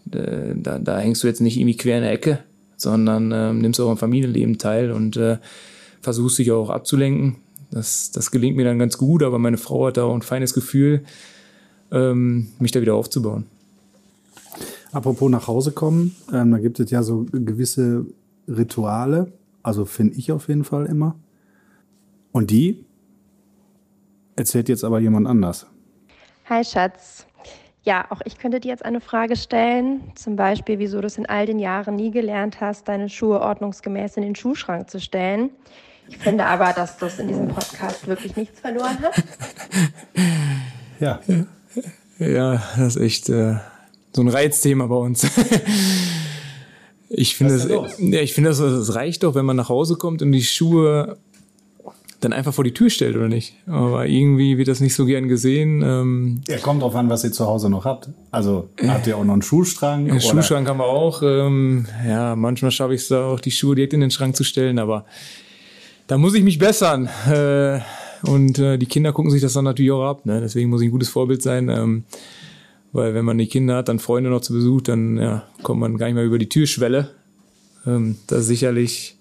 da, 0.05 0.79
da 0.79 0.99
hängst 0.99 1.23
du 1.23 1.27
jetzt 1.27 1.41
nicht 1.41 1.57
irgendwie 1.57 1.77
quer 1.77 1.97
in 1.97 2.03
der 2.03 2.13
Ecke, 2.13 2.39
sondern 2.77 3.33
ähm, 3.33 3.59
nimmst 3.59 3.81
auch 3.81 3.91
am 3.91 3.99
Familienleben 3.99 4.59
teil 4.59 4.91
und 4.91 5.17
äh, 5.17 5.39
versuchst 6.01 6.39
dich 6.39 6.51
auch 6.51 6.71
abzulenken. 6.71 7.37
das, 7.71 8.11
das 8.11 8.31
gelingt 8.31 8.57
mir 8.57 8.65
dann 8.65 8.79
ganz 8.79 8.99
gut, 8.99 9.23
aber 9.23 9.39
meine 9.39 9.59
Frau 9.59 9.87
hat 9.87 9.97
da 9.97 10.05
auch 10.05 10.15
ein 10.15 10.23
feines 10.23 10.55
Gefühl, 10.55 11.05
ähm, 11.91 12.49
mich 12.59 12.73
da 12.73 12.81
wieder 12.81 12.95
aufzubauen. 12.95 13.47
Apropos 14.93 15.31
nach 15.31 15.47
Hause 15.47 15.73
kommen, 15.73 16.15
ähm, 16.33 16.51
da 16.51 16.59
gibt 16.59 16.79
es 16.81 16.91
ja 16.91 17.03
so 17.03 17.27
gewisse 17.33 18.05
Rituale, 18.47 19.33
also 19.63 19.85
finde 19.85 20.17
ich 20.17 20.33
auf 20.33 20.49
jeden 20.49 20.65
Fall 20.65 20.87
immer. 20.87 21.17
Und 22.33 22.51
die 22.51 22.85
erzählt 24.37 24.69
jetzt 24.69 24.85
aber 24.85 25.01
jemand 25.01 25.27
anders. 25.27 25.67
Hi 26.47 26.65
Schatz. 26.65 27.27
Ja, 27.85 28.07
auch 28.11 28.21
ich 28.25 28.39
könnte 28.39 28.61
dir 28.61 28.69
jetzt 28.69 28.85
eine 28.85 29.01
Frage 29.01 29.35
stellen. 29.35 30.03
Zum 30.15 30.37
Beispiel, 30.37 30.79
wieso 30.79 31.01
du 31.01 31.07
es 31.07 31.19
in 31.19 31.27
all 31.27 31.47
den 31.47 31.59
Jahren 31.59 31.97
nie 31.97 32.13
gelernt 32.13 32.61
hast, 32.61 32.87
deine 32.87 33.09
Schuhe 33.09 33.41
ordnungsgemäß 33.41 34.17
in 34.17 34.23
den 34.23 34.37
Schuhschrank 34.37 34.89
zu 34.89 35.01
stellen. 35.01 35.51
Ich 36.09 36.19
finde 36.19 36.45
aber, 36.45 36.73
dass 36.73 36.97
das 36.99 37.19
in 37.19 37.29
diesem 37.29 37.49
Podcast 37.49 38.07
wirklich 38.07 38.37
nichts 38.37 38.61
verloren 38.61 38.99
hat. 39.01 39.15
Ja. 41.01 41.21
Ja, 42.19 42.63
das 42.77 42.95
ist 42.95 43.03
echt 43.03 43.29
äh, 43.29 43.57
so 44.13 44.23
ein 44.23 44.29
Reizthema 44.29 44.87
bei 44.87 44.95
uns. 44.95 45.27
ich 47.09 47.35
finde, 47.35 47.55
das, 47.55 47.99
ja, 47.99 48.21
ich 48.21 48.35
finde, 48.35 48.51
das, 48.51 48.59
das 48.59 48.95
reicht 48.95 49.25
doch, 49.25 49.35
wenn 49.35 49.45
man 49.45 49.57
nach 49.57 49.69
Hause 49.69 49.97
kommt 49.97 50.23
und 50.23 50.31
die 50.31 50.45
Schuhe 50.45 51.17
dann 52.23 52.33
einfach 52.33 52.55
vor 52.55 52.65
die 52.65 52.73
Tür 52.73 52.89
stellt, 52.89 53.17
oder 53.17 53.29
nicht? 53.29 53.55
Aber 53.67 54.07
irgendwie 54.07 54.57
wird 54.57 54.69
das 54.69 54.81
nicht 54.81 54.95
so 54.95 55.05
gern 55.05 55.29
gesehen. 55.29 55.83
Ähm, 55.83 56.41
ja, 56.49 56.59
kommt 56.59 56.83
drauf 56.83 56.95
an, 56.95 57.11
was 57.11 57.25
ihr 57.25 57.33
zu 57.33 57.47
Hause 57.47 57.69
noch 57.69 57.85
habt. 57.85 58.09
Also 58.31 58.69
habt 58.87 59.07
ihr 59.07 59.17
auch 59.17 59.25
noch 59.25 59.33
einen 59.33 59.43
Schuhschrank? 59.43 60.09
Einen 60.09 60.21
Schuhschrank 60.21 60.69
haben 60.69 60.79
wir 60.79 60.87
auch. 60.87 61.23
Ähm, 61.23 61.87
ja, 62.07 62.37
manchmal 62.37 62.71
schaffe 62.71 62.95
ich 62.95 63.03
es 63.03 63.09
da 63.09 63.27
auch, 63.27 63.41
die 63.41 63.51
Schuhe 63.51 63.75
direkt 63.75 63.93
in 63.93 64.01
den 64.01 64.11
Schrank 64.11 64.37
zu 64.37 64.45
stellen, 64.45 64.79
aber 64.79 65.05
da 66.07 66.17
muss 66.17 66.35
ich 66.35 66.45
mich 66.45 66.59
bessern. 66.59 67.09
Äh, 67.29 67.81
und 68.25 68.59
äh, 68.59 68.79
die 68.79 68.87
Kinder 68.87 69.13
gucken 69.13 69.33
sich 69.33 69.43
das 69.43 69.55
dann 69.55 69.65
natürlich 69.65 69.91
auch 69.91 70.09
ab. 70.09 70.25
Ne? 70.25 70.41
Deswegen 70.41 70.71
muss 70.71 70.81
ich 70.81 70.89
ein 70.89 70.93
gutes 70.93 71.09
Vorbild 71.09 71.43
sein. 71.43 71.69
Ähm, 71.69 72.05
weil 72.93 73.15
wenn 73.15 73.25
man 73.25 73.39
die 73.39 73.47
Kinder 73.47 73.77
hat, 73.77 73.89
dann 73.89 73.99
Freunde 73.99 74.31
noch 74.31 74.43
zu 74.43 74.53
Besuch, 74.53 74.83
dann 74.83 75.17
ja, 75.17 75.45
kommt 75.63 75.81
man 75.81 75.97
gar 75.97 76.07
nicht 76.07 76.15
mehr 76.15 76.25
über 76.25 76.39
die 76.39 76.49
Türschwelle. 76.49 77.11
Ähm, 77.87 78.17
das 78.27 78.41
ist 78.41 78.47
sicherlich 78.49 79.17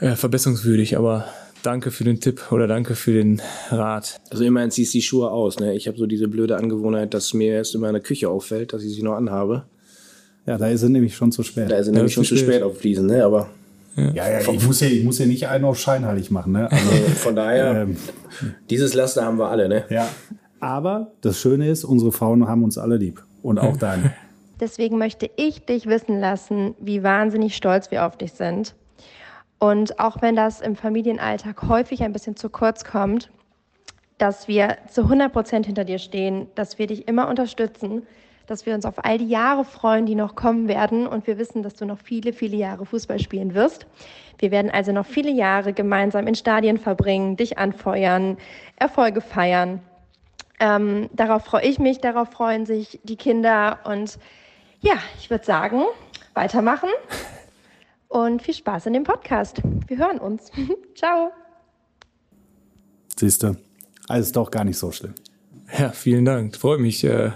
ja, 0.00 0.16
verbesserungswürdig, 0.16 0.96
aber 0.96 1.26
danke 1.62 1.90
für 1.90 2.04
den 2.04 2.20
Tipp 2.20 2.52
oder 2.52 2.66
danke 2.66 2.94
für 2.94 3.12
den 3.12 3.42
Rat. 3.70 4.20
Also 4.30 4.44
immerhin 4.44 4.70
ziehst 4.70 4.94
du 4.94 4.98
die 4.98 5.02
Schuhe 5.02 5.30
aus. 5.30 5.58
Ne? 5.58 5.74
Ich 5.74 5.88
habe 5.88 5.98
so 5.98 6.06
diese 6.06 6.28
blöde 6.28 6.56
Angewohnheit, 6.56 7.14
dass 7.14 7.34
mir 7.34 7.54
erst 7.54 7.74
in 7.74 7.80
meiner 7.80 8.00
Küche 8.00 8.28
auffällt, 8.28 8.72
dass 8.72 8.82
ich 8.82 8.94
sie 8.94 9.02
noch 9.02 9.14
anhabe. 9.14 9.64
Ja, 10.46 10.56
da 10.56 10.68
ist 10.68 10.82
es 10.82 10.88
nämlich 10.88 11.14
schon 11.14 11.32
zu 11.32 11.42
spät. 11.42 11.70
Da 11.70 11.76
ist 11.76 11.88
es 11.88 11.92
nämlich 11.92 12.14
schon 12.14 12.24
zu 12.24 12.36
spät, 12.36 12.54
spät 12.54 12.62
auf 12.62 12.78
Fliesen, 12.78 13.06
ne? 13.06 13.24
aber... 13.24 13.50
Ja, 13.96 14.12
ja, 14.12 14.40
ja 14.40 14.52
ich, 14.52 14.64
muss 14.64 14.80
ja, 14.80 14.86
ich 14.86 15.02
muss 15.02 15.18
ja 15.18 15.26
nicht 15.26 15.48
einen 15.48 15.64
auf 15.64 15.76
scheinheilig 15.76 16.30
machen. 16.30 16.52
Ne? 16.52 16.70
Also 16.70 16.90
von 17.16 17.34
daher, 17.34 17.82
ähm, 17.82 17.96
dieses 18.70 18.94
Laster 18.94 19.24
haben 19.24 19.38
wir 19.38 19.48
alle. 19.48 19.68
Ne? 19.68 19.84
Ja, 19.90 20.08
aber 20.60 21.10
das 21.20 21.40
Schöne 21.40 21.68
ist, 21.68 21.82
unsere 21.82 22.12
Frauen 22.12 22.46
haben 22.46 22.62
uns 22.62 22.78
alle 22.78 22.96
lieb 22.96 23.24
und 23.42 23.58
auch 23.58 23.76
deine. 23.76 24.12
Deswegen 24.60 24.98
möchte 24.98 25.28
ich 25.36 25.64
dich 25.64 25.86
wissen 25.86 26.20
lassen, 26.20 26.76
wie 26.80 27.02
wahnsinnig 27.02 27.56
stolz 27.56 27.90
wir 27.90 28.06
auf 28.06 28.16
dich 28.16 28.32
sind 28.32 28.74
und 29.58 29.98
auch 29.98 30.22
wenn 30.22 30.36
das 30.36 30.60
im 30.60 30.76
Familienalltag 30.76 31.68
häufig 31.68 32.02
ein 32.02 32.12
bisschen 32.12 32.36
zu 32.36 32.48
kurz 32.48 32.84
kommt, 32.84 33.30
dass 34.18 34.48
wir 34.48 34.78
zu 34.88 35.02
100 35.02 35.32
Prozent 35.32 35.66
hinter 35.66 35.84
dir 35.84 35.98
stehen, 35.98 36.48
dass 36.54 36.78
wir 36.78 36.86
dich 36.86 37.08
immer 37.08 37.28
unterstützen, 37.28 38.06
dass 38.46 38.66
wir 38.66 38.74
uns 38.74 38.86
auf 38.86 39.04
all 39.04 39.18
die 39.18 39.28
Jahre 39.28 39.64
freuen, 39.64 40.06
die 40.06 40.14
noch 40.14 40.34
kommen 40.34 40.68
werden 40.68 41.06
und 41.06 41.26
wir 41.26 41.38
wissen, 41.38 41.62
dass 41.62 41.74
du 41.74 41.84
noch 41.84 41.98
viele, 41.98 42.32
viele 42.32 42.56
Jahre 42.56 42.86
Fußball 42.86 43.18
spielen 43.18 43.54
wirst. 43.54 43.86
Wir 44.38 44.50
werden 44.50 44.70
also 44.70 44.92
noch 44.92 45.06
viele 45.06 45.30
Jahre 45.30 45.72
gemeinsam 45.72 46.26
in 46.26 46.34
Stadien 46.34 46.78
verbringen, 46.78 47.36
dich 47.36 47.58
anfeuern, 47.58 48.38
Erfolge 48.76 49.20
feiern. 49.20 49.80
Ähm, 50.60 51.10
darauf 51.12 51.44
freue 51.44 51.64
ich 51.64 51.78
mich, 51.78 52.00
darauf 52.00 52.30
freuen 52.30 52.64
sich 52.64 53.00
die 53.04 53.16
Kinder 53.16 53.80
und 53.84 54.18
ja, 54.80 54.94
ich 55.18 55.30
würde 55.30 55.44
sagen, 55.44 55.82
weitermachen 56.34 56.88
und 58.08 58.42
viel 58.42 58.54
Spaß 58.54 58.86
in 58.86 58.94
dem 58.94 59.04
Podcast. 59.04 59.62
Wir 59.86 59.98
hören 59.98 60.18
uns. 60.18 60.50
Ciao. 60.94 61.30
Siehst 63.16 63.42
du, 63.42 63.56
alles 64.08 64.32
doch 64.32 64.50
gar 64.50 64.64
nicht 64.64 64.78
so 64.78 64.90
schlimm. 64.90 65.14
Ja, 65.78 65.90
vielen 65.90 66.24
Dank. 66.24 66.56
Freut 66.56 66.80
mich. 66.80 67.04
Äh, 67.04 67.32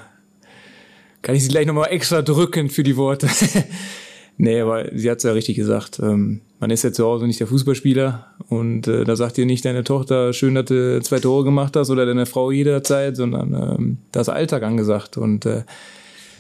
kann 1.21 1.35
ich 1.35 1.43
Sie 1.43 1.49
gleich 1.49 1.67
nochmal 1.67 1.91
extra 1.91 2.23
drücken 2.23 2.71
für 2.71 2.83
die 2.83 2.97
Worte? 2.97 3.29
nee, 4.39 4.61
aber 4.61 4.87
sie 4.93 5.11
hat 5.11 5.19
es 5.19 5.25
ja 5.25 5.33
richtig 5.33 5.57
gesagt. 5.57 6.01
Ähm, 6.01 6.41
man 6.59 6.71
ist 6.71 6.85
ja 6.85 6.93
zu 6.93 7.05
Hause 7.05 7.27
nicht 7.27 7.41
der 7.41 7.47
Fußballspieler 7.47 8.35
und 8.49 8.89
äh, 8.89 9.05
da 9.05 9.17
sagt 9.17 9.37
dir 9.37 9.47
nicht 9.47 9.65
deine 9.65 9.85
Tochter, 9.85 10.33
schön, 10.33 10.55
dass 10.55 10.67
du 10.67 11.01
zwei 11.03 11.21
Tore 11.21 11.45
gemacht 11.45 11.77
hast 11.77 11.91
oder 11.91 12.07
deine 12.07 12.27
Frau 12.27 12.51
jederzeit, 12.51 13.17
sondern 13.17 13.53
ähm, 13.53 13.99
da 14.13 14.21
ist 14.21 14.29
Alltag 14.29 14.63
angesagt 14.63 15.17
und 15.17 15.45
äh, 15.47 15.65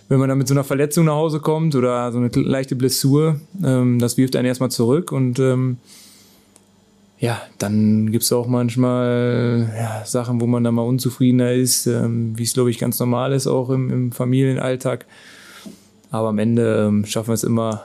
wenn 0.08 0.18
man 0.18 0.28
dann 0.28 0.38
mit 0.38 0.48
so 0.48 0.54
einer 0.54 0.64
Verletzung 0.64 1.06
nach 1.06 1.14
Hause 1.14 1.40
kommt 1.40 1.74
oder 1.74 2.12
so 2.12 2.18
eine 2.18 2.28
leichte 2.28 2.76
Blessur, 2.76 3.40
ähm, 3.64 3.98
das 3.98 4.16
wirft 4.16 4.36
einen 4.36 4.46
erstmal 4.46 4.70
zurück 4.70 5.12
und 5.12 5.38
ähm, 5.38 5.78
ja, 7.22 7.40
dann 7.58 8.10
gibt 8.10 8.24
es 8.24 8.32
auch 8.32 8.48
manchmal 8.48 9.72
ja, 9.78 10.04
Sachen, 10.04 10.40
wo 10.40 10.46
man 10.48 10.64
dann 10.64 10.74
mal 10.74 10.82
unzufriedener 10.82 11.52
ist, 11.52 11.86
ähm, 11.86 12.36
wie 12.36 12.42
es, 12.42 12.52
glaube 12.52 12.70
ich, 12.70 12.78
ganz 12.78 12.98
normal 12.98 13.32
ist, 13.32 13.46
auch 13.46 13.70
im, 13.70 13.90
im 13.90 14.10
Familienalltag. 14.10 15.06
Aber 16.10 16.30
am 16.30 16.38
Ende 16.40 16.88
ähm, 16.88 17.06
schaffen 17.06 17.28
wir 17.28 17.34
es 17.34 17.44
immer, 17.44 17.84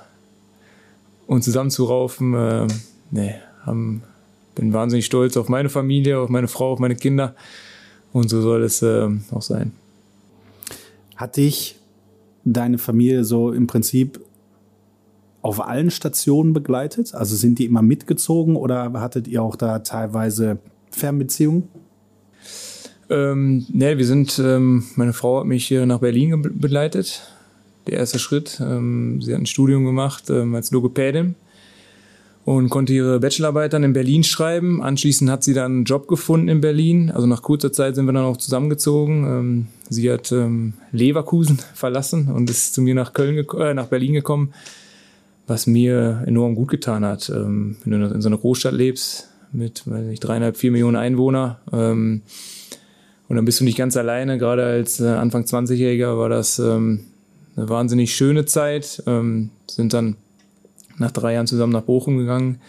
uns 1.28 1.46
zusammenzuraufen. 1.46 2.34
Äh, 2.34 2.68
nee, 3.12 3.36
haben, 3.64 4.02
bin 4.56 4.74
wahnsinnig 4.74 5.06
stolz 5.06 5.38
auf 5.38 5.50
meine 5.50 5.70
Familie, 5.70 6.18
auf 6.18 6.30
meine 6.30 6.48
Frau, 6.48 6.74
auf 6.74 6.80
meine 6.80 6.96
Kinder. 6.96 7.36
Und 8.14 8.30
so 8.30 8.42
soll 8.42 8.64
es 8.64 8.82
äh, 8.82 9.08
auch 9.30 9.44
sein. 9.44 9.72
Hat 11.16 11.38
dich 11.38 11.77
deine 12.54 12.78
Familie 12.78 13.24
so 13.24 13.52
im 13.52 13.68
Prinzip 13.68 14.20
auf 15.42 15.66
allen 15.66 15.92
Stationen 15.92 16.54
begleitet? 16.54 17.16
Also 17.16 17.36
sind 17.36 17.60
die 17.60 17.66
immer 17.66 17.82
mitgezogen 17.82 18.56
oder 18.56 18.92
hattet 18.94 19.28
ihr 19.28 19.42
auch 19.42 19.56
da 19.56 19.80
teilweise 19.80 20.58
Fernbeziehungen? 20.92 21.70
Ähm, 23.10 23.66
ne, 23.70 23.98
wir 23.98 24.06
sind, 24.06 24.40
ähm, 24.40 24.84
meine 24.96 25.14
Frau 25.14 25.40
hat 25.40 25.46
mich 25.46 25.66
hier 25.66 25.86
nach 25.86 26.00
Berlin 26.00 26.42
begleitet. 26.42 27.22
Der 27.88 28.00
erste 28.00 28.20
Schritt. 28.20 28.60
Ähm, 28.62 29.22
sie 29.22 29.34
hat 29.34 29.40
ein 29.40 29.46
Studium 29.46 29.86
gemacht 29.86 30.30
ähm, 30.30 30.54
als 30.56 30.72
Logopädin 30.72 31.36
und 32.44 32.70
konnte 32.70 32.94
ihre 32.94 33.22
Bachelorarbeit 33.22 33.72
dann 33.72 33.84
in 33.84 33.94
Berlin 33.94 34.26
schreiben. 34.26 34.82
Anschließend 34.82 35.30
hat 35.30 35.44
sie 35.44 35.54
dann 35.54 35.72
einen 35.72 35.84
Job 35.86 36.10
gefunden 36.10 36.50
in 36.50 36.60
Berlin. 36.60 37.10
Also 37.10 37.28
nach 37.28 37.42
kurzer 37.42 37.72
Zeit 37.72 37.96
sind 37.96 38.06
wir 38.06 38.14
dann 38.14 38.26
auch 38.26 38.38
zusammengezogen. 38.38 39.68
Sie 39.90 40.12
hat 40.12 40.32
ähm, 40.32 40.74
Leverkusen 40.92 41.60
verlassen 41.74 42.30
und 42.30 42.50
ist 42.50 42.74
zu 42.74 42.82
mir 42.82 42.96
nach 42.96 43.14
Köln, 43.14 43.46
äh, 43.58 43.74
nach 43.74 43.88
Berlin 43.88 44.14
gekommen, 44.14 44.54
was 45.48 45.68
mir 45.68 46.24
enorm 46.26 46.56
gut 46.56 46.70
getan 46.70 47.06
hat. 47.06 47.30
Ähm, 47.30 47.78
wenn 47.84 48.00
du 48.00 48.08
in 48.08 48.22
so 48.22 48.30
einer 48.30 48.38
Großstadt 48.38 48.74
lebst 48.74 49.30
mit, 49.52 49.84
weiß 49.86 50.06
nicht, 50.06 50.20
dreieinhalb, 50.20 50.58
vier 50.58 50.72
Millionen 50.72 50.98
Einwohner 50.98 51.60
ähm, 51.72 52.22
und 53.28 53.36
dann 53.36 53.46
bist 53.46 53.60
du 53.60 53.64
nicht 53.64 53.78
ganz 53.78 53.98
alleine. 53.98 54.38
Gerade 54.38 54.66
als 54.66 55.00
äh, 55.00 55.08
Anfang 55.08 55.44
20-Jähriger 55.44 56.18
war 56.18 56.30
das 56.30 56.60
ähm, 56.60 57.06
eine 57.56 57.70
wahnsinnig 57.70 58.16
schöne 58.16 58.46
Zeit. 58.46 59.04
Ähm, 59.08 59.50
sind 59.68 59.94
dann 59.94 60.16
nach 60.98 61.12
drei 61.12 61.34
Jahren 61.34 61.48
zusammen 61.48 61.74
nach 61.74 61.82
Bochum 61.82 62.18
gegangen. 62.18 62.60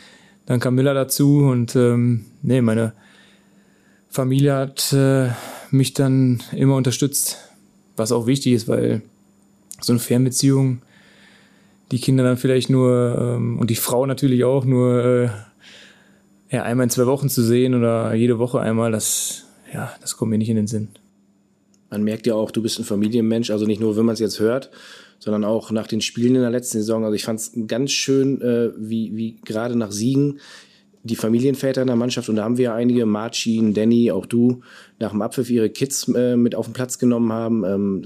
Dann 0.47 0.61
kam 0.61 0.75
Miller 0.75 0.95
dazu 0.95 1.41
und 1.41 1.77
ähm, 1.77 2.25
nee, 2.43 2.61
meine 2.61 2.93
Familie 4.09 4.55
hat 4.55 4.93
äh, 4.93 5.29
mich 5.71 5.95
dann 5.95 6.43
immer 6.53 6.77
unterstützt, 6.77 7.39
was 7.97 8.13
auch 8.13 8.27
wichtig 8.27 8.53
ist, 8.53 8.69
weil 8.69 9.03
so 9.81 9.93
eine 9.93 10.01
Fernbeziehung 10.01 10.83
die 11.91 11.99
Kinder 11.99 12.25
dann 12.25 12.37
vielleicht 12.37 12.71
nur 12.71 13.17
ähm, 13.19 13.59
und 13.59 13.71
die 13.71 13.77
Frau 13.77 14.07
natürlich 14.07 14.45
auch 14.45 14.65
nur 14.65 15.05
äh, 15.05 15.29
ja, 16.51 16.63
einmal 16.63 16.85
in 16.85 16.91
zwei 16.91 17.07
Wochen 17.07 17.29
zu 17.29 17.43
sehen 17.43 17.75
oder 17.75 18.15
jede 18.15 18.39
Woche 18.39 18.61
einmal, 18.61 18.93
das, 18.93 19.45
ja, 19.73 19.93
das 20.01 20.17
kommt 20.17 20.31
mir 20.31 20.39
nicht 20.39 20.49
in 20.49 20.57
den 20.57 20.67
Sinn. 20.67 20.89
Man 21.91 22.03
merkt 22.05 22.27
ja 22.27 22.35
auch, 22.35 22.51
du 22.51 22.63
bist 22.63 22.79
ein 22.79 22.85
Familienmensch, 22.85 23.51
also 23.51 23.65
nicht 23.65 23.81
nur, 23.81 23.97
wenn 23.97 24.05
man 24.05 24.13
es 24.15 24.21
jetzt 24.21 24.41
hört, 24.41 24.71
sondern 25.19 25.45
auch 25.45 25.71
nach 25.71 25.87
den 25.87 26.01
Spielen 26.01 26.35
in 26.35 26.43
der 26.43 26.51
letzten 26.51 26.79
Saison. 26.79 27.05
Also 27.05 27.15
ich 27.15 27.25
fand 27.25 27.41
es 27.41 27.53
ganz 27.67 27.91
schön, 27.91 28.41
äh, 28.43 28.71
wie, 28.77 29.17
wie 29.17 29.37
gerade 29.45 29.77
nach 29.77 29.91
Siegen 29.91 30.41
die 31.03 31.17
Familienväter 31.17 31.81
in 31.81 31.87
der 31.87 31.97
Mannschaft, 31.97 32.29
und 32.29 32.37
da 32.37 32.45
haben 32.45 32.59
wir 32.59 32.75
einige, 32.75 33.07
Marcin, 33.07 33.75
Danny, 33.75 34.11
auch 34.11 34.27
du, 34.27 34.61
nach 34.99 35.11
dem 35.11 35.23
Abpfiff 35.23 35.51
ihre 35.51 35.71
Kids 35.71 36.09
äh, 36.09 36.37
mit 36.37 36.55
auf 36.55 36.67
den 36.67 36.73
Platz 36.73 36.99
genommen 36.99 37.33
haben. 37.33 37.65
Ähm, 37.65 38.03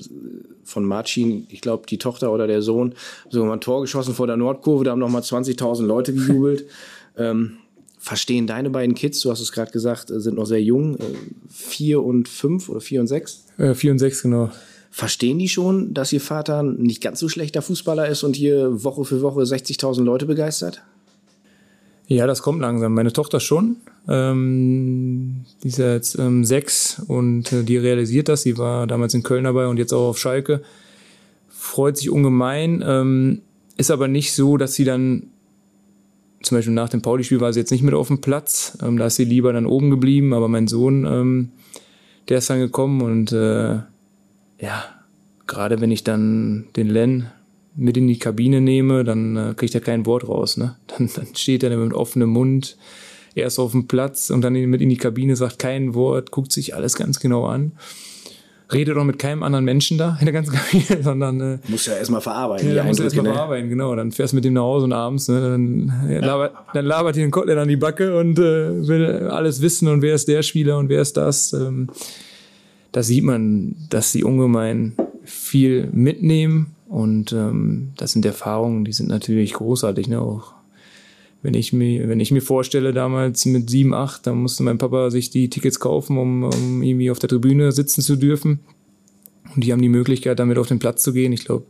von 0.64 0.84
Marcin, 0.84 1.46
ich 1.50 1.60
glaube, 1.60 1.86
die 1.88 1.98
Tochter 1.98 2.32
oder 2.32 2.46
der 2.46 2.62
Sohn, 2.62 2.94
sogar 3.30 3.48
mal 3.48 3.54
ein 3.54 3.60
Tor 3.60 3.80
geschossen 3.80 4.14
vor 4.14 4.26
der 4.26 4.36
Nordkurve, 4.36 4.84
da 4.84 4.92
haben 4.92 5.00
nochmal 5.00 5.22
20.000 5.22 5.84
Leute 5.84 6.14
gejubelt. 6.14 6.66
ähm, 7.16 7.58
verstehen 7.98 8.46
deine 8.46 8.70
beiden 8.70 8.94
Kids, 8.94 9.20
du 9.20 9.30
hast 9.30 9.40
es 9.40 9.52
gerade 9.52 9.70
gesagt, 9.70 10.10
äh, 10.10 10.20
sind 10.20 10.36
noch 10.36 10.46
sehr 10.46 10.62
jung, 10.62 10.96
äh, 10.96 11.04
vier 11.48 12.02
und 12.02 12.28
fünf 12.28 12.68
oder 12.68 12.80
vier 12.80 13.00
und 13.00 13.06
sechs? 13.06 13.44
Äh, 13.58 13.74
vier 13.74 13.92
und 13.92 13.98
sechs, 13.98 14.22
genau. 14.22 14.50
Verstehen 14.90 15.38
die 15.38 15.48
schon, 15.48 15.94
dass 15.94 16.12
ihr 16.12 16.20
Vater 16.20 16.62
nicht 16.62 17.00
ganz 17.00 17.18
so 17.18 17.28
schlechter 17.28 17.62
Fußballer 17.62 18.08
ist 18.08 18.24
und 18.24 18.36
hier 18.36 18.84
Woche 18.84 19.04
für 19.04 19.22
Woche 19.22 19.40
60.000 19.40 20.02
Leute 20.02 20.26
begeistert? 20.26 20.82
Ja, 22.12 22.26
das 22.26 22.42
kommt 22.42 22.60
langsam. 22.60 22.92
Meine 22.92 23.10
Tochter 23.10 23.40
schon. 23.40 23.76
Ähm, 24.06 25.46
die 25.62 25.68
ist 25.68 25.78
ja 25.78 25.94
jetzt 25.94 26.18
ähm, 26.18 26.44
sechs 26.44 26.98
und 26.98 27.50
äh, 27.54 27.62
die 27.62 27.78
realisiert 27.78 28.28
das. 28.28 28.42
Sie 28.42 28.58
war 28.58 28.86
damals 28.86 29.14
in 29.14 29.22
Köln 29.22 29.44
dabei 29.44 29.66
und 29.66 29.78
jetzt 29.78 29.94
auch 29.94 30.10
auf 30.10 30.18
Schalke. 30.18 30.60
Freut 31.48 31.96
sich 31.96 32.10
ungemein. 32.10 32.84
Ähm, 32.86 33.40
ist 33.78 33.90
aber 33.90 34.08
nicht 34.08 34.34
so, 34.34 34.58
dass 34.58 34.74
sie 34.74 34.84
dann, 34.84 35.28
zum 36.42 36.58
Beispiel 36.58 36.74
nach 36.74 36.90
dem 36.90 37.00
Pauli-Spiel 37.00 37.40
war 37.40 37.54
sie 37.54 37.60
jetzt 37.60 37.70
nicht 37.70 37.82
mit 37.82 37.94
auf 37.94 38.08
dem 38.08 38.20
Platz. 38.20 38.76
Ähm, 38.82 38.98
da 38.98 39.06
ist 39.06 39.16
sie 39.16 39.24
lieber 39.24 39.54
dann 39.54 39.64
oben 39.64 39.88
geblieben. 39.88 40.34
Aber 40.34 40.48
mein 40.48 40.68
Sohn, 40.68 41.06
ähm, 41.06 41.48
der 42.28 42.38
ist 42.38 42.50
dann 42.50 42.58
gekommen 42.58 43.00
und 43.00 43.32
äh, 43.32 43.76
ja, 44.60 44.84
gerade 45.46 45.80
wenn 45.80 45.90
ich 45.90 46.04
dann 46.04 46.66
den 46.76 46.90
Len 46.90 47.30
mit 47.74 47.96
in 47.96 48.06
die 48.06 48.18
Kabine 48.18 48.60
nehme, 48.60 49.04
dann 49.04 49.36
äh, 49.36 49.54
kriegt 49.54 49.74
er 49.74 49.80
kein 49.80 50.06
Wort 50.06 50.28
raus. 50.28 50.56
Ne? 50.56 50.76
Dann, 50.86 51.08
dann 51.14 51.34
steht 51.34 51.62
er 51.62 51.76
mit 51.76 51.94
offenem 51.94 52.30
Mund 52.30 52.76
erst 53.34 53.58
auf 53.58 53.72
dem 53.72 53.86
Platz 53.86 54.30
und 54.30 54.42
dann 54.42 54.52
mit 54.52 54.82
in 54.82 54.90
die 54.90 54.96
Kabine, 54.96 55.36
sagt 55.36 55.58
kein 55.58 55.94
Wort, 55.94 56.30
guckt 56.30 56.52
sich 56.52 56.74
alles 56.74 56.96
ganz 56.96 57.18
genau 57.18 57.46
an. 57.46 57.72
Redet 58.70 58.96
auch 58.96 59.04
mit 59.04 59.18
keinem 59.18 59.42
anderen 59.42 59.64
Menschen 59.64 59.98
da 59.98 60.16
in 60.20 60.26
der 60.26 60.32
ganzen 60.32 60.52
Kabine, 60.54 61.02
sondern 61.02 61.40
äh, 61.40 61.58
muss 61.68 61.86
ja 61.86 61.94
erstmal 61.94 62.20
verarbeiten. 62.20 62.74
Ja, 62.74 62.84
muss 62.84 63.00
erstmal 63.00 63.24
ne? 63.24 63.32
verarbeiten, 63.32 63.70
genau. 63.70 63.94
Dann 63.96 64.12
fährst 64.12 64.32
du 64.32 64.36
mit 64.36 64.44
dem 64.44 64.52
nach 64.54 64.62
Hause 64.62 64.84
und 64.84 64.92
abends, 64.92 65.28
ne, 65.28 65.40
dann, 65.40 66.10
ja, 66.10 66.20
labert, 66.20 66.52
dann 66.74 66.84
labert 66.84 67.16
dir 67.16 67.22
den 67.22 67.30
Kotelett 67.30 67.58
an 67.58 67.68
die 67.68 67.76
Backe 67.76 68.18
und 68.18 68.38
äh, 68.38 68.86
will 68.86 69.28
alles 69.28 69.62
wissen 69.62 69.88
und 69.88 70.02
wer 70.02 70.14
ist 70.14 70.28
der 70.28 70.42
Spieler 70.42 70.78
und 70.78 70.88
wer 70.88 71.00
ist 71.00 71.16
das. 71.16 71.52
Ähm, 71.52 71.88
da 72.92 73.02
sieht 73.02 73.24
man, 73.24 73.76
dass 73.88 74.12
sie 74.12 74.24
ungemein 74.24 74.94
viel 75.24 75.88
mitnehmen 75.92 76.74
und 76.92 77.32
ähm, 77.32 77.92
das 77.96 78.12
sind 78.12 78.26
Erfahrungen, 78.26 78.84
die 78.84 78.92
sind 78.92 79.08
natürlich 79.08 79.54
großartig, 79.54 80.08
ne? 80.08 80.20
Auch 80.20 80.52
wenn 81.40 81.54
ich 81.54 81.72
mir, 81.72 82.06
wenn 82.06 82.20
ich 82.20 82.30
mir 82.32 82.42
vorstelle, 82.42 82.92
damals 82.92 83.46
mit 83.46 83.70
sieben, 83.70 83.94
acht, 83.94 84.26
dann 84.26 84.36
musste 84.36 84.62
mein 84.62 84.76
Papa 84.76 85.10
sich 85.10 85.30
die 85.30 85.48
Tickets 85.48 85.80
kaufen, 85.80 86.18
um, 86.18 86.44
um 86.44 86.82
irgendwie 86.82 87.10
auf 87.10 87.18
der 87.18 87.30
Tribüne 87.30 87.72
sitzen 87.72 88.02
zu 88.02 88.16
dürfen. 88.16 88.60
Und 89.54 89.64
die 89.64 89.72
haben 89.72 89.80
die 89.80 89.88
Möglichkeit, 89.88 90.38
damit 90.38 90.58
auf 90.58 90.68
den 90.68 90.80
Platz 90.80 91.02
zu 91.02 91.14
gehen. 91.14 91.32
Ich 91.32 91.46
glaube, 91.46 91.64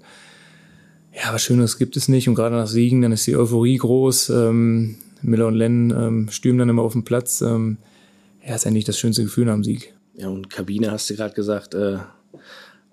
ja, 1.14 1.32
was 1.32 1.44
Schöneres 1.44 1.78
gibt 1.78 1.96
es 1.96 2.08
nicht. 2.08 2.28
Und 2.28 2.34
gerade 2.34 2.56
nach 2.56 2.66
Siegen, 2.66 3.00
dann 3.02 3.12
ist 3.12 3.24
die 3.28 3.36
Euphorie 3.36 3.76
groß. 3.76 4.30
Ähm, 4.30 4.96
Miller 5.22 5.46
und 5.46 5.54
Len 5.54 5.90
ähm, 5.96 6.28
stürmen 6.32 6.58
dann 6.58 6.68
immer 6.68 6.82
auf 6.82 6.94
den 6.94 7.04
Platz. 7.04 7.42
Ähm, 7.42 7.76
ja, 8.44 8.56
ist 8.56 8.66
eigentlich 8.66 8.86
das 8.86 8.98
schönste 8.98 9.22
Gefühl 9.22 9.44
nach 9.44 9.54
dem 9.54 9.62
Sieg. 9.62 9.94
Ja, 10.16 10.28
und 10.30 10.50
Kabine 10.50 10.90
hast 10.90 11.08
du 11.08 11.14
gerade 11.14 11.34
gesagt, 11.34 11.74
äh, 11.74 11.98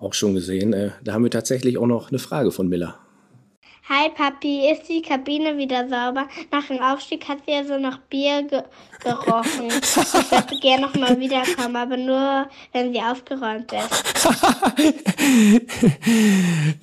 auch 0.00 0.14
schon 0.14 0.34
gesehen. 0.34 0.72
Äh, 0.72 0.90
da 1.04 1.12
haben 1.12 1.24
wir 1.24 1.30
tatsächlich 1.30 1.78
auch 1.78 1.86
noch 1.86 2.08
eine 2.10 2.18
Frage 2.18 2.50
von 2.50 2.68
Miller. 2.68 2.98
Hi 3.88 4.08
Papi, 4.08 4.70
ist 4.70 4.88
die 4.88 5.02
Kabine 5.02 5.58
wieder 5.58 5.88
sauber? 5.88 6.28
Nach 6.52 6.64
dem 6.68 6.78
Aufstieg 6.78 7.26
hat 7.26 7.38
sie 7.44 7.52
ja 7.52 7.64
so 7.64 7.76
nach 7.76 7.98
Bier 8.08 8.46
ge 8.48 8.62
gerochen. 9.02 9.66
Ich 9.66 9.96
würde 10.30 10.60
gerne 10.62 10.82
noch 10.82 10.94
mal 10.94 11.18
wiederkommen, 11.18 11.74
aber 11.74 11.96
nur, 11.96 12.46
wenn 12.72 12.92
sie 12.92 13.00
aufgeräumt 13.00 13.72
ist. 13.72 14.04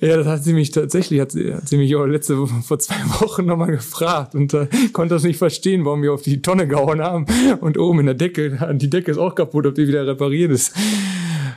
ja, 0.00 0.16
das 0.18 0.26
hat 0.26 0.44
sie 0.44 0.52
mich 0.52 0.70
tatsächlich, 0.70 1.20
hat 1.20 1.32
sie, 1.32 1.54
hat 1.54 1.66
sie 1.66 1.78
mich 1.78 1.96
auch 1.96 2.04
letzte 2.04 2.46
vor 2.46 2.78
zwei 2.78 2.96
Wochen 3.20 3.46
nochmal 3.46 3.70
gefragt 3.70 4.34
und 4.34 4.52
äh, 4.52 4.66
konnte 4.92 5.14
das 5.14 5.22
nicht 5.22 5.38
verstehen, 5.38 5.86
warum 5.86 6.02
wir 6.02 6.12
auf 6.12 6.22
die 6.22 6.42
Tonne 6.42 6.68
gehauen 6.68 7.00
haben 7.00 7.24
und 7.60 7.78
oben 7.78 8.00
in 8.00 8.06
der 8.06 8.16
Decke, 8.16 8.58
die 8.74 8.90
Decke 8.90 9.12
ist 9.12 9.18
auch 9.18 9.34
kaputt, 9.34 9.64
ob 9.66 9.76
die 9.76 9.88
wieder 9.88 10.06
repariert 10.06 10.50
ist. 10.50 10.74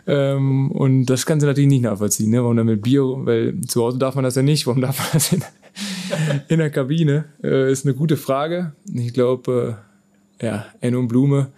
Ähm, 0.07 0.71
und 0.71 1.05
das 1.05 1.25
kann 1.25 1.39
sie 1.39 1.45
natürlich 1.45 1.69
nicht 1.69 1.83
nachvollziehen, 1.83 2.31
ne? 2.31 2.41
warum 2.41 2.57
dann 2.57 2.65
mit 2.65 2.81
Bier, 2.81 3.03
weil 3.03 3.59
zu 3.61 3.83
Hause 3.83 3.97
darf 3.97 4.15
man 4.15 4.23
das 4.23 4.35
ja 4.35 4.41
nicht, 4.41 4.65
warum 4.67 4.81
darf 4.81 4.97
man 4.97 5.07
das 5.13 5.33
in, 5.33 5.43
in 6.47 6.59
der 6.59 6.69
Kabine? 6.69 7.25
Äh, 7.43 7.71
ist 7.71 7.85
eine 7.85 7.93
gute 7.93 8.17
Frage. 8.17 8.73
Ich 8.93 9.13
glaube, 9.13 9.77
äh, 10.39 10.45
ja, 10.45 10.65
Enno 10.79 10.99
und 10.99 11.07
Blume 11.07 11.51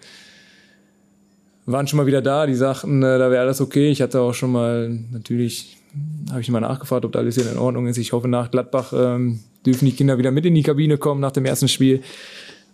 waren 1.66 1.88
schon 1.88 1.98
mal 1.98 2.06
wieder 2.06 2.22
da, 2.22 2.46
die 2.46 2.56
sagten, 2.56 3.02
äh, 3.04 3.18
da 3.18 3.32
wäre 3.32 3.42
alles 3.42 3.62
okay. 3.62 3.90
Ich 3.90 4.02
hatte 4.02 4.20
auch 4.20 4.34
schon 4.34 4.52
mal, 4.52 4.90
natürlich 5.12 5.78
habe 6.30 6.42
ich 6.42 6.50
mal 6.50 6.60
nachgefragt, 6.60 7.06
ob 7.06 7.12
da 7.12 7.20
alles 7.20 7.38
in 7.38 7.58
Ordnung 7.58 7.88
ist. 7.88 7.98
Ich 7.98 8.14
hoffe, 8.14 8.28
nach 8.28 8.52
Gladbach 8.52 8.94
ähm, 8.96 9.40
dürfen 9.66 9.86
die 9.86 9.92
Kinder 9.94 10.18
wieder 10.18 10.32
mit 10.32 10.46
in 10.46 10.56
die 10.56 10.64
Kabine 10.64 10.98
kommen 10.98 11.22
nach 11.22 11.32
dem 11.32 11.46
ersten 11.46 11.68
Spiel. 11.68 12.02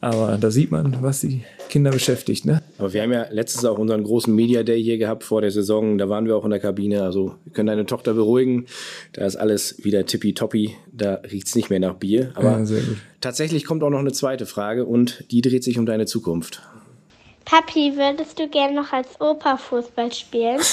Aber 0.02 0.38
da 0.38 0.50
sieht 0.50 0.72
man, 0.72 0.96
was 1.02 1.20
die 1.20 1.44
Kinder 1.68 1.92
beschäftigt. 1.92 2.46
Ne? 2.46 2.62
Aber 2.78 2.94
wir 2.94 3.02
haben 3.02 3.12
ja 3.12 3.26
letztes 3.32 3.66
auch 3.66 3.78
unseren 3.78 4.04
großen 4.04 4.34
Media 4.34 4.64
Day 4.64 4.82
hier 4.82 4.98
gehabt 4.98 5.26
vor 5.26 5.42
der 5.42 5.52
Saison. 5.52 5.98
Da 5.98 6.08
waren 6.08 6.26
wir 6.26 6.38
auch 6.38 6.46
in 6.46 6.52
der 6.52 6.60
Kabine. 6.62 7.04
Also 7.04 7.36
wir 7.44 7.52
können 7.54 7.68
deine 7.68 7.86
Tochter 7.86 8.14
beruhigen. 8.14 8.66
Da 9.12 9.26
ist 9.26 9.36
alles 9.36 9.84
wieder 9.84 10.06
tippitoppi. 10.06 10.76
Da 10.94 11.16
riecht's 11.30 11.54
nicht 11.56 11.70
mehr 11.70 11.82
nach 11.82 11.96
Bier. 11.96 12.32
Aber 12.36 12.52
Ja, 12.60 12.66
sehr 12.66 12.82
gut. 12.82 12.98
tatsächlich 13.20 13.66
kommt 13.66 13.84
auch 13.84 13.90
noch 13.90 14.00
eine 14.00 14.14
zweite 14.14 14.46
Frage 14.46 14.86
und 14.86 15.26
die 15.32 15.42
dreht 15.42 15.66
sich 15.66 15.78
um 15.78 15.86
deine 15.86 16.06
Zukunft. 16.06 16.62
Papi, 17.44 17.94
würdest 17.98 18.40
du 18.40 18.48
gerne 18.48 18.76
noch 18.76 18.94
als 18.94 19.20
Opa 19.20 19.58
Fußball 19.58 20.14
spielen? 20.14 20.60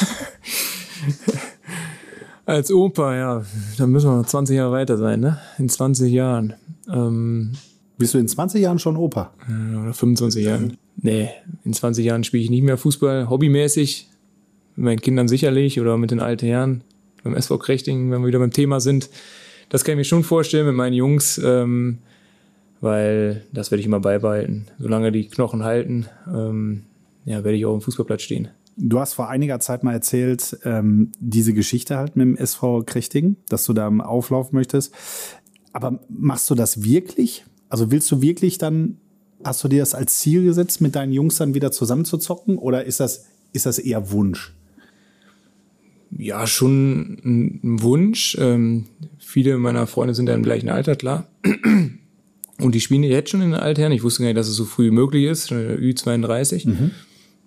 Als 2.44 2.70
Opa, 2.70 3.16
ja, 3.16 3.42
da 3.76 3.86
müssen 3.88 4.08
wir 4.08 4.16
noch 4.18 4.26
20 4.26 4.56
Jahre 4.56 4.70
weiter 4.72 4.96
sein, 4.96 5.18
ne? 5.18 5.38
In 5.58 5.68
20 5.68 6.12
Jahren. 6.12 6.54
Ähm, 6.88 7.52
Bist 7.98 8.14
du 8.14 8.18
in 8.18 8.28
20 8.28 8.60
Jahren 8.60 8.78
schon 8.78 8.96
Opa? 8.96 9.32
oder 9.48 9.94
25 9.94 10.44
Jahren. 10.44 10.76
Nee, 10.96 11.30
in 11.64 11.72
20 11.72 12.04
Jahren 12.04 12.24
spiele 12.24 12.42
ich 12.42 12.50
nicht 12.50 12.62
mehr 12.62 12.76
Fußball, 12.76 13.30
hobbymäßig. 13.30 14.08
Mit 14.76 14.84
meinen 14.84 15.00
Kindern 15.00 15.28
sicherlich 15.28 15.80
oder 15.80 15.96
mit 15.96 16.10
den 16.10 16.20
alten 16.20 16.46
Herren. 16.46 16.82
Beim 17.24 17.34
SV 17.34 17.58
Krechting, 17.58 18.10
wenn 18.10 18.20
wir 18.20 18.28
wieder 18.28 18.38
beim 18.38 18.52
Thema 18.52 18.80
sind. 18.80 19.08
Das 19.68 19.84
kann 19.84 19.92
ich 19.92 19.98
mir 19.98 20.04
schon 20.04 20.22
vorstellen 20.22 20.66
mit 20.66 20.76
meinen 20.76 20.92
Jungs, 20.92 21.38
ähm, 21.38 21.98
weil 22.80 23.44
das 23.52 23.70
werde 23.70 23.80
ich 23.80 23.86
immer 23.86 24.00
beibehalten. 24.00 24.66
Solange 24.78 25.10
die 25.10 25.26
Knochen 25.26 25.64
halten, 25.64 26.06
ähm, 26.32 26.84
ja, 27.24 27.42
werde 27.42 27.56
ich 27.56 27.66
auch 27.66 27.74
im 27.74 27.80
Fußballplatz 27.80 28.22
stehen. 28.22 28.48
Du 28.76 29.00
hast 29.00 29.14
vor 29.14 29.30
einiger 29.30 29.58
Zeit 29.58 29.82
mal 29.82 29.94
erzählt, 29.94 30.58
ähm, 30.64 31.10
diese 31.18 31.54
Geschichte 31.54 31.96
halt 31.96 32.14
mit 32.14 32.26
dem 32.26 32.36
SV 32.36 32.82
Krechting, 32.84 33.36
dass 33.48 33.64
du 33.64 33.72
da 33.72 33.88
im 33.88 34.02
Auflauf 34.02 34.52
möchtest. 34.52 34.94
Aber 35.72 35.98
machst 36.08 36.48
du 36.50 36.54
das 36.54 36.84
wirklich? 36.84 37.44
Also 37.68 37.90
willst 37.90 38.10
du 38.10 38.22
wirklich 38.22 38.58
dann, 38.58 38.98
hast 39.44 39.62
du 39.64 39.68
dir 39.68 39.80
das 39.80 39.94
als 39.94 40.18
Ziel 40.18 40.44
gesetzt, 40.44 40.80
mit 40.80 40.94
deinen 40.94 41.12
Jungs 41.12 41.36
dann 41.36 41.54
wieder 41.54 41.72
zusammenzuzocken? 41.72 42.58
Oder 42.58 42.84
ist 42.84 43.00
das, 43.00 43.26
ist 43.52 43.66
das 43.66 43.78
eher 43.78 44.10
Wunsch? 44.10 44.52
Ja, 46.16 46.46
schon 46.46 47.18
ein 47.24 47.82
Wunsch. 47.82 48.36
Ähm, 48.40 48.86
viele 49.18 49.58
meiner 49.58 49.86
Freunde 49.86 50.14
sind 50.14 50.28
ja 50.28 50.34
im 50.34 50.42
gleichen 50.42 50.68
Alter, 50.68 50.96
klar. 50.96 51.28
Und 52.58 52.74
die 52.74 52.80
spielen 52.80 53.02
jetzt 53.02 53.30
schon 53.30 53.42
in 53.42 53.50
den 53.50 53.60
Altherren. 53.60 53.92
Ich 53.92 54.02
wusste 54.02 54.22
gar 54.22 54.28
nicht, 54.28 54.38
dass 54.38 54.48
es 54.48 54.56
so 54.56 54.64
früh 54.64 54.90
möglich 54.90 55.24
ist, 55.24 55.50
äh, 55.50 55.76
Ü32. 55.76 56.66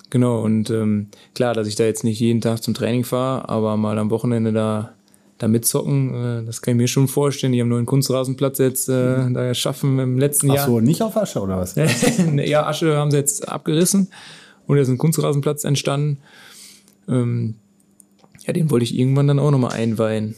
Genau, 0.10 0.42
und 0.42 0.70
ähm, 0.70 1.08
klar, 1.36 1.54
dass 1.54 1.68
ich 1.68 1.76
da 1.76 1.84
jetzt 1.84 2.04
nicht 2.04 2.20
jeden 2.20 2.42
Tag 2.42 2.64
zum 2.64 2.74
Training 2.74 3.04
fahre, 3.04 3.48
aber 3.48 3.78
mal 3.78 3.98
am 4.00 4.10
Wochenende 4.10 4.52
da, 4.52 4.96
da 5.40 5.48
mitzocken, 5.48 6.14
äh, 6.14 6.46
das 6.46 6.62
kann 6.62 6.74
ich 6.74 6.78
mir 6.78 6.88
schon 6.88 7.08
vorstellen. 7.08 7.54
Die 7.54 7.62
haben 7.62 7.70
nur 7.70 7.78
einen 7.80 7.88
Kunstrasenplatz 7.88 8.60
jetzt 8.60 8.90
äh, 8.90 9.32
da 9.32 9.48
geschaffen 9.48 9.98
im 9.98 10.20
letzten 10.20 10.52
Ach 10.52 10.56
Jahr. 10.56 10.68
so, 10.68 10.80
nicht 10.80 11.02
auf 11.02 11.18
Asche 11.18 11.42
oder 11.42 11.58
was? 11.58 11.76
ja, 12.36 12.68
Asche 12.68 12.96
haben 12.96 13.10
sie 13.10 13.18
jetzt 13.18 13.48
abgerissen 13.50 14.10
und 14.68 14.76
da 14.76 14.82
ist 14.82 14.90
ein 14.90 14.98
Kunstrasenplatz 14.98 15.64
entstanden. 15.64 16.20
Ähm, 17.08 17.56
ja, 18.46 18.54
den 18.54 18.70
wollte 18.70 18.84
ich 18.84 18.98
irgendwann 18.98 19.28
dann 19.28 19.40
auch 19.40 19.52
nochmal 19.52 19.74
einweihen. 19.74 20.36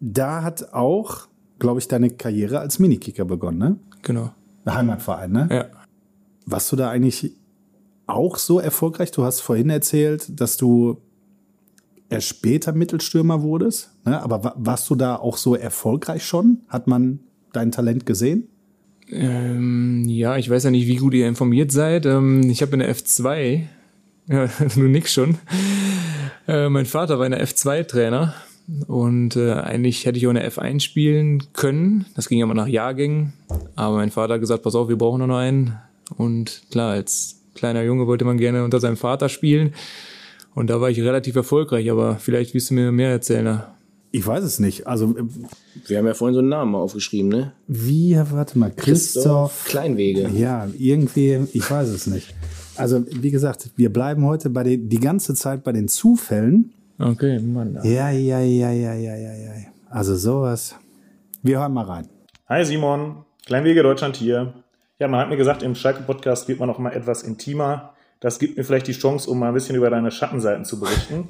Da 0.00 0.42
hat 0.42 0.72
auch, 0.72 1.28
glaube 1.58 1.80
ich, 1.80 1.88
deine 1.88 2.10
Karriere 2.10 2.60
als 2.60 2.78
Minikicker 2.78 3.24
begonnen, 3.24 3.58
ne? 3.58 3.76
Genau. 4.02 4.32
Ein 4.64 4.74
Heimatverein, 4.74 5.32
ne? 5.32 5.48
Ja. 5.50 5.64
Warst 6.46 6.72
du 6.72 6.76
da 6.76 6.88
eigentlich 6.88 7.32
auch 8.06 8.38
so 8.38 8.60
erfolgreich? 8.60 9.10
Du 9.10 9.24
hast 9.24 9.40
vorhin 9.40 9.68
erzählt, 9.68 10.40
dass 10.40 10.56
du 10.56 10.98
erst 12.10 12.28
später 12.28 12.72
Mittelstürmer 12.72 13.42
wurdest, 13.42 13.90
ne? 14.04 14.20
aber 14.22 14.44
wa- 14.44 14.54
warst 14.56 14.88
du 14.90 14.94
da 14.94 15.16
auch 15.16 15.36
so 15.36 15.54
erfolgreich 15.54 16.24
schon? 16.24 16.58
Hat 16.68 16.86
man 16.86 17.20
dein 17.52 17.70
Talent 17.72 18.06
gesehen? 18.06 18.48
Ähm, 19.10 20.04
ja, 20.06 20.36
ich 20.36 20.50
weiß 20.50 20.64
ja 20.64 20.70
nicht, 20.70 20.86
wie 20.86 20.96
gut 20.96 21.14
ihr 21.14 21.28
informiert 21.28 21.72
seid. 21.72 22.04
Ähm, 22.06 22.48
ich 22.50 22.60
habe 22.62 22.72
in 22.72 22.80
der 22.80 22.94
F2, 22.94 23.62
ja, 24.28 24.48
du 24.74 24.80
nix 24.82 25.12
schon. 25.12 25.38
Äh, 26.46 26.68
mein 26.68 26.86
Vater 26.86 27.18
war 27.18 27.26
in 27.26 27.32
der 27.32 27.46
F2-Trainer 27.46 28.34
und 28.86 29.36
äh, 29.36 29.52
eigentlich 29.52 30.04
hätte 30.04 30.18
ich 30.18 30.26
auch 30.26 30.30
in 30.30 30.36
der 30.36 30.50
F1 30.50 30.80
spielen 30.80 31.42
können. 31.54 32.04
Das 32.14 32.28
ging 32.28 32.42
aber 32.42 32.52
nach 32.54 32.66
Jahrgängen. 32.66 33.32
Aber 33.76 33.96
mein 33.96 34.10
Vater 34.10 34.34
hat 34.34 34.40
gesagt, 34.40 34.62
pass 34.62 34.74
auf, 34.74 34.88
wir 34.88 34.96
brauchen 34.98 35.26
noch 35.26 35.36
einen. 35.38 35.78
Und 36.16 36.62
klar, 36.70 36.92
als 36.92 37.40
kleiner 37.54 37.82
Junge 37.82 38.06
wollte 38.06 38.24
man 38.26 38.36
gerne 38.38 38.64
unter 38.64 38.80
seinem 38.80 38.96
Vater 38.98 39.28
spielen. 39.30 39.72
Und 40.58 40.70
da 40.70 40.80
war 40.80 40.90
ich 40.90 41.00
relativ 41.00 41.36
erfolgreich, 41.36 41.88
aber 41.88 42.16
vielleicht 42.16 42.52
willst 42.52 42.70
du 42.70 42.74
mir 42.74 42.90
mehr 42.90 43.10
erzählen. 43.10 43.44
ne? 43.44 43.62
Ich 44.10 44.26
weiß 44.26 44.42
es 44.42 44.58
nicht. 44.58 44.88
Also, 44.88 45.16
äh, 45.16 45.22
Wir 45.86 45.98
haben 45.98 46.06
ja 46.06 46.14
vorhin 46.14 46.34
so 46.34 46.40
einen 46.40 46.48
Namen 46.48 46.72
mal 46.72 46.80
aufgeschrieben, 46.80 47.28
ne? 47.28 47.52
wie, 47.68 48.18
warte 48.32 48.58
mal, 48.58 48.72
Christoph. 48.72 49.66
Kleinwege. 49.66 50.28
Ja, 50.34 50.66
irgendwie, 50.76 51.46
ich 51.52 51.70
weiß 51.70 51.90
es 51.90 52.08
nicht. 52.08 52.34
Also, 52.74 53.04
wie 53.08 53.30
gesagt, 53.30 53.70
wir 53.76 53.92
bleiben 53.92 54.24
heute 54.24 54.50
bei 54.50 54.64
den, 54.64 54.88
die 54.88 54.98
ganze 54.98 55.36
Zeit 55.36 55.62
bei 55.62 55.70
den 55.70 55.86
Zufällen. 55.86 56.72
Okay, 56.98 57.38
Mann. 57.38 57.78
Ja, 57.84 58.10
ja, 58.10 58.40
ja, 58.40 58.72
ja, 58.72 58.94
ja, 58.94 59.14
ja, 59.14 59.34
ja. 59.34 59.52
Also 59.90 60.16
sowas. 60.16 60.74
Wir 61.40 61.60
hören 61.60 61.72
mal 61.72 61.84
rein. 61.84 62.08
Hi 62.48 62.64
Simon, 62.64 63.24
Kleinwege 63.46 63.84
Deutschland 63.84 64.16
hier. 64.16 64.54
Ja, 64.98 65.06
man 65.06 65.20
hat 65.20 65.28
mir 65.28 65.36
gesagt, 65.36 65.62
im 65.62 65.76
Schalke-Podcast 65.76 66.48
wird 66.48 66.58
man 66.58 66.66
noch 66.66 66.80
mal 66.80 66.90
etwas 66.90 67.22
intimer. 67.22 67.94
Das 68.20 68.38
gibt 68.38 68.56
mir 68.56 68.64
vielleicht 68.64 68.88
die 68.88 68.92
Chance, 68.92 69.30
um 69.30 69.38
mal 69.38 69.48
ein 69.48 69.54
bisschen 69.54 69.76
über 69.76 69.90
deine 69.90 70.10
Schattenseiten 70.10 70.64
zu 70.64 70.80
berichten. 70.80 71.28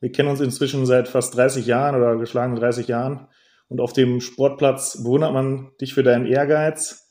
Wir 0.00 0.12
kennen 0.12 0.28
uns 0.28 0.40
inzwischen 0.40 0.86
seit 0.86 1.08
fast 1.08 1.36
30 1.36 1.66
Jahren 1.66 1.96
oder 1.96 2.16
geschlagenen 2.16 2.58
30 2.60 2.88
Jahren. 2.88 3.28
Und 3.68 3.80
auf 3.80 3.92
dem 3.92 4.20
Sportplatz 4.20 5.02
bewundert 5.02 5.32
man 5.32 5.72
dich 5.80 5.94
für 5.94 6.02
deinen 6.02 6.26
Ehrgeiz. 6.26 7.08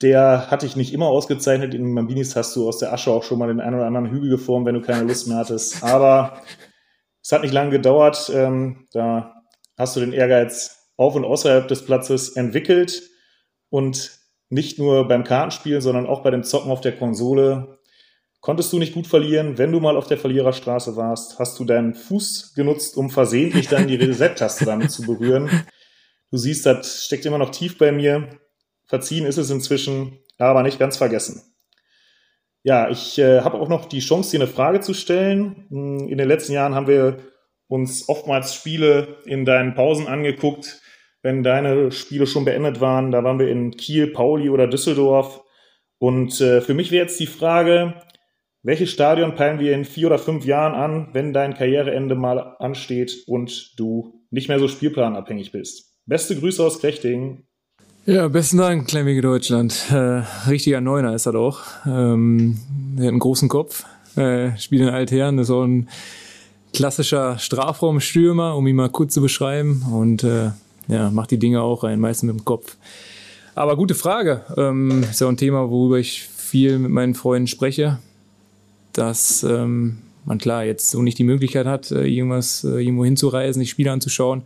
Der 0.00 0.50
hat 0.50 0.62
dich 0.62 0.74
nicht 0.74 0.92
immer 0.92 1.06
ausgezeichnet. 1.06 1.74
In 1.74 1.92
Mambinis 1.92 2.34
hast 2.34 2.56
du 2.56 2.66
aus 2.66 2.78
der 2.78 2.92
Asche 2.92 3.10
auch 3.10 3.22
schon 3.22 3.38
mal 3.38 3.48
den 3.48 3.60
einen 3.60 3.76
oder 3.76 3.86
anderen 3.86 4.10
Hügel 4.10 4.30
geformt, 4.30 4.66
wenn 4.66 4.74
du 4.74 4.80
keine 4.80 5.06
Lust 5.06 5.28
mehr 5.28 5.36
hattest. 5.36 5.84
Aber 5.84 6.42
es 7.22 7.30
hat 7.30 7.42
nicht 7.42 7.54
lange 7.54 7.70
gedauert. 7.70 8.30
Ähm, 8.34 8.88
da 8.92 9.42
hast 9.78 9.94
du 9.94 10.00
den 10.00 10.12
Ehrgeiz 10.12 10.90
auf 10.96 11.14
und 11.14 11.24
außerhalb 11.24 11.68
des 11.68 11.84
Platzes 11.84 12.30
entwickelt 12.30 13.02
und 13.70 14.18
nicht 14.48 14.78
nur 14.78 15.08
beim 15.08 15.24
Kartenspiel, 15.24 15.80
sondern 15.80 16.06
auch 16.06 16.22
bei 16.22 16.30
dem 16.30 16.42
Zocken 16.42 16.70
auf 16.70 16.80
der 16.80 16.96
Konsole 16.96 17.78
konntest 18.42 18.72
du 18.72 18.78
nicht 18.78 18.92
gut 18.92 19.06
verlieren. 19.06 19.56
Wenn 19.56 19.72
du 19.72 19.80
mal 19.80 19.96
auf 19.96 20.08
der 20.08 20.18
Verliererstraße 20.18 20.96
warst, 20.96 21.38
hast 21.38 21.58
du 21.58 21.64
deinen 21.64 21.94
Fuß 21.94 22.52
genutzt, 22.54 22.96
um 22.98 23.08
versehentlich 23.08 23.68
dann 23.68 23.86
die 23.86 23.94
Reset-Taste 23.94 24.66
damit 24.66 24.90
zu 24.90 25.02
berühren. 25.02 25.48
Du 26.30 26.36
siehst, 26.36 26.66
das 26.66 27.04
steckt 27.04 27.24
immer 27.24 27.38
noch 27.38 27.50
tief 27.50 27.78
bei 27.78 27.92
mir. 27.92 28.28
Verziehen 28.86 29.26
ist 29.26 29.38
es 29.38 29.48
inzwischen, 29.48 30.18
aber 30.38 30.62
nicht 30.62 30.78
ganz 30.78 30.96
vergessen. 30.96 31.42
Ja, 32.64 32.90
ich 32.90 33.18
äh, 33.18 33.40
habe 33.40 33.58
auch 33.58 33.68
noch 33.68 33.86
die 33.86 34.00
Chance, 34.00 34.32
dir 34.32 34.42
eine 34.42 34.52
Frage 34.52 34.80
zu 34.80 34.92
stellen. 34.92 35.66
Hm, 35.70 36.08
in 36.08 36.18
den 36.18 36.28
letzten 36.28 36.52
Jahren 36.52 36.74
haben 36.74 36.88
wir 36.88 37.18
uns 37.68 38.08
oftmals 38.08 38.54
Spiele 38.54 39.18
in 39.24 39.44
deinen 39.44 39.74
Pausen 39.74 40.08
angeguckt, 40.08 40.80
wenn 41.22 41.44
deine 41.44 41.92
Spiele 41.92 42.26
schon 42.26 42.44
beendet 42.44 42.80
waren. 42.80 43.12
Da 43.12 43.22
waren 43.22 43.38
wir 43.38 43.48
in 43.48 43.70
Kiel, 43.76 44.08
Pauli 44.08 44.50
oder 44.50 44.66
Düsseldorf. 44.66 45.42
Und 45.98 46.40
äh, 46.40 46.60
für 46.60 46.74
mich 46.74 46.90
wäre 46.90 47.04
jetzt 47.04 47.20
die 47.20 47.26
Frage, 47.26 47.94
welches 48.62 48.90
Stadion 48.90 49.34
peilen 49.34 49.58
wir 49.58 49.74
in 49.74 49.84
vier 49.84 50.06
oder 50.06 50.18
fünf 50.18 50.44
Jahren 50.44 50.74
an, 50.74 51.08
wenn 51.12 51.32
dein 51.32 51.54
Karriereende 51.54 52.14
mal 52.14 52.56
ansteht 52.58 53.24
und 53.26 53.72
du 53.76 54.14
nicht 54.30 54.48
mehr 54.48 54.58
so 54.58 54.68
spielplanabhängig 54.68 55.52
bist? 55.52 55.96
Beste 56.06 56.36
Grüße 56.36 56.64
aus 56.64 56.80
Krechtingen. 56.80 57.44
Ja, 58.06 58.26
besten 58.28 58.58
Dank, 58.58 58.88
Kleinwege 58.88 59.20
Deutschland. 59.20 59.90
Äh, 59.90 60.22
richtiger 60.48 60.80
Neuner 60.80 61.14
ist 61.14 61.26
er 61.26 61.32
doch. 61.32 61.64
Ähm, 61.86 62.58
er 62.96 63.04
hat 63.04 63.08
einen 63.10 63.18
großen 63.20 63.48
Kopf, 63.48 63.84
äh, 64.16 64.56
spielt 64.58 64.82
in 64.82 64.88
Altherren, 64.88 65.38
ist 65.38 65.50
auch 65.50 65.64
ein 65.64 65.88
klassischer 66.72 67.38
Strafraumstürmer, 67.38 68.56
um 68.56 68.66
ihn 68.66 68.76
mal 68.76 68.90
kurz 68.90 69.14
zu 69.14 69.20
beschreiben. 69.20 69.84
Und 69.92 70.24
äh, 70.24 70.50
ja, 70.88 71.10
macht 71.10 71.30
die 71.30 71.38
Dinge 71.38 71.62
auch 71.62 71.84
rein, 71.84 72.00
meistens 72.00 72.28
mit 72.28 72.40
dem 72.40 72.44
Kopf. 72.44 72.76
Aber 73.54 73.76
gute 73.76 73.94
Frage. 73.94 74.42
Ähm, 74.56 75.04
ist 75.08 75.20
ja 75.20 75.26
auch 75.26 75.32
ein 75.32 75.36
Thema, 75.36 75.70
worüber 75.70 75.98
ich 75.98 76.22
viel 76.22 76.78
mit 76.78 76.90
meinen 76.90 77.14
Freunden 77.14 77.46
spreche. 77.46 77.98
Dass 78.92 79.42
ähm, 79.42 79.98
man 80.24 80.38
klar 80.38 80.64
jetzt 80.64 80.90
so 80.90 81.02
nicht 81.02 81.18
die 81.18 81.24
Möglichkeit 81.24 81.66
hat, 81.66 81.90
äh, 81.90 82.06
irgendwas 82.06 82.64
äh, 82.64 82.80
irgendwo 82.80 83.04
hinzureisen, 83.04 83.60
sich 83.60 83.70
Spiele 83.70 83.92
anzuschauen. 83.92 84.42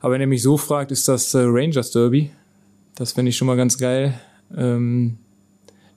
Aber 0.00 0.14
wenn 0.14 0.20
er 0.20 0.26
mich 0.26 0.42
so 0.42 0.56
fragt, 0.56 0.90
ist 0.90 1.08
das 1.08 1.34
äh, 1.34 1.42
Rangers 1.44 1.90
Derby. 1.90 2.30
Das 2.94 3.12
fände 3.12 3.30
ich 3.30 3.36
schon 3.36 3.46
mal 3.46 3.56
ganz 3.56 3.78
geil, 3.78 4.14
ähm, 4.56 5.18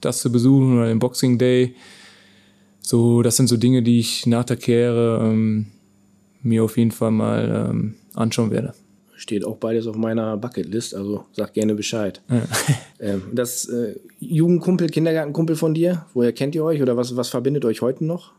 das 0.01 0.19
zu 0.19 0.31
besuchen 0.31 0.77
oder 0.77 0.87
den 0.87 0.99
Boxing 0.99 1.37
Day. 1.37 1.75
So, 2.79 3.21
das 3.21 3.35
sind 3.35 3.47
so 3.47 3.57
Dinge, 3.57 3.81
die 3.81 3.99
ich 3.99 4.27
nach 4.27 4.45
der 4.45 4.57
Karriere 4.57 5.19
ähm, 5.23 5.67
mir 6.43 6.63
auf 6.63 6.77
jeden 6.77 6.91
Fall 6.91 7.11
mal 7.11 7.69
ähm, 7.71 7.95
anschauen 8.13 8.51
werde. 8.51 8.73
Steht 9.17 9.45
auch 9.45 9.57
beides 9.57 9.87
auf 9.87 9.95
meiner 9.95 10.35
Bucketlist, 10.35 10.93
also 10.93 11.25
sag 11.31 11.53
gerne 11.53 11.73
Bescheid. 11.73 12.21
Ja. 12.29 12.41
ähm, 12.99 13.23
das 13.33 13.65
äh, 13.65 13.95
Jugendkumpel, 14.19 14.89
Kindergartenkumpel 14.89 15.55
von 15.55 15.73
dir, 15.73 16.05
woher 16.13 16.33
kennt 16.33 16.53
ihr 16.55 16.63
euch 16.63 16.81
oder 16.81 16.97
was, 16.97 17.15
was 17.15 17.29
verbindet 17.29 17.63
euch 17.63 17.81
heute 17.81 18.03
noch? 18.03 18.33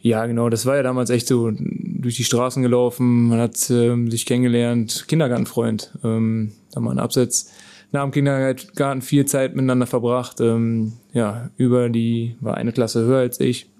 Ja, 0.00 0.26
genau, 0.26 0.48
das 0.48 0.64
war 0.64 0.76
ja 0.76 0.82
damals 0.82 1.10
echt 1.10 1.26
so 1.26 1.50
durch 1.50 2.16
die 2.16 2.24
Straßen 2.24 2.62
gelaufen, 2.62 3.28
man 3.28 3.40
hat 3.40 3.70
ähm, 3.70 4.10
sich 4.10 4.26
kennengelernt, 4.26 5.06
Kindergartenfreund, 5.08 5.92
ähm, 6.04 6.52
da 6.72 6.80
mal 6.80 6.92
ein 6.92 7.00
Absatz 7.00 7.50
nach 7.90 8.02
dem 8.02 8.12
Kindergarten 8.12 9.02
viel 9.02 9.24
Zeit 9.24 9.56
miteinander 9.56 9.86
verbracht, 9.86 10.40
ähm, 10.40 10.92
ja, 11.12 11.50
über 11.56 11.88
die, 11.88 12.36
war 12.40 12.56
eine 12.56 12.72
Klasse 12.72 13.04
höher 13.04 13.20
als 13.20 13.40
ich, 13.40 13.70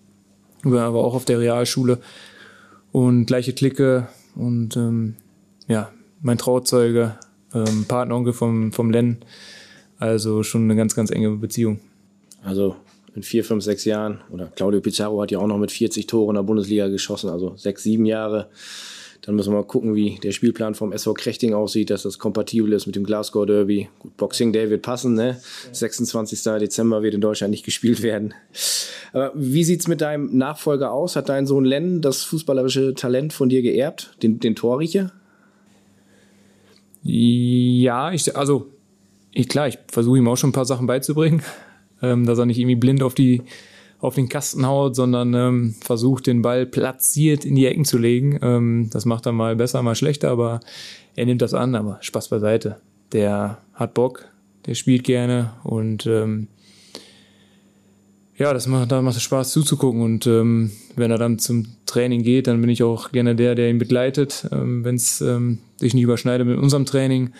war 0.63 0.87
aber 0.87 1.05
auch 1.05 1.15
auf 1.15 1.25
der 1.25 1.39
Realschule 1.39 1.99
und 2.91 3.27
gleiche 3.27 3.53
Clique 3.53 4.09
und 4.35 4.77
ähm, 4.77 5.15
ja, 5.69 5.91
mein 6.21 6.39
Trauzeuge, 6.39 7.19
ähm, 7.55 7.85
Partneronkel 7.87 8.33
vom, 8.33 8.73
vom 8.73 8.91
Len. 8.91 9.19
Also 9.99 10.43
schon 10.43 10.65
eine 10.65 10.77
ganz, 10.77 10.95
ganz 10.95 11.11
enge 11.11 11.31
Beziehung. 11.31 11.81
Also 12.43 12.77
in 13.15 13.23
vier, 13.23 13.45
fünf, 13.45 13.65
sechs 13.65 13.85
Jahren, 13.85 14.21
oder 14.31 14.47
Claudio 14.47 14.81
Pizarro 14.81 15.21
hat 15.23 15.31
ja 15.31 15.39
auch 15.39 15.47
noch 15.47 15.59
mit 15.59 15.73
40 15.73 16.07
Toren 16.07 16.31
in 16.31 16.35
der 16.37 16.43
Bundesliga 16.43 16.89
geschossen, 16.89 17.31
also 17.31 17.55
sechs, 17.57 17.83
sieben 17.83 18.07
Jahre. 18.07 18.49
Dann 19.23 19.35
müssen 19.35 19.53
wir 19.53 19.57
mal 19.57 19.67
gucken, 19.67 19.95
wie 19.97 20.19
der 20.23 20.31
Spielplan 20.31 20.75
vom 20.75 20.93
SV 20.93 21.13
Krechting 21.15 21.53
aussieht, 21.53 21.91
dass 21.91 22.05
das 22.05 22.19
kompatibel 22.19 22.73
ist 22.73 22.87
mit 22.87 22.95
dem 22.95 23.05
Glasgow 23.05 23.45
Derby. 23.45 23.89
Gut, 23.99 24.17
Boxing 24.17 24.53
Day 24.53 24.71
wird 24.71 24.83
passen, 24.83 25.15
ne? 25.15 25.41
26. 25.73 26.41
Dezember 26.61 27.03
wird 27.03 27.15
in 27.15 27.21
Deutschland 27.21 27.51
nicht 27.51 27.65
gespielt 27.65 28.03
werden. 28.03 28.33
Aber 29.13 29.33
wie 29.35 29.65
sieht's 29.65 29.89
mit 29.89 30.01
deinem 30.01 30.39
Nachfolger 30.39 30.93
aus? 30.93 31.17
Hat 31.17 31.29
dein 31.29 31.47
Sohn 31.47 31.65
Len 31.65 32.01
das 32.01 32.23
fußballerische 32.23 32.95
Talent 32.95 33.33
von 33.33 33.49
dir 33.49 33.63
geerbt, 33.63 34.15
den, 34.23 34.39
den 34.39 34.55
Torriecher? 34.55 35.13
Ja, 37.11 38.13
ich, 38.13 38.37
also, 38.37 38.67
ich, 39.33 39.49
klar, 39.49 39.67
ich 39.67 39.79
versuche 39.91 40.19
ihm 40.19 40.29
auch 40.29 40.37
schon 40.37 40.51
ein 40.51 40.53
paar 40.53 40.67
Sachen 40.67 40.87
beizubringen, 40.87 41.43
ähm, 42.03 42.27
dass 42.27 42.39
er 42.39 42.45
nicht 42.45 42.59
irgendwie 42.59 42.77
blind 42.77 43.03
auf 43.03 43.15
die, 43.15 43.41
auf 43.99 44.15
den 44.15 44.29
Kasten 44.29 44.67
haut, 44.67 44.95
sondern 44.95 45.33
ähm, 45.33 45.75
versucht, 45.81 46.27
den 46.27 46.43
Ball 46.43 46.67
platziert 46.67 47.47
in 47.47 47.55
die 47.55 47.65
Ecken 47.65 47.87
zu 47.87 47.97
legen. 47.97 48.39
Ähm, 48.43 48.91
das 48.93 49.07
macht 49.07 49.25
er 49.25 49.33
mal 49.33 49.57
besser, 49.57 49.83
mal 49.83 49.95
schlechter, 49.95 50.29
aber 50.29 50.61
er 51.17 51.25
nimmt 51.25 51.41
das 51.41 51.55
an, 51.55 51.75
aber 51.75 51.97
Spaß 52.03 52.29
beiseite. 52.29 52.77
Der 53.13 53.57
hat 53.73 53.95
Bock, 53.95 54.29
der 54.67 54.75
spielt 54.75 55.05
gerne 55.05 55.55
und 55.65 56.05
ähm, 56.05 56.49
ja, 58.39 58.55
das 58.55 58.67
macht, 58.69 58.93
da 58.93 59.03
macht 59.03 59.17
es 59.17 59.23
Spaß 59.23 59.51
zuzugucken. 59.51 60.01
Und 60.01 60.27
ähm, 60.27 60.71
wenn 60.97 61.11
er 61.11 61.19
dann 61.19 61.39
zum 61.39 61.67
Training 61.87 62.23
geht, 62.23 62.47
dann 62.47 62.61
bin 62.61 62.71
ich 62.71 62.83
auch 62.83 63.11
gerne 63.11 63.35
der, 63.35 63.55
der 63.55 63.69
ihn 63.69 63.79
begleitet, 63.79 64.49
ähm, 64.53 64.85
wenn 64.85 64.95
es 64.95 65.21
ähm, 65.21 65.59
sich 65.77 65.93
nicht 65.93 66.05
überschneidet 66.05 66.47
mit 66.47 66.59
unserem 66.59 66.87
Training. 66.87 67.33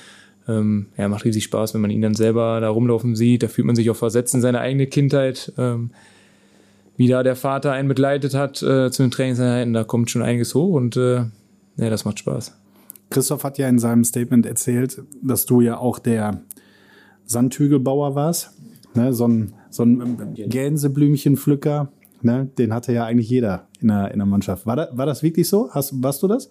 Ähm, 0.49 0.87
ja, 0.97 1.09
macht 1.09 1.25
riesig 1.25 1.45
Spaß, 1.45 1.75
wenn 1.75 1.81
man 1.81 1.91
ihn 1.91 2.03
dann 2.03 2.15
selber 2.15 2.61
da 2.61 2.69
rumlaufen 2.69 3.15
sieht. 3.15 3.43
Da 3.43 3.49
fühlt 3.49 3.67
man 3.67 3.77
sich 3.77 3.89
auch 3.91 3.97
versetzt 3.97 4.35
in 4.35 4.41
seine 4.41 4.61
eigene 4.61 4.87
Kindheit. 4.87 5.53
Ähm, 5.57 5.91
wie 6.97 7.07
da 7.07 7.23
der 7.23 7.37
Vater 7.37 7.71
einen 7.73 7.87
begleitet 7.87 8.35
hat 8.35 8.61
äh, 8.61 8.91
zu 8.91 9.03
den 9.03 9.13
Trainingseinheiten, 9.13 9.73
da 9.73 9.85
kommt 9.85 10.11
schon 10.11 10.23
einiges 10.23 10.55
hoch 10.57 10.75
und 10.75 10.97
äh, 10.97 11.27
ja, 11.77 11.91
das 11.91 12.05
macht 12.05 12.19
Spaß. 12.19 12.57
Christoph 13.11 13.45
hat 13.45 13.57
ja 13.57 13.69
in 13.69 13.79
seinem 13.79 14.03
Statement 14.03 14.47
erzählt, 14.47 15.01
dass 15.23 15.47
du 15.47 15.61
ja 15.61 15.79
auch 15.79 16.01
der 16.01 16.43
Sandhügelbauer 17.25 18.17
warst. 18.17 18.51
Ne, 18.95 19.13
so 19.13 19.29
ein, 19.29 19.55
so 19.71 19.85
ein 19.85 20.35
Gänseblümchenpflücker, 20.35 21.93
ne, 22.23 22.49
den 22.59 22.73
hatte 22.73 22.93
ja 22.93 23.05
eigentlich 23.05 23.29
jeder 23.29 23.69
in 23.81 23.89
der, 23.89 24.11
in 24.11 24.19
der 24.19 24.27
Mannschaft. 24.27 24.67
War, 24.67 24.77
da, 24.77 24.89
war 24.93 25.07
das 25.07 25.23
wirklich 25.23 25.49
so? 25.49 25.71
Hast, 25.73 26.03
warst 26.03 26.23
du 26.23 26.29
das? 26.29 26.51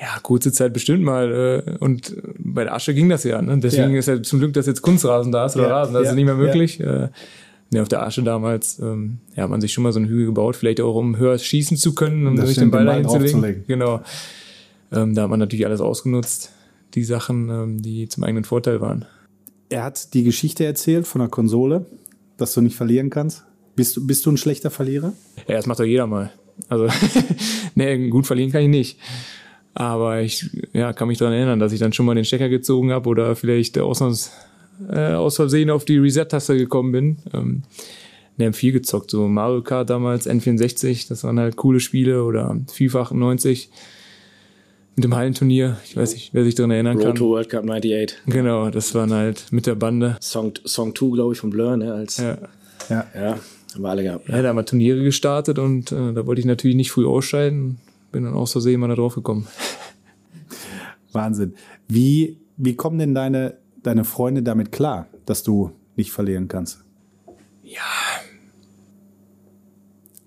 Ja, 0.00 0.18
kurze 0.22 0.52
Zeit 0.52 0.72
bestimmt 0.72 1.02
mal. 1.02 1.64
Äh, 1.66 1.76
und 1.78 2.16
bei 2.38 2.64
der 2.64 2.74
Asche 2.74 2.94
ging 2.94 3.08
das 3.08 3.24
ja. 3.24 3.42
Ne? 3.42 3.58
Deswegen 3.58 3.92
ja. 3.92 3.98
ist 3.98 4.06
ja 4.06 4.22
zum 4.22 4.38
Glück, 4.38 4.52
dass 4.54 4.66
jetzt 4.66 4.82
Kunstrasen 4.82 5.32
da 5.32 5.46
ist 5.46 5.56
oder 5.56 5.68
ja, 5.68 5.78
Rasen. 5.78 5.94
Das 5.94 6.04
ja, 6.04 6.10
ist 6.10 6.16
nicht 6.16 6.24
mehr 6.24 6.36
möglich. 6.36 6.78
Ja. 6.78 7.04
Äh, 7.04 7.08
ne, 7.70 7.82
auf 7.82 7.88
der 7.88 8.02
Asche 8.02 8.22
damals 8.22 8.78
ähm, 8.78 9.18
ja, 9.34 9.42
hat 9.42 9.50
man 9.50 9.60
sich 9.60 9.72
schon 9.72 9.84
mal 9.84 9.92
so 9.92 9.98
einen 9.98 10.08
Hügel 10.08 10.26
gebaut, 10.26 10.56
vielleicht 10.56 10.80
auch 10.80 10.94
um 10.94 11.16
höher 11.16 11.38
schießen 11.38 11.76
zu 11.76 11.94
können, 11.94 12.26
um 12.26 12.36
sich 12.38 12.56
den 12.56 12.70
Ball 12.70 12.86
dahin 12.86 13.08
zu 13.08 13.18
legen. 13.18 13.64
Genau. 13.66 14.00
Ähm, 14.92 15.14
da 15.14 15.22
hat 15.22 15.30
man 15.30 15.38
natürlich 15.38 15.66
alles 15.66 15.80
ausgenutzt, 15.80 16.52
die 16.94 17.04
Sachen, 17.04 17.48
ähm, 17.48 17.82
die 17.82 18.08
zum 18.08 18.24
eigenen 18.24 18.44
Vorteil 18.44 18.80
waren. 18.80 19.04
Er 19.68 19.84
hat 19.84 20.14
die 20.14 20.24
Geschichte 20.24 20.64
erzählt 20.64 21.06
von 21.06 21.20
der 21.20 21.28
Konsole, 21.28 21.86
dass 22.40 22.54
du 22.54 22.60
nicht 22.60 22.76
verlieren 22.76 23.10
kannst. 23.10 23.44
Bist 23.76 23.96
du, 23.96 24.06
bist 24.06 24.26
du 24.26 24.30
ein 24.30 24.36
schlechter 24.36 24.70
Verlierer? 24.70 25.12
Ja, 25.46 25.56
das 25.56 25.66
macht 25.66 25.80
doch 25.80 25.84
jeder 25.84 26.06
mal. 26.06 26.32
Also, 26.68 26.88
nee, 27.74 28.08
gut 28.08 28.26
verlieren 28.26 28.52
kann 28.52 28.62
ich 28.62 28.68
nicht. 28.68 28.98
Aber 29.74 30.20
ich 30.20 30.50
ja, 30.72 30.92
kann 30.92 31.08
mich 31.08 31.18
daran 31.18 31.34
erinnern, 31.34 31.60
dass 31.60 31.72
ich 31.72 31.78
dann 31.78 31.92
schon 31.92 32.06
mal 32.06 32.14
den 32.14 32.24
Stecker 32.24 32.48
gezogen 32.48 32.90
habe 32.90 33.08
oder 33.08 33.36
vielleicht 33.36 33.78
aus, 33.78 34.32
äh, 34.90 35.12
aus 35.12 35.36
Versehen 35.36 35.70
auf 35.70 35.84
die 35.84 35.98
Reset-Taste 35.98 36.56
gekommen 36.56 36.92
bin. 36.92 37.16
Ähm, 37.32 37.62
wir 38.36 38.46
haben 38.46 38.54
viel 38.54 38.72
gezockt, 38.72 39.10
so 39.10 39.28
Mario 39.28 39.62
Kart 39.62 39.90
damals, 39.90 40.28
N64, 40.28 41.08
das 41.08 41.24
waren 41.24 41.38
halt 41.38 41.56
coole 41.56 41.78
Spiele 41.78 42.24
oder 42.24 42.58
FIFA 42.72 43.02
98 43.02 43.70
mit 44.96 45.04
dem 45.04 45.14
Hallenturnier. 45.14 45.76
Ich 45.84 45.96
weiß 45.96 46.14
nicht, 46.14 46.34
wer 46.34 46.44
sich 46.44 46.54
daran 46.54 46.70
erinnern 46.70 46.96
Road 46.96 47.06
kann. 47.06 47.14
to 47.14 47.28
World 47.30 47.48
Cup 47.48 47.64
98. 47.64 48.18
Genau, 48.26 48.70
das 48.70 48.94
waren 48.94 49.12
halt 49.12 49.46
mit 49.50 49.66
der 49.66 49.74
Bande. 49.74 50.16
Song, 50.20 50.52
Song 50.64 50.94
2, 50.94 51.14
glaube 51.14 51.32
ich, 51.34 51.40
von 51.40 51.50
Blur, 51.50 51.76
ne? 51.76 51.92
Als, 51.92 52.18
ja. 52.18 52.38
Ja. 52.88 53.06
ja, 53.14 53.38
haben 53.74 53.82
wir 53.82 53.88
alle 53.88 54.02
gehabt. 54.02 54.28
Ja, 54.28 54.42
da 54.42 54.48
haben 54.48 54.56
wir 54.56 54.66
Turniere 54.66 55.02
gestartet 55.02 55.58
und 55.58 55.92
äh, 55.92 56.12
da 56.12 56.26
wollte 56.26 56.40
ich 56.40 56.46
natürlich 56.46 56.76
nicht 56.76 56.90
früh 56.90 57.06
ausscheiden. 57.06 57.78
Bin 58.12 58.24
dann 58.24 58.34
aus 58.34 58.52
Versehen 58.52 58.80
mal 58.80 58.88
da 58.88 58.96
drauf 58.96 59.14
gekommen. 59.14 59.46
Wahnsinn. 61.12 61.54
Wie, 61.88 62.38
wie 62.56 62.74
kommen 62.74 62.98
denn 62.98 63.14
deine, 63.14 63.58
deine 63.82 64.04
Freunde 64.04 64.42
damit 64.42 64.72
klar, 64.72 65.06
dass 65.26 65.42
du 65.42 65.70
nicht 65.96 66.10
verlieren 66.10 66.48
kannst? 66.48 66.82
Ja. 67.62 67.80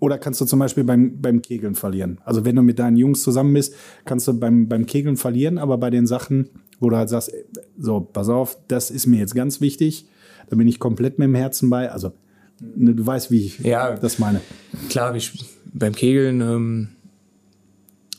Oder 0.03 0.17
kannst 0.17 0.41
du 0.41 0.45
zum 0.45 0.59
Beispiel 0.59 0.83
beim, 0.83 1.21
beim 1.21 1.41
Kegeln 1.41 1.75
verlieren? 1.75 2.19
Also 2.25 2.43
wenn 2.43 2.57
du 2.57 2.61
mit 2.61 2.77
deinen 2.77 2.97
Jungs 2.97 3.23
zusammen 3.23 3.53
bist, 3.53 3.73
kannst 4.03 4.27
du 4.27 4.33
beim, 4.37 4.67
beim 4.67 4.85
Kegeln 4.85 5.15
verlieren, 5.15 5.57
aber 5.57 5.77
bei 5.77 5.89
den 5.89 6.07
Sachen, 6.07 6.49
wo 6.81 6.89
du 6.89 6.97
halt 6.97 7.07
sagst, 7.07 7.31
so, 7.79 8.01
pass 8.01 8.27
auf, 8.27 8.57
das 8.67 8.91
ist 8.91 9.07
mir 9.07 9.19
jetzt 9.19 9.33
ganz 9.33 9.61
wichtig, 9.61 10.05
da 10.49 10.57
bin 10.57 10.67
ich 10.67 10.79
komplett 10.79 11.19
mit 11.19 11.27
dem 11.27 11.35
Herzen 11.35 11.69
bei. 11.69 11.89
Also 11.89 12.11
ne, 12.59 12.93
du 12.93 13.05
weißt, 13.05 13.31
wie 13.31 13.45
ich 13.45 13.59
ja, 13.59 13.95
das 13.95 14.19
meine. 14.19 14.41
Klar, 14.89 15.15
ich, 15.15 15.31
beim 15.73 15.93
Kegeln 15.93 16.41
ähm, 16.41 16.89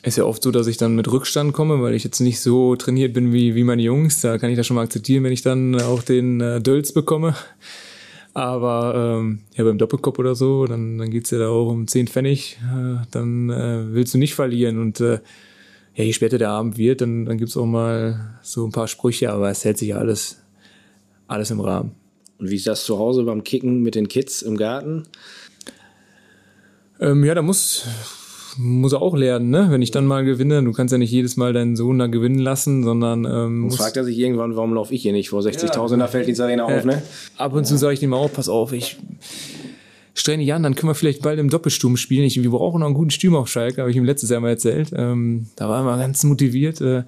ist 0.02 0.16
ja 0.16 0.24
oft 0.24 0.42
so, 0.42 0.50
dass 0.50 0.68
ich 0.68 0.78
dann 0.78 0.96
mit 0.96 1.12
Rückstand 1.12 1.52
komme, 1.52 1.82
weil 1.82 1.92
ich 1.92 2.02
jetzt 2.02 2.20
nicht 2.20 2.40
so 2.40 2.76
trainiert 2.76 3.12
bin 3.12 3.30
wie, 3.34 3.54
wie 3.54 3.62
meine 3.62 3.82
Jungs. 3.82 4.22
Da 4.22 4.38
kann 4.38 4.48
ich 4.48 4.56
das 4.56 4.66
schon 4.66 4.76
mal 4.76 4.84
akzeptieren, 4.84 5.22
wenn 5.22 5.32
ich 5.32 5.42
dann 5.42 5.78
auch 5.82 6.02
den 6.02 6.40
äh, 6.40 6.62
Dölz 6.62 6.92
bekomme. 6.92 7.34
Aber 8.34 8.94
ähm, 8.96 9.40
ja, 9.54 9.62
beim 9.62 9.78
Doppelkopf 9.78 10.18
oder 10.18 10.34
so, 10.34 10.66
dann, 10.66 10.98
dann 10.98 11.10
geht's 11.10 11.30
ja 11.30 11.38
da 11.38 11.48
auch 11.48 11.68
um 11.68 11.86
10 11.86 12.08
Pfennig. 12.08 12.58
Äh, 12.62 13.06
dann 13.12 13.48
äh, 13.48 13.94
willst 13.94 14.12
du 14.12 14.18
nicht 14.18 14.34
verlieren. 14.34 14.80
Und 14.80 15.00
äh, 15.00 15.20
ja, 15.94 16.04
je 16.04 16.12
später 16.12 16.36
der 16.36 16.50
Abend 16.50 16.76
wird, 16.76 17.00
dann, 17.00 17.26
dann 17.26 17.38
gibt's 17.38 17.56
auch 17.56 17.66
mal 17.66 18.38
so 18.42 18.66
ein 18.66 18.72
paar 18.72 18.88
Sprüche, 18.88 19.32
aber 19.32 19.50
es 19.50 19.64
hält 19.64 19.78
sich 19.78 19.90
ja 19.90 19.98
alles, 19.98 20.42
alles 21.28 21.52
im 21.52 21.60
Rahmen. 21.60 21.92
Und 22.38 22.50
wie 22.50 22.56
ist 22.56 22.66
das 22.66 22.84
zu 22.84 22.98
Hause 22.98 23.22
beim 23.22 23.44
Kicken 23.44 23.82
mit 23.82 23.94
den 23.94 24.08
Kids 24.08 24.42
im 24.42 24.56
Garten? 24.56 25.04
Ähm, 26.98 27.24
ja, 27.24 27.34
da 27.34 27.42
muss, 27.42 27.86
muss 28.56 28.92
er 28.92 29.02
auch 29.02 29.16
lernen, 29.16 29.50
ne? 29.50 29.66
Wenn 29.70 29.82
ich 29.82 29.90
dann 29.90 30.06
mal 30.06 30.24
gewinne, 30.24 30.62
du 30.62 30.72
kannst 30.72 30.92
ja 30.92 30.98
nicht 30.98 31.10
jedes 31.10 31.36
Mal 31.36 31.52
deinen 31.52 31.76
Sohn 31.76 31.98
da 31.98 32.06
gewinnen 32.06 32.38
lassen, 32.38 32.84
sondern 32.84 33.24
ähm, 33.24 33.60
muss 33.60 33.76
fragt 33.76 33.96
er 33.96 34.04
sich 34.04 34.18
irgendwann, 34.18 34.56
warum 34.56 34.74
laufe 34.74 34.94
ich 34.94 35.02
hier 35.02 35.12
nicht 35.12 35.30
vor 35.30 35.40
60.000 35.40 35.98
ja. 35.98 36.06
Felddienstarena 36.06 36.64
auf, 36.64 36.84
ne? 36.84 37.02
Ab 37.36 37.54
und 37.54 37.66
zu 37.66 37.76
sage 37.76 37.94
ich 37.94 38.00
dem 38.00 38.14
auch, 38.14 38.32
pass 38.32 38.48
auf, 38.48 38.72
ich 38.72 38.98
streng 40.14 40.40
dich 40.40 40.52
an, 40.54 40.62
dann 40.62 40.74
können 40.74 40.90
wir 40.90 40.94
vielleicht 40.94 41.22
bald 41.22 41.38
im 41.38 41.50
Doppelsturm 41.50 41.96
spielen. 41.96 42.24
Ich, 42.24 42.40
wir 42.40 42.50
brauchen 42.50 42.80
noch 42.80 42.86
einen 42.86 42.94
guten 42.94 43.10
Sturm 43.10 43.36
auf 43.36 43.48
Schalke, 43.48 43.80
habe 43.80 43.90
ich 43.90 43.96
ihm 43.96 44.04
letztes 44.04 44.30
Jahr 44.30 44.40
mal 44.40 44.50
erzählt. 44.50 44.92
Ähm, 44.94 45.48
da 45.56 45.68
war 45.68 45.78
er 45.78 45.84
mal 45.84 45.98
ganz 45.98 46.22
motiviert. 46.24 46.80
Äh, 46.80 47.02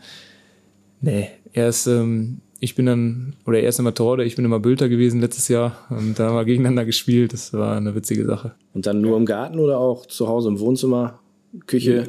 nee, 1.00 1.28
er 1.52 1.68
ist, 1.68 1.86
ähm, 1.86 2.40
ich 2.58 2.74
bin 2.74 2.86
dann, 2.86 3.36
oder 3.46 3.60
er 3.60 3.68
ist 3.68 3.78
immer 3.78 3.94
Torde, 3.94 4.24
ich 4.24 4.36
bin 4.36 4.44
immer 4.44 4.60
Bülter 4.60 4.88
gewesen 4.88 5.20
letztes 5.20 5.48
Jahr 5.48 5.86
und 5.90 6.18
da 6.18 6.28
haben 6.28 6.36
wir 6.36 6.44
gegeneinander 6.44 6.84
gespielt. 6.84 7.32
Das 7.32 7.52
war 7.52 7.76
eine 7.76 7.94
witzige 7.94 8.24
Sache. 8.24 8.54
Und 8.74 8.86
dann 8.86 9.00
nur 9.00 9.16
im 9.16 9.24
Garten 9.24 9.58
oder 9.58 9.78
auch 9.78 10.06
zu 10.06 10.28
Hause 10.28 10.48
im 10.48 10.58
Wohnzimmer? 10.58 11.20
Küche. 11.66 12.06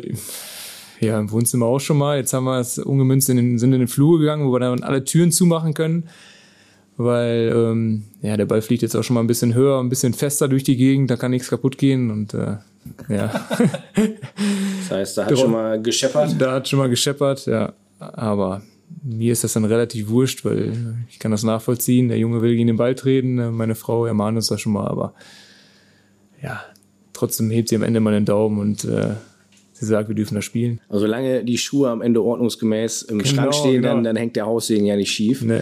Ja, 0.99 1.19
im 1.19 1.31
Wohnzimmer 1.31 1.67
auch 1.67 1.79
schon 1.79 1.97
mal. 1.97 2.17
Jetzt 2.17 2.33
haben 2.33 2.45
wir 2.45 2.59
es 2.59 2.79
ungemünzt 2.79 3.29
in 3.29 3.37
den, 3.37 3.59
sind 3.59 3.73
in 3.73 3.79
den 3.79 3.87
Flur 3.87 4.19
gegangen, 4.19 4.47
wo 4.47 4.51
wir 4.51 4.59
dann 4.59 4.83
alle 4.83 5.03
Türen 5.03 5.31
zumachen 5.31 5.73
können. 5.73 6.09
Weil 6.97 7.53
ähm, 7.55 8.05
ja, 8.23 8.37
der 8.37 8.47
Ball 8.47 8.63
fliegt 8.63 8.81
jetzt 8.81 8.95
auch 8.95 9.03
schon 9.03 9.13
mal 9.13 9.19
ein 9.19 9.27
bisschen 9.27 9.53
höher, 9.53 9.79
ein 9.79 9.89
bisschen 9.89 10.13
fester 10.13 10.47
durch 10.47 10.63
die 10.63 10.77
Gegend, 10.77 11.11
da 11.11 11.15
kann 11.15 11.29
nichts 11.29 11.49
kaputt 11.49 11.77
gehen 11.77 12.09
und 12.09 12.33
äh, 12.33 12.57
ja. 13.07 13.27
das 14.79 14.91
heißt, 14.91 15.17
da 15.19 15.25
hat 15.25 15.37
schon 15.37 15.51
mal 15.51 15.79
gescheppert? 15.79 16.35
Da 16.39 16.53
hat 16.53 16.67
schon 16.67 16.79
mal 16.79 16.89
gescheppert, 16.89 17.45
ja. 17.45 17.73
Aber 17.99 18.63
mir 19.03 19.31
ist 19.31 19.43
das 19.43 19.53
dann 19.53 19.65
relativ 19.65 20.09
wurscht, 20.09 20.43
weil 20.43 20.97
ich 21.09 21.19
kann 21.19 21.29
das 21.29 21.43
nachvollziehen. 21.43 22.07
Der 22.07 22.17
Junge 22.17 22.41
will 22.41 22.55
gegen 22.55 22.67
den 22.67 22.77
Ball 22.77 22.95
treten, 22.95 23.51
meine 23.51 23.75
Frau 23.75 24.07
ermahnt 24.07 24.37
uns 24.37 24.47
das 24.47 24.59
schon 24.59 24.73
mal, 24.73 24.87
aber 24.87 25.13
ja, 26.41 26.61
trotzdem 27.13 27.51
hebt 27.51 27.69
sie 27.69 27.75
am 27.75 27.83
Ende 27.83 27.99
mal 27.99 28.13
den 28.13 28.25
Daumen 28.25 28.59
und 28.59 28.85
äh, 28.85 29.13
sie 29.79 29.85
sagt, 29.85 30.09
wir 30.09 30.15
dürfen 30.15 30.35
da 30.35 30.41
spielen. 30.41 30.81
Also 30.89 31.05
solange 31.05 31.43
die 31.43 31.57
Schuhe 31.57 31.89
am 31.89 32.01
Ende 32.01 32.23
ordnungsgemäß 32.23 33.03
im 33.03 33.19
genau, 33.19 33.29
Schrank 33.29 33.53
stehen, 33.53 33.81
genau. 33.81 33.95
dann, 33.95 34.03
dann 34.03 34.15
hängt 34.15 34.35
der 34.35 34.45
Haussegen 34.45 34.85
ja 34.85 34.95
nicht 34.95 35.11
schief. 35.11 35.41
Nee. 35.41 35.61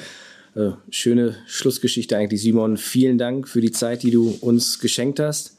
Äh, 0.56 0.72
schöne 0.90 1.36
Schlussgeschichte 1.48 2.16
eigentlich, 2.16 2.42
Simon. 2.42 2.78
Vielen 2.78 3.18
Dank 3.18 3.48
für 3.48 3.62
die 3.62 3.72
Zeit, 3.72 4.04
die 4.04 4.12
du 4.12 4.38
uns 4.42 4.80
geschenkt 4.80 5.20
hast. 5.20 5.58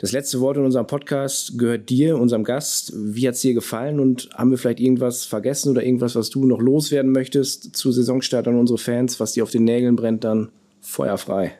Das 0.00 0.10
letzte 0.10 0.40
Wort 0.40 0.56
in 0.56 0.64
unserem 0.64 0.88
Podcast 0.88 1.56
gehört 1.58 1.88
dir, 1.88 2.18
unserem 2.18 2.42
Gast. 2.42 2.92
Wie 2.96 3.28
hat 3.28 3.36
es 3.36 3.40
dir 3.40 3.54
gefallen 3.54 4.00
und 4.00 4.30
haben 4.34 4.50
wir 4.50 4.58
vielleicht 4.58 4.80
irgendwas 4.80 5.24
vergessen 5.24 5.70
oder 5.70 5.84
irgendwas, 5.84 6.16
was 6.16 6.28
du 6.28 6.44
noch 6.44 6.60
loswerden 6.60 7.12
möchtest 7.12 7.76
zu 7.76 7.92
Saisonstart 7.92 8.48
an 8.48 8.58
unsere 8.58 8.78
Fans, 8.78 9.20
was 9.20 9.34
dir 9.34 9.44
auf 9.44 9.50
den 9.50 9.62
Nägeln 9.62 9.94
brennt, 9.94 10.24
dann 10.24 10.48
feuerfrei. 10.80 11.52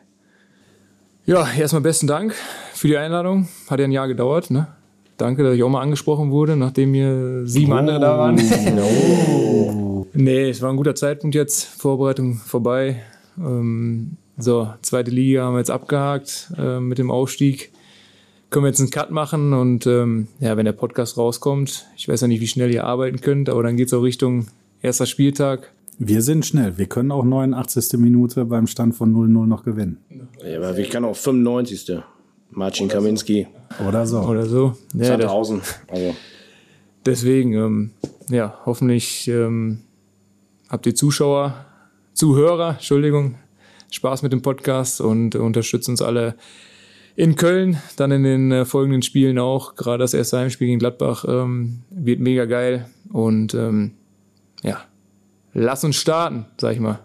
Ja, 1.25 1.47
erstmal 1.57 1.83
besten 1.83 2.07
Dank 2.07 2.35
für 2.73 2.89
die 2.89 2.97
Einladung. 2.97 3.47
Hat 3.69 3.79
ja 3.79 3.85
ein 3.85 3.93
Jahr 3.93 4.09
gedauert, 4.09 4.51
ne? 4.51 4.67
Danke, 5.23 5.41
dass 5.41 5.55
ich 5.55 5.63
auch 5.63 5.69
mal 5.69 5.79
angesprochen 5.79 6.31
wurde, 6.31 6.57
nachdem 6.57 6.91
mir 6.91 7.47
sieben 7.47 7.71
oh, 7.71 7.75
andere 7.75 7.97
da 7.97 8.17
waren. 8.17 8.35
No. 8.75 10.05
nee, 10.13 10.49
es 10.49 10.61
war 10.61 10.69
ein 10.69 10.75
guter 10.75 10.95
Zeitpunkt 10.95 11.33
jetzt. 11.33 11.63
Vorbereitung 11.63 12.33
vorbei. 12.35 13.01
Ähm, 13.39 14.17
so, 14.37 14.73
zweite 14.81 15.11
Liga 15.11 15.45
haben 15.45 15.53
wir 15.53 15.59
jetzt 15.59 15.71
abgehakt 15.71 16.51
äh, 16.57 16.81
mit 16.81 16.97
dem 16.97 17.09
Aufstieg. 17.09 17.71
Können 18.49 18.65
wir 18.65 18.67
jetzt 18.67 18.81
einen 18.81 18.89
Cut 18.89 19.11
machen 19.11 19.53
und 19.53 19.87
ähm, 19.87 20.27
ja, 20.41 20.57
wenn 20.57 20.65
der 20.65 20.73
Podcast 20.73 21.17
rauskommt, 21.17 21.85
ich 21.95 22.09
weiß 22.09 22.19
ja 22.19 22.27
nicht, 22.27 22.41
wie 22.41 22.47
schnell 22.47 22.73
ihr 22.73 22.83
arbeiten 22.83 23.21
könnt, 23.21 23.47
aber 23.47 23.63
dann 23.63 23.77
geht 23.77 23.87
es 23.87 23.93
auch 23.93 24.03
Richtung 24.03 24.47
erster 24.81 25.05
Spieltag. 25.05 25.71
Wir 25.99 26.21
sind 26.21 26.45
schnell. 26.45 26.77
Wir 26.77 26.87
können 26.87 27.11
auch 27.11 27.23
89. 27.23 27.97
Minute 27.97 28.43
beim 28.43 28.67
Stand 28.67 28.93
von 28.93 29.15
0-0 29.15 29.45
noch 29.45 29.63
gewinnen. 29.63 29.99
Ja, 30.45 30.57
aber 30.57 30.77
ich 30.77 30.89
kann 30.89 31.05
auch 31.05 31.15
95. 31.15 32.03
Marcin 32.55 32.85
Oder 32.85 32.95
Kaminski. 32.95 33.47
So. 33.77 33.85
Oder 33.85 34.05
so. 34.05 34.19
Oder 34.21 34.45
so. 34.45 34.77
Ja, 34.93 35.05
Sandhausen. 35.05 35.61
Also. 35.87 36.15
Deswegen, 37.05 37.53
ähm, 37.53 37.91
ja, 38.29 38.59
hoffentlich 38.65 39.27
ähm, 39.27 39.79
habt 40.69 40.85
ihr 40.85 40.95
Zuschauer, 40.95 41.65
Zuhörer, 42.13 42.71
Entschuldigung, 42.71 43.35
Spaß 43.91 44.23
mit 44.23 44.31
dem 44.31 44.41
Podcast 44.41 45.01
und 45.01 45.35
unterstützt 45.35 45.89
uns 45.89 46.01
alle 46.01 46.35
in 47.15 47.35
Köln, 47.35 47.77
dann 47.97 48.11
in 48.11 48.23
den 48.23 48.51
äh, 48.51 48.65
folgenden 48.65 49.01
Spielen 49.01 49.37
auch. 49.37 49.75
Gerade 49.75 49.99
das 49.99 50.13
erste 50.13 50.39
Heimspiel 50.39 50.67
gegen 50.67 50.79
Gladbach 50.79 51.25
ähm, 51.27 51.83
wird 51.89 52.19
mega 52.19 52.45
geil. 52.45 52.87
Und 53.11 53.53
ähm, 53.53 53.91
ja, 54.63 54.81
lass 55.53 55.83
uns 55.83 55.95
starten, 55.95 56.45
sag 56.59 56.73
ich 56.73 56.79
mal. 56.79 56.99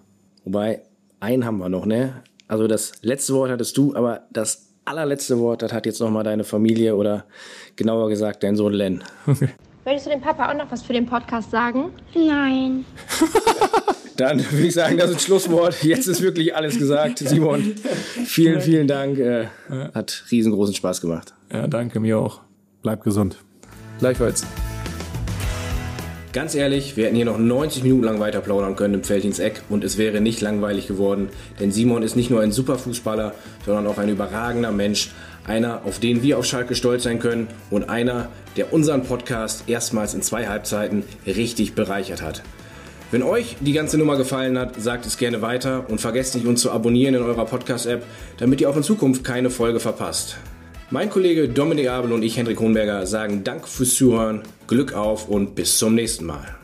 Wobei, 0.45 0.83
einen 1.21 1.45
haben 1.45 1.59
wir 1.59 1.69
noch, 1.69 1.85
ne? 1.85 2.23
Also 2.47 2.67
das 2.67 2.93
letzte 3.03 3.35
Wort 3.35 3.51
hattest 3.51 3.77
du, 3.77 3.95
aber 3.95 4.23
das 4.33 4.68
allerletzte 4.89 5.39
Wort, 5.39 5.63
das 5.63 5.73
hat 5.73 5.87
jetzt 5.87 6.01
nochmal 6.01 6.25
deine 6.25 6.45
Familie 6.45 6.97
oder 6.97 7.25
genauer 7.77 8.09
gesagt 8.09 8.43
dein 8.43 8.57
Sohn 8.57 8.73
Len. 8.73 9.05
Okay. 9.27 9.51
Würdest 9.85 10.07
du 10.07 10.11
dem 10.11 10.21
Papa 10.21 10.51
auch 10.51 10.55
noch 10.55 10.71
was 10.71 10.83
für 10.83 10.93
den 10.93 11.07
Podcast 11.07 11.51
sagen? 11.51 11.91
Nein. 12.15 12.85
Dann 14.19 14.39
würde 14.51 14.67
ich 14.67 14.75
sagen, 14.75 14.99
das 14.99 15.11
ist 15.11 15.17
ein 15.17 15.21
Schlusswort. 15.21 15.83
Jetzt 15.85 16.09
ist 16.09 16.21
wirklich 16.21 16.55
alles 16.55 16.77
gesagt. 16.77 17.21
Simon, 17.21 17.75
vielen, 18.27 18.61
vielen 18.61 18.89
Dank. 18.89 19.19
Äh, 19.19 19.47
hat 19.95 20.25
riesengroßen 20.31 20.75
Spaß 20.75 21.01
gemacht. 21.01 21.33
Ja, 21.53 21.69
danke 21.69 22.01
mir 22.01 22.19
auch. 22.19 22.41
Bleib 22.83 23.03
gesund. 23.05 23.37
Gleichfalls. 24.01 24.45
Ganz 26.35 26.55
ehrlich, 26.55 26.97
wir 26.99 27.07
hätten 27.07 27.17
hier 27.17 27.25
noch 27.25 27.39
90 27.39 27.83
Minuten 27.85 28.05
lang 28.05 28.21
weiter 28.21 28.43
plaudern 28.43 28.77
können 28.77 28.93
im 28.93 29.03
Feldins 29.03 29.39
Eck 29.39 29.63
und 29.71 29.83
es 29.83 29.97
wäre 29.97 30.21
nicht 30.21 30.43
langweilig 30.43 30.87
geworden, 30.87 31.31
denn 31.59 31.73
Simon 31.73 32.03
ist 32.03 32.17
nicht 32.17 32.29
nur 32.29 32.43
ein 32.43 32.53
super 32.53 32.79
Fußballer, 32.79 33.33
sondern 33.65 33.87
auch 33.87 33.97
ein 33.97 34.11
überragender 34.11 34.71
Mensch, 34.71 35.11
einer, 35.47 35.87
auf 35.87 36.01
den 36.01 36.23
wir 36.23 36.39
auf 36.39 36.45
Schalke 36.45 36.75
stolz 36.75 37.05
sein 37.05 37.19
können 37.19 37.49
und 37.71 37.89
einer, 37.89 38.29
der 38.59 38.75
unseren 38.75 39.05
Podcast 39.05 39.65
erstmals 39.69 40.13
in 40.13 40.21
zwei 40.21 40.49
Halbzeiten 40.49 41.03
richtig 41.27 41.75
bereichert 41.75 42.21
hat. 42.21 42.43
Wenn 43.11 43.23
euch 43.23 43.57
die 43.61 43.73
ganze 43.73 43.97
Nummer 43.97 44.19
gefallen 44.19 44.59
hat, 44.59 44.79
sagt 44.79 45.07
es 45.07 45.17
gerne 45.17 45.41
weiter 45.41 45.89
und 45.89 45.99
vergesst 45.99 46.35
nicht, 46.35 46.47
uns 46.47 46.61
zu 46.61 46.71
abonnieren 46.71 47.15
in 47.15 47.23
eurer 47.23 47.47
Podcast-App, 47.47 48.05
damit 48.37 48.61
ihr 48.61 48.69
auch 48.69 48.77
in 48.77 48.83
Zukunft 48.83 49.25
keine 49.25 49.49
Folge 49.49 49.81
verpasst. 49.81 50.37
Mein 50.91 51.11
Kollege 51.11 51.51
Dominik 51.51 51.91
Abel 51.91 52.13
und 52.13 52.23
ich, 52.23 52.39
Hendrik 52.39 52.61
Hohenberger, 52.61 53.07
sagen 53.07 53.45
Dank 53.45 53.69
fürs 53.69 53.95
Zuhören, 53.95 54.41
Glück 54.67 54.95
auf 54.95 55.29
und 55.29 55.55
bis 55.55 55.77
zum 55.77 55.95
nächsten 55.95 56.25
Mal. 56.25 56.58